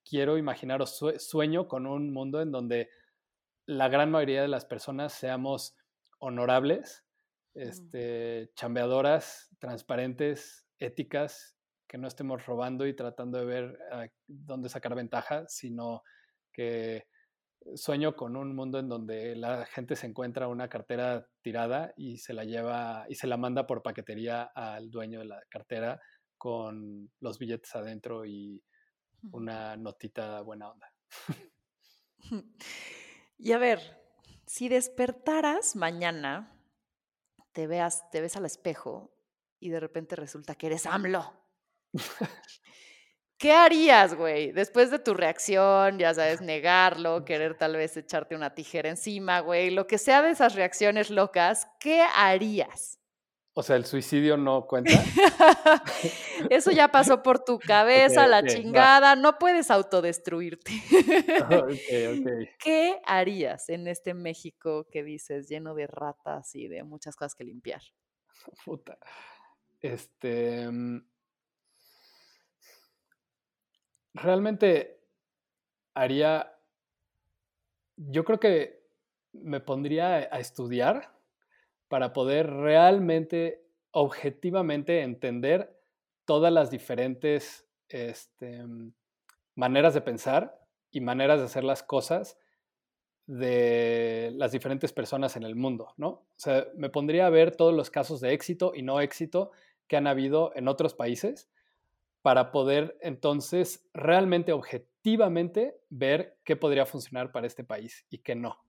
quiero 0.03 0.39
imaginar 0.39 0.81
o 0.81 0.87
sueño 0.87 1.69
con 1.69 1.87
un 1.87 2.11
mundo 2.13 2.41
en 2.41 2.53
donde 2.53 2.89
la 3.67 3.89
gran 3.89 4.11
mayoría 4.11 4.41
de 4.41 4.49
las 4.49 4.65
personas 4.65 5.13
seamos 5.13 5.77
honorables, 6.19 7.05
este, 7.61 8.51
chambeadoras, 8.55 9.49
transparentes, 9.59 10.67
éticas, 10.79 11.57
que 11.87 11.99
no 11.99 12.09
estemos 12.09 12.47
robando 12.47 12.87
y 12.87 12.95
tratando 12.95 13.39
de 13.39 13.45
ver 13.45 13.79
ah, 13.93 14.07
dónde 14.27 14.69
sacar 14.69 14.95
ventaja, 14.95 15.45
sino 15.49 16.03
que 16.53 17.07
sueño 17.75 18.17
con 18.17 18.37
un 18.37 18.55
mundo 18.55 18.79
en 18.79 18.89
donde 18.89 19.37
la 19.37 19.67
gente 19.67 19.97
se 19.97 20.07
encuentra 20.07 20.49
una 20.49 20.69
cartera 20.69 21.29
tirada 21.43 21.93
y 21.97 22.17
se 22.19 22.33
la 22.33 22.45
lleva 22.45 23.05
y 23.09 23.17
se 23.17 23.27
la 23.27 23.37
manda 23.37 23.67
por 23.67 23.83
paquetería 23.83 24.45
al 24.55 24.91
dueño 24.91 25.19
de 25.19 25.27
la 25.27 25.43
cartera 25.49 26.01
con 26.39 27.11
los 27.21 27.39
billetes 27.39 27.75
adentro 27.75 28.25
y 28.25 28.63
una 29.33 29.77
notita 29.77 30.41
buena 30.41 30.71
onda. 30.71 30.93
Y 33.43 33.53
a 33.53 33.59
ver, 33.59 33.81
si 34.47 34.69
despertaras 34.69 35.75
mañana 35.75 36.60
te 37.53 37.67
veas, 37.67 38.09
te 38.11 38.21
ves 38.21 38.37
al 38.37 38.47
espejo 38.47 39.13
y 39.59 39.71
de 39.71 39.81
repente 39.81 40.17
resulta 40.17 40.55
que 40.55 40.67
eres 40.69 40.87
AMLO. 40.87 41.33
¿Qué 43.39 43.53
harías, 43.53 44.15
güey? 44.15 44.53
Después 44.53 44.91
de 44.91 44.99
tu 44.99 45.15
reacción, 45.15 45.99
ya 45.99 46.13
sabes, 46.13 46.43
negarlo, 46.43 47.25
querer 47.25 47.57
tal 47.57 47.75
vez 47.75 47.97
echarte 47.97 48.37
una 48.37 48.55
tijera 48.55 48.91
encima, 48.91 49.41
güey, 49.41 49.71
lo 49.71 49.87
que 49.87 49.97
sea 49.97 50.21
de 50.21 50.31
esas 50.31 50.55
reacciones 50.55 51.09
locas, 51.09 51.67
¿qué 51.81 52.03
harías? 52.03 53.00
O 53.53 53.63
sea, 53.65 53.75
el 53.75 53.85
suicidio 53.85 54.37
no 54.37 54.67
cuenta. 54.67 54.93
Eso 56.51 56.71
ya 56.71 56.89
pasó 56.89 57.23
por 57.23 57.43
tu 57.43 57.59
cabeza, 57.59 58.29
la 58.29 58.45
chingada. 58.45 59.17
No 59.17 59.39
puedes 59.39 59.73
autodestruirte. 59.73 60.71
¿Qué 62.59 63.01
harías 63.05 63.69
en 63.69 63.89
este 63.89 64.15
México 64.15 64.87
que 64.91 65.03
dices 65.03 65.49
lleno 65.49 65.75
de 65.75 65.89
ratas 65.89 66.55
y 66.55 66.69
de 66.69 66.85
muchas 66.85 67.17
cosas 67.17 67.35
que 67.35 67.45
limpiar? 67.45 67.83
Puta. 68.65 68.97
Este. 69.81 70.71
Mm, 70.71 71.05
realmente 74.15 75.01
haría. 75.95 76.57
Yo 77.97 78.25
creo 78.25 78.39
que 78.39 78.87
me 79.33 79.61
pondría 79.61 80.29
a 80.31 80.39
estudiar 80.39 81.20
para 81.91 82.13
poder 82.13 82.49
realmente, 82.49 83.67
objetivamente 83.91 85.03
entender 85.03 85.77
todas 86.25 86.53
las 86.53 86.71
diferentes 86.71 87.67
este, 87.89 88.65
maneras 89.57 89.93
de 89.93 90.01
pensar 90.01 90.65
y 90.93 91.01
maneras 91.01 91.41
de 91.41 91.47
hacer 91.47 91.65
las 91.65 91.83
cosas 91.83 92.39
de 93.27 94.31
las 94.37 94.53
diferentes 94.53 94.93
personas 94.93 95.35
en 95.35 95.43
el 95.43 95.57
mundo, 95.57 95.93
¿no? 95.97 96.09
O 96.09 96.27
sea, 96.37 96.69
me 96.77 96.91
pondría 96.91 97.27
a 97.27 97.31
ver 97.31 97.57
todos 97.57 97.75
los 97.75 97.91
casos 97.91 98.21
de 98.21 98.35
éxito 98.35 98.71
y 98.73 98.83
no 98.83 99.01
éxito 99.01 99.51
que 99.89 99.97
han 99.97 100.07
habido 100.07 100.53
en 100.55 100.69
otros 100.69 100.95
países 100.95 101.51
para 102.23 102.53
poder 102.53 102.99
entonces 103.01 103.91
realmente 103.93 104.53
objetivamente 104.53 105.81
ver 105.89 106.39
qué 106.45 106.55
podría 106.55 106.87
funcionar 106.87 107.33
para 107.33 107.49
este 107.49 107.65
país 107.65 108.07
y 108.11 108.19
qué 108.19 108.37
no. 108.37 108.63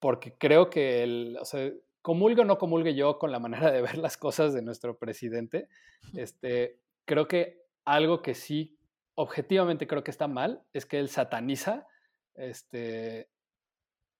Porque 0.00 0.36
creo 0.36 0.68
que 0.68 1.02
el, 1.02 1.38
o 1.40 1.46
sea, 1.46 1.72
comulgue 2.02 2.42
o 2.42 2.44
no 2.44 2.58
comulgue 2.58 2.94
yo 2.94 3.18
con 3.18 3.32
la 3.32 3.38
manera 3.38 3.70
de 3.70 3.80
ver 3.80 3.96
las 3.96 4.16
cosas 4.16 4.52
de 4.52 4.62
nuestro 4.62 4.98
presidente, 4.98 5.68
este, 6.14 6.80
creo 7.04 7.26
que 7.28 7.62
algo 7.84 8.22
que 8.22 8.34
sí 8.34 8.76
objetivamente 9.14 9.86
creo 9.86 10.02
que 10.02 10.10
está 10.10 10.28
mal 10.28 10.64
es 10.72 10.86
que 10.86 10.98
él 10.98 11.08
sataniza 11.08 11.86
este, 12.34 13.30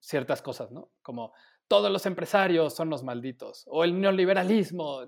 ciertas 0.01 0.43
cosas, 0.43 0.70
¿no? 0.70 0.93
Como 1.03 1.33
todos 1.68 1.91
los 1.91 2.05
empresarios 2.07 2.74
son 2.74 2.91
los 2.91 3.03
malditos 3.03 3.64
o 3.66 3.85
el 3.85 3.99
neoliberalismo. 3.99 5.07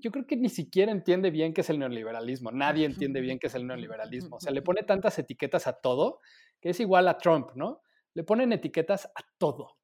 yo 0.00 0.10
creo 0.10 0.26
que 0.26 0.36
ni 0.36 0.48
siquiera 0.48 0.90
entiende 0.90 1.30
bien 1.30 1.54
qué 1.54 1.60
es 1.60 1.70
el 1.70 1.78
neoliberalismo. 1.78 2.50
Nadie 2.50 2.84
entiende 2.84 3.20
bien 3.20 3.38
qué 3.38 3.46
es 3.46 3.54
el 3.54 3.66
neoliberalismo. 3.66 4.36
O 4.36 4.40
sea, 4.40 4.52
le 4.52 4.62
pone 4.62 4.82
tantas 4.82 5.18
etiquetas 5.18 5.66
a 5.66 5.74
todo 5.74 6.20
que 6.60 6.70
es 6.70 6.80
igual 6.80 7.06
a 7.06 7.18
Trump, 7.18 7.50
¿no? 7.54 7.82
Le 8.14 8.24
ponen 8.24 8.52
etiquetas 8.52 9.06
a 9.06 9.20
todo. 9.38 9.75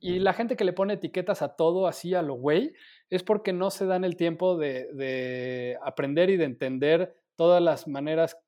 Y 0.00 0.18
la 0.18 0.32
gente 0.32 0.56
que 0.56 0.64
le 0.64 0.72
pone 0.72 0.94
etiquetas 0.94 1.42
a 1.42 1.54
todo 1.54 1.86
así 1.86 2.14
a 2.14 2.22
lo 2.22 2.34
güey 2.34 2.74
es 3.08 3.22
porque 3.22 3.52
no 3.52 3.70
se 3.70 3.86
dan 3.86 4.04
el 4.04 4.16
tiempo 4.16 4.56
de, 4.56 5.78
aprender 5.82 6.30
y 6.30 6.36
de 6.36 6.44
entender 6.44 7.14
todas 7.36 7.62
las 7.62 7.86
maneras 7.86 8.38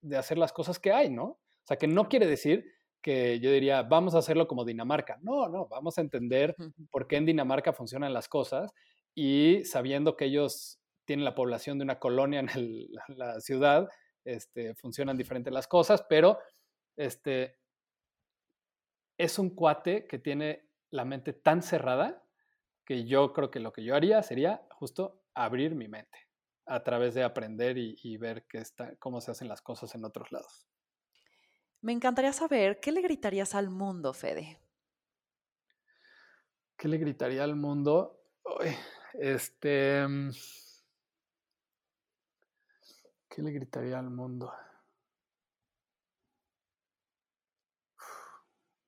de 0.00 0.16
hacer 0.16 0.38
las 0.38 0.52
cosas 0.52 0.78
que 0.78 0.92
hay, 0.92 1.10
¿no? 1.10 1.24
O 1.24 1.66
sea, 1.66 1.76
que 1.76 1.86
no 1.86 2.08
quiere 2.08 2.26
decir 2.26 2.64
que 3.00 3.40
yo 3.40 3.50
diría, 3.52 3.82
vamos 3.82 4.14
a 4.14 4.18
hacerlo 4.18 4.46
como 4.46 4.64
Dinamarca. 4.64 5.18
No, 5.22 5.48
no, 5.48 5.66
vamos 5.66 5.98
a 5.98 6.00
entender 6.00 6.54
por 6.90 7.06
qué 7.06 7.16
en 7.16 7.26
Dinamarca 7.26 7.72
funcionan 7.72 8.12
las 8.12 8.28
cosas 8.28 8.72
y 9.14 9.64
sabiendo 9.64 10.16
que 10.16 10.26
ellos 10.26 10.80
tienen 11.04 11.24
la 11.24 11.34
población 11.34 11.78
de 11.78 11.84
una 11.84 11.98
colonia 11.98 12.40
en 12.40 12.86
la 13.08 13.40
ciudad, 13.40 13.88
este, 14.24 14.74
funcionan 14.76 15.16
diferentes 15.16 15.52
las 15.52 15.66
cosas, 15.66 16.04
pero 16.08 16.38
este, 16.96 17.56
es 19.18 19.38
un 19.38 19.50
cuate 19.50 20.06
que 20.06 20.18
tiene 20.18 20.68
la 20.90 21.04
mente 21.04 21.32
tan 21.32 21.62
cerrada 21.62 22.22
que 22.84 23.04
yo 23.04 23.32
creo 23.32 23.50
que 23.50 23.60
lo 23.60 23.72
que 23.72 23.84
yo 23.84 23.94
haría 23.94 24.22
sería 24.22 24.66
justo 24.70 25.22
abrir 25.34 25.74
mi 25.74 25.88
mente 25.88 26.18
a 26.66 26.82
través 26.82 27.14
de 27.14 27.24
aprender 27.24 27.76
y, 27.78 28.16
ver 28.18 28.46
qué 28.48 28.58
está, 28.58 28.94
cómo 28.96 29.20
se 29.20 29.30
hacen 29.30 29.48
las 29.48 29.60
cosas 29.60 29.94
en 29.94 30.04
otros 30.04 30.30
lados. 30.30 30.66
Me 31.80 31.92
encantaría 31.92 32.32
saber, 32.32 32.78
¿qué 32.80 32.92
le 32.92 33.00
gritarías 33.02 33.54
al 33.54 33.68
mundo, 33.68 34.12
Fede? 34.12 34.60
¿Qué 36.76 36.88
le 36.88 36.98
gritaría 36.98 37.42
al 37.44 37.56
mundo? 37.56 38.20
este. 39.14 40.06
Mm, 40.06 40.30
¿Qué 43.28 43.42
le 43.42 43.50
gritaría 43.50 43.98
al 43.98 44.10
mundo? 44.10 44.52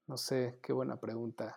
No 0.06 0.16
sé, 0.16 0.58
qué 0.62 0.72
buena 0.72 0.96
pregunta. 0.96 1.56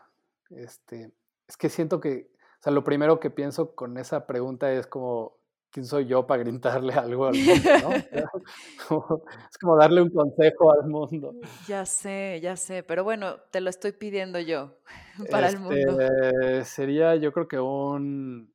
Este, 0.50 1.12
es 1.48 1.58
que 1.58 1.70
siento 1.70 2.00
que, 2.00 2.30
o 2.60 2.64
sea, 2.64 2.72
lo 2.72 2.84
primero 2.84 3.20
que 3.20 3.30
pienso 3.30 3.76
con 3.76 3.98
esa 3.98 4.26
pregunta 4.26 4.72
es 4.72 4.88
como, 4.88 5.38
¿quién 5.70 5.86
soy 5.86 6.06
yo 6.08 6.26
para 6.26 6.44
gritarle 6.44 6.94
algo 6.94 7.28
al 7.28 7.36
mundo? 7.36 7.70
¿no? 7.84 7.90
es 9.52 9.58
como 9.60 9.78
darle 9.78 10.02
un 10.02 10.10
consejo 10.10 10.72
al 10.72 10.88
mundo. 10.88 11.34
Ya 11.68 11.86
sé, 11.86 12.40
ya 12.42 12.56
sé, 12.56 12.84
pero 12.84 13.04
bueno, 13.04 13.38
te 13.52 13.62
lo 13.62 13.70
estoy 13.70 13.92
pidiendo 13.92 14.40
yo 14.40 14.78
para 15.32 15.50
el 15.50 15.60
mundo. 15.60 16.00
Este, 16.02 16.66
sería, 16.66 17.16
yo 17.16 17.32
creo 17.34 17.48
que 17.48 17.60
un, 17.60 18.54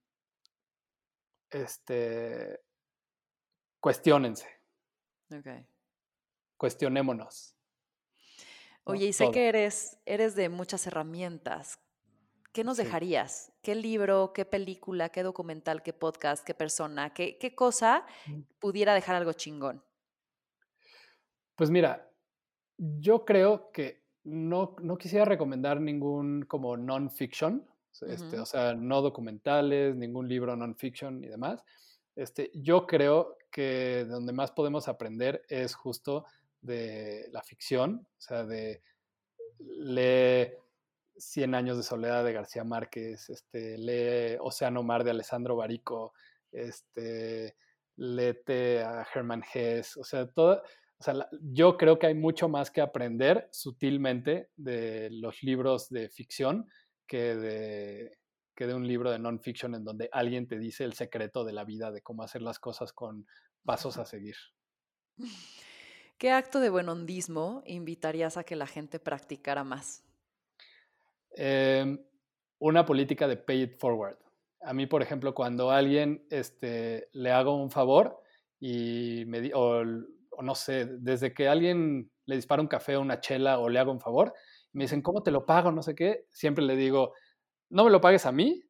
este, 1.51 2.61
cuestionense. 3.81 4.49
Ok. 5.31 5.49
Cuestionémonos. 6.57 7.57
Oye, 8.85 9.07
y 9.07 9.13
sé 9.13 9.31
que 9.31 9.49
eres, 9.49 9.99
eres 10.07 10.35
de 10.35 10.49
muchas 10.49 10.87
herramientas. 10.87 11.79
¿Qué 12.53 12.65
nos 12.65 12.77
dejarías? 12.77 13.53
¿Qué 13.63 13.75
libro, 13.75 14.33
qué 14.35 14.45
película, 14.45 15.09
qué 15.09 15.23
documental, 15.23 15.83
qué 15.83 15.93
podcast, 15.93 16.45
qué 16.45 16.53
persona, 16.53 17.15
qué, 17.15 17.39
qué 17.39 17.55
cosa 17.55 18.05
mm. 18.27 18.41
pudiera 18.59 18.93
dejar 18.93 19.17
algo 19.17 19.33
chingón? 19.33 19.83
Pues 21.55 21.71
mira, 21.71 22.11
yo 22.77 23.25
creo 23.25 23.71
que 23.73 24.03
no, 24.25 24.77
no 24.83 24.99
quisiera 24.99 25.25
recomendar 25.25 25.81
ningún 25.81 26.43
como 26.43 26.77
non-fiction, 26.77 27.67
este, 28.03 28.41
o 28.41 28.47
sea, 28.47 28.75
no 28.75 29.03
documentales, 29.03 29.95
ningún 29.97 30.29
libro 30.29 30.57
non-fiction 30.57 31.23
y 31.23 31.29
demás. 31.29 31.63
Este, 32.17 32.51
yo 32.55 32.87
creo 32.87 33.37
que 33.51 34.05
donde 34.07 34.33
más 34.33 34.51
podemos 34.53 34.89
aprender 34.89 35.45
es 35.49 35.75
justo 35.75 36.25
de 36.63 37.29
la 37.31 37.43
ficción, 37.43 38.07
o 38.17 38.21
sea, 38.21 38.45
de 38.45 38.83
lee 39.59 40.55
Cien 41.15 41.55
años 41.55 41.77
de 41.77 41.83
soledad 41.83 42.25
de 42.25 42.33
García 42.33 42.65
Márquez, 42.65 43.29
este, 43.29 43.77
lee 43.77 44.39
Océano 44.41 44.83
Mar 44.83 45.05
de 45.05 45.11
Alessandro 45.11 45.57
Barico, 45.57 46.15
este, 46.51 47.55
léete 47.97 48.83
a 48.83 49.07
Hermann 49.15 49.45
Hesse, 49.53 49.99
o 49.99 50.05
sea, 50.05 50.27
todo, 50.27 50.63
o 50.99 51.03
sea, 51.03 51.29
yo 51.43 51.77
creo 51.77 51.99
que 51.99 52.07
hay 52.07 52.15
mucho 52.15 52.49
más 52.49 52.71
que 52.71 52.81
aprender 52.81 53.49
sutilmente 53.53 54.51
de 54.57 55.11
los 55.11 55.43
libros 55.43 55.91
de 55.91 56.09
ficción 56.09 56.67
que 57.07 57.37
de, 57.37 58.19
que 58.55 58.67
de 58.67 58.75
un 58.75 58.87
libro 58.87 59.11
de 59.11 59.19
non-fiction 59.19 59.75
en 59.75 59.85
donde 59.85 60.09
alguien 60.13 60.49
te 60.49 60.59
dice 60.59 60.85
el 60.85 60.95
secreto 60.95 61.45
de 61.45 61.53
la 61.53 61.65
vida, 61.65 61.91
de 61.91 62.03
cómo 62.03 62.23
hacer 62.23 62.41
las 62.41 62.59
cosas 62.59 62.93
con 62.93 63.27
pasos 63.65 63.99
a 63.99 64.05
seguir. 64.07 64.37
¿Qué 66.19 66.31
acto 66.31 66.61
de 66.61 66.71
buen 66.71 66.89
hondismo 66.89 67.63
invitarías 67.67 68.37
a 68.37 68.45
que 68.45 68.57
la 68.57 68.67
gente 68.67 68.99
practicara 68.99 69.65
más? 69.65 70.05
Em, 71.37 71.99
una 72.59 72.85
política 72.85 73.27
de 73.27 73.37
pay 73.37 73.63
it 73.63 73.79
forward. 73.79 74.19
A 74.61 74.73
mí, 74.73 74.87
por 74.87 75.03
ejemplo, 75.03 75.35
cuando 75.35 75.71
alguien 75.71 76.25
este, 76.31 77.09
le 77.13 77.33
hago 77.33 77.57
un 77.57 77.71
favor 77.71 78.23
y 78.61 79.25
me 79.27 79.51
o, 79.55 79.85
no 79.85 80.55
sé, 80.55 80.87
desde 80.87 81.35
que 81.35 81.49
alguien 81.49 82.13
le 82.27 82.37
dispara 82.37 82.63
un 82.63 82.69
café 82.69 82.97
o 82.97 83.01
una 83.01 83.21
chela 83.21 83.59
o 83.59 83.69
le 83.69 83.79
hago 83.81 83.91
un 83.91 84.01
favor, 84.01 84.33
me 84.73 84.85
dicen, 84.85 85.03
¿cómo 85.03 85.23
te 85.23 85.31
lo 85.31 85.45
pago? 85.45 85.73
No 85.73 85.83
sé 85.83 85.95
qué. 85.95 86.27
Siempre 86.31 86.65
le 86.65 86.77
digo, 86.77 87.15
no 87.71 87.85
me 87.85 87.91
lo 87.91 88.01
pagues 88.01 88.27
a 88.27 88.33
mí, 88.33 88.63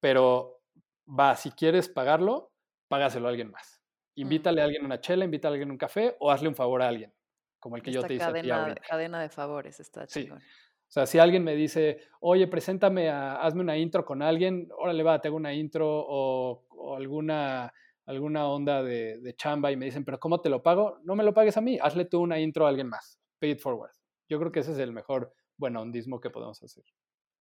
pero 0.00 0.60
va, 1.06 1.36
si 1.36 1.50
quieres 1.52 1.88
pagarlo, 1.88 2.52
págaselo 2.88 3.26
a 3.26 3.30
alguien 3.30 3.50
más. 3.50 3.81
Mm. 4.16 4.20
Invítale 4.20 4.60
a 4.60 4.64
alguien 4.64 4.84
una 4.84 5.00
chela, 5.00 5.24
invítale 5.24 5.52
a 5.52 5.54
alguien 5.54 5.70
un 5.70 5.78
café 5.78 6.16
o 6.20 6.30
hazle 6.30 6.48
un 6.48 6.54
favor 6.54 6.82
a 6.82 6.88
alguien, 6.88 7.12
como 7.58 7.76
el 7.76 7.82
que 7.82 7.92
yo 7.92 8.02
te 8.02 8.14
hice 8.14 8.24
cadena, 8.24 8.66
a 8.66 8.74
cadena 8.74 9.20
de 9.20 9.28
favores, 9.28 9.80
está 9.80 10.06
chingón. 10.06 10.38
O 10.38 10.92
sea, 10.92 11.06
si 11.06 11.18
alguien 11.18 11.42
me 11.42 11.54
dice, 11.54 12.00
oye, 12.20 12.46
preséntame, 12.48 13.08
hazme 13.08 13.62
una 13.62 13.78
intro 13.78 14.04
con 14.04 14.20
alguien, 14.20 14.68
órale, 14.76 15.02
va, 15.02 15.22
te 15.22 15.28
hago 15.28 15.38
una 15.38 15.54
intro 15.54 15.88
o, 15.88 16.94
alguna, 16.94 17.72
alguna 18.04 18.46
onda 18.46 18.82
de, 18.82 19.18
de, 19.18 19.34
chamba 19.34 19.72
y 19.72 19.76
me 19.76 19.86
dicen, 19.86 20.04
pero 20.04 20.20
¿cómo 20.20 20.42
te 20.42 20.50
lo 20.50 20.62
pago? 20.62 20.98
No 21.02 21.16
me 21.16 21.24
lo 21.24 21.32
pagues 21.32 21.56
a 21.56 21.62
mí, 21.62 21.78
hazle 21.80 22.04
tú 22.04 22.20
una 22.20 22.38
intro 22.38 22.66
a 22.66 22.68
alguien 22.68 22.88
más. 22.88 23.18
Pay 23.38 23.52
it 23.52 23.60
forward. 23.60 23.92
Yo 24.28 24.38
creo 24.38 24.52
que 24.52 24.60
ese 24.60 24.72
es 24.72 24.78
el 24.78 24.92
mejor 24.92 25.32
buen 25.56 25.76
hondismo 25.76 26.20
que 26.20 26.28
podemos 26.28 26.62
hacer. 26.62 26.84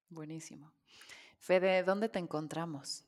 Buenísimo. 0.08 0.72
Fede, 1.40 1.84
¿dónde 1.84 2.08
te 2.08 2.20
encontramos? 2.20 3.06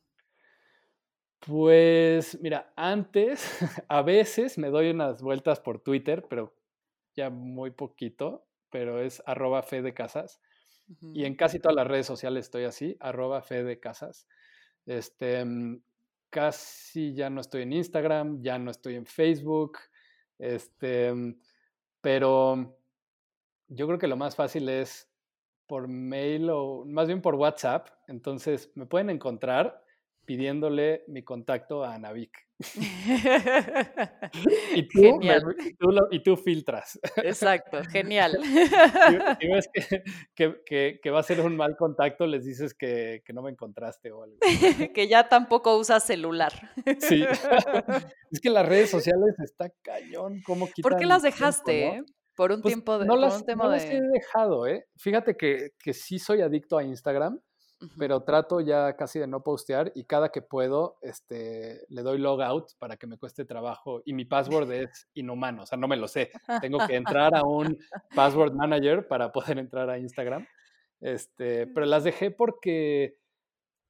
Pues 1.46 2.40
mira, 2.40 2.72
antes 2.74 3.58
a 3.88 4.02
veces 4.02 4.56
me 4.56 4.70
doy 4.70 4.90
unas 4.90 5.20
vueltas 5.20 5.60
por 5.60 5.78
Twitter, 5.80 6.24
pero 6.28 6.54
ya 7.14 7.28
muy 7.30 7.70
poquito, 7.70 8.46
pero 8.70 9.00
es 9.00 9.22
arroba 9.26 9.62
fe 9.62 9.82
de 9.82 9.92
casas. 9.92 10.40
Y 11.14 11.24
en 11.24 11.34
casi 11.34 11.60
todas 11.60 11.76
las 11.76 11.86
redes 11.86 12.06
sociales 12.06 12.46
estoy 12.46 12.64
así, 12.64 12.96
arroba 13.00 13.42
fe 13.42 13.64
de 13.64 13.80
casas. 13.80 14.26
Este, 14.86 15.44
mm, 15.44 15.82
casi 16.30 17.14
ya 17.14 17.30
no 17.30 17.40
estoy 17.40 17.62
en 17.62 17.72
Instagram, 17.72 18.42
ya 18.42 18.58
no 18.58 18.70
estoy 18.70 18.96
en 18.96 19.06
Facebook, 19.06 19.78
este, 20.38 21.12
mm, 21.12 21.40
pero 22.00 22.76
yo 23.68 23.86
creo 23.86 23.98
que 23.98 24.08
lo 24.08 24.16
más 24.16 24.36
fácil 24.36 24.68
es 24.68 25.10
por 25.66 25.88
mail 25.88 26.50
o 26.50 26.84
más 26.86 27.06
bien 27.08 27.22
por 27.22 27.34
WhatsApp. 27.36 27.88
Entonces 28.08 28.70
me 28.74 28.86
pueden 28.86 29.10
encontrar 29.10 29.83
pidiéndole 30.24 31.04
mi 31.08 31.22
contacto 31.22 31.84
a 31.84 31.98
Navik. 31.98 32.44
y, 34.74 34.88
tú, 34.88 35.20
y, 36.10 36.22
tú 36.22 36.36
filtras. 36.36 36.98
Exacto, 37.16 37.82
genial. 37.90 38.38
Si, 39.40 39.48
ves 39.48 39.68
que, 40.34 41.00
que, 41.02 41.10
va 41.10 41.20
a 41.20 41.22
ser 41.22 41.40
un 41.40 41.56
mal 41.56 41.76
contacto, 41.76 42.26
les 42.26 42.44
dices 42.44 42.74
que, 42.74 43.22
no 43.32 43.42
me 43.42 43.50
encontraste 43.50 44.12
o 44.12 44.22
algo. 44.22 44.36
que 44.94 45.08
ya 45.08 45.28
tampoco 45.28 45.76
usas 45.76 46.04
celular. 46.04 46.52
sí. 47.00 47.24
es 48.30 48.40
que 48.40 48.50
las 48.50 48.66
redes 48.66 48.90
sociales 48.90 49.34
está 49.42 49.70
cañón. 49.82 50.40
¿Cómo 50.46 50.68
¿Por 50.82 50.96
qué 50.96 51.06
las 51.06 51.22
dejaste? 51.22 51.86
eh? 51.86 52.04
Por 52.36 52.52
un 52.52 52.62
pues 52.62 52.74
tiempo 52.74 52.98
de. 52.98 53.06
No 53.06 53.16
las, 53.16 53.44
no 53.46 53.68
las 53.68 53.84
he 53.84 54.00
dejado, 54.00 54.66
¿eh? 54.66 54.86
Fíjate 54.96 55.36
que, 55.36 55.70
que 55.78 55.92
sí 55.92 56.18
soy 56.18 56.40
adicto 56.40 56.78
a 56.78 56.84
Instagram 56.84 57.40
pero 57.98 58.22
trato 58.22 58.60
ya 58.60 58.96
casi 58.96 59.18
de 59.18 59.26
no 59.26 59.42
postear 59.42 59.92
y 59.94 60.04
cada 60.04 60.30
que 60.30 60.42
puedo 60.42 60.98
este, 61.02 61.84
le 61.88 62.02
doy 62.02 62.18
logout 62.18 62.72
para 62.78 62.96
que 62.96 63.06
me 63.06 63.18
cueste 63.18 63.44
trabajo 63.44 64.02
y 64.04 64.12
mi 64.12 64.24
password 64.24 64.70
es 64.72 65.08
inhumano, 65.14 65.62
o 65.62 65.66
sea, 65.66 65.78
no 65.78 65.88
me 65.88 65.96
lo 65.96 66.08
sé. 66.08 66.30
Tengo 66.60 66.78
que 66.86 66.96
entrar 66.96 67.34
a 67.34 67.42
un 67.44 67.78
password 68.14 68.54
manager 68.54 69.06
para 69.06 69.32
poder 69.32 69.58
entrar 69.58 69.90
a 69.90 69.98
Instagram. 69.98 70.46
Este, 71.00 71.66
pero 71.66 71.86
las 71.86 72.04
dejé 72.04 72.30
porque 72.30 73.18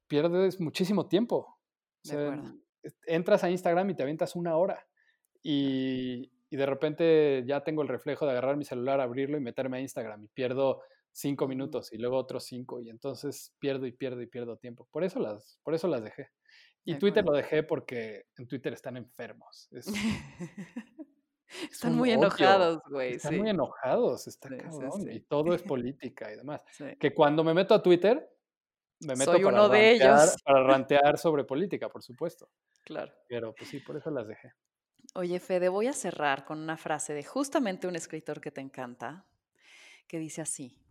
pierdes 0.08 0.60
muchísimo 0.60 1.06
tiempo. 1.06 1.58
entras 3.06 3.44
a 3.44 3.50
Instagram 3.50 3.90
y 3.90 3.94
te 3.94 4.02
avientas 4.02 4.36
una 4.36 4.56
hora 4.56 4.86
y, 5.42 6.30
y 6.50 6.56
de 6.56 6.66
repente 6.66 7.44
ya 7.46 7.62
tengo 7.62 7.82
el 7.82 7.88
reflejo 7.88 8.26
de 8.26 8.32
agarrar 8.32 8.56
mi 8.56 8.64
celular, 8.64 9.00
abrirlo 9.00 9.36
y 9.36 9.40
meterme 9.40 9.78
a 9.78 9.80
Instagram 9.80 10.24
y 10.24 10.28
pierdo 10.28 10.82
cinco 11.14 11.46
minutos 11.46 11.92
y 11.92 11.98
luego 11.98 12.16
otros 12.16 12.44
cinco 12.44 12.80
y 12.80 12.90
entonces 12.90 13.54
pierdo 13.60 13.86
y 13.86 13.92
pierdo 13.92 14.20
y 14.20 14.26
pierdo 14.26 14.56
tiempo. 14.56 14.88
Por 14.90 15.04
eso 15.04 15.20
las, 15.20 15.58
por 15.62 15.74
eso 15.74 15.88
las 15.88 16.02
dejé. 16.02 16.30
Y 16.84 16.96
Twitter 16.96 17.24
lo 17.24 17.32
dejé 17.32 17.62
porque 17.62 18.26
en 18.36 18.46
Twitter 18.46 18.74
están 18.74 18.96
enfermos. 18.96 19.70
están 21.70 21.94
muy 21.94 22.10
enojados, 22.10 22.82
güey. 22.90 23.14
Están 23.14 23.38
muy 23.38 23.48
enojados, 23.48 24.26
está 24.26 24.50
Y 25.10 25.20
todo 25.20 25.54
es 25.54 25.62
política 25.72 26.30
y 26.30 26.36
demás. 26.36 26.60
Que 26.98 27.14
cuando 27.14 27.42
me 27.42 27.54
meto 27.54 27.74
a 27.74 27.82
Twitter, 27.82 28.28
me 29.00 29.14
meto 29.14 29.32
para, 29.32 29.46
uno 29.46 29.68
de 29.68 29.92
ellos. 29.92 30.36
para 30.44 30.62
rantear 30.66 31.16
sobre 31.16 31.44
política, 31.44 31.88
por 31.88 32.02
supuesto. 32.02 32.50
Claro. 32.82 33.12
Pero 33.28 33.54
pues 33.54 33.70
sí, 33.70 33.78
por 33.78 33.96
eso 33.96 34.10
las 34.10 34.26
dejé. 34.26 34.52
Oye, 35.14 35.38
Fede, 35.38 35.68
voy 35.68 35.86
a 35.86 35.92
cerrar 35.92 36.44
con 36.44 36.58
una 36.58 36.76
frase 36.76 37.14
de 37.14 37.22
justamente 37.22 37.86
un 37.86 37.94
escritor 37.94 38.40
que 38.40 38.50
te 38.50 38.60
encanta, 38.60 39.26
que 40.08 40.18
dice 40.18 40.42
así, 40.42 40.83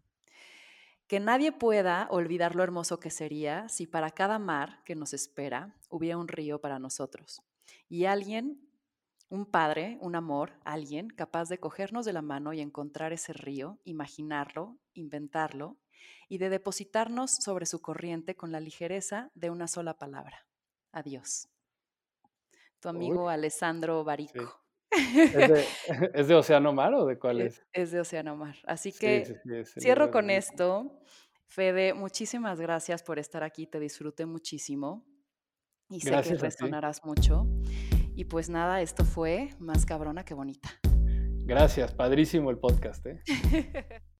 que 1.14 1.20
nadie 1.20 1.52
pueda 1.52 2.08
olvidar 2.10 2.56
lo 2.56 2.64
hermoso 2.64 3.00
que 3.00 3.12
sería 3.12 3.70
si 3.70 3.86
para 3.86 4.10
cada 4.10 4.40
mar 4.40 4.82
que 4.84 4.96
nos 4.96 5.14
espera 5.14 5.78
hubiera 5.88 6.18
un 6.18 6.28
río 6.28 6.60
para 6.60 6.80
nosotros 6.80 7.44
y 7.88 8.06
alguien 8.06 8.68
Un 9.30 9.46
padre, 9.46 10.00
un 10.02 10.16
amor, 10.16 10.54
alguien 10.66 11.10
capaz 11.10 11.50
de 11.50 11.60
cogernos 11.60 12.04
de 12.06 12.14
la 12.14 12.24
mano 12.24 12.52
y 12.52 12.62
encontrar 12.62 13.14
ese 13.14 13.32
río, 13.32 13.78
imaginarlo, 13.84 14.80
inventarlo 14.94 15.78
y 16.30 16.40
de 16.40 16.50
depositarnos 16.50 17.30
sobre 17.30 17.68
su 17.68 17.80
corriente 17.80 18.36
con 18.36 18.52
la 18.52 18.60
ligereza 18.60 19.30
de 19.36 19.52
una 19.52 19.68
sola 19.68 20.00
palabra. 20.00 20.48
Adiós. 20.92 21.48
Tu 22.80 22.90
amigo 22.90 23.30
Alessandro 23.30 24.04
Barico. 24.04 24.63
¿Es 26.14 26.28
de, 26.28 26.36
Océano 26.36 26.74
Mar 26.74 26.94
o 26.94 27.06
de 27.06 27.18
cuál 27.18 27.42
e, 27.42 27.48
es? 27.48 27.64
Es 27.74 27.92
de 27.92 28.00
Océano 28.00 28.36
Mar. 28.36 28.56
Así 28.66 28.92
que 28.92 29.40
cierro 29.78 30.12
con 30.12 30.30
esto. 30.30 31.00
Fede, 31.48 31.94
muchísimas 31.94 32.60
gracias 32.60 33.04
por 33.04 33.20
estar 33.20 33.44
aquí. 33.44 33.68
Te 33.68 33.80
disfruté 33.80 34.26
muchísimo. 34.26 35.06
Y 35.90 36.00
sé 36.00 36.10
que 36.22 36.36
resonarás 36.36 37.06
mucho. 37.06 37.46
Y 38.16 38.26
pues 38.26 38.50
nada, 38.50 38.82
esto 38.82 39.06
fue 39.06 39.50
más 39.60 39.86
cabrona 39.86 40.26
que 40.26 40.34
bonita. 40.34 40.70
Gracias, 41.46 41.94
padrísimo 41.94 42.50
el 42.50 42.58
podcast. 42.58 43.06
¿eh? 43.06 43.22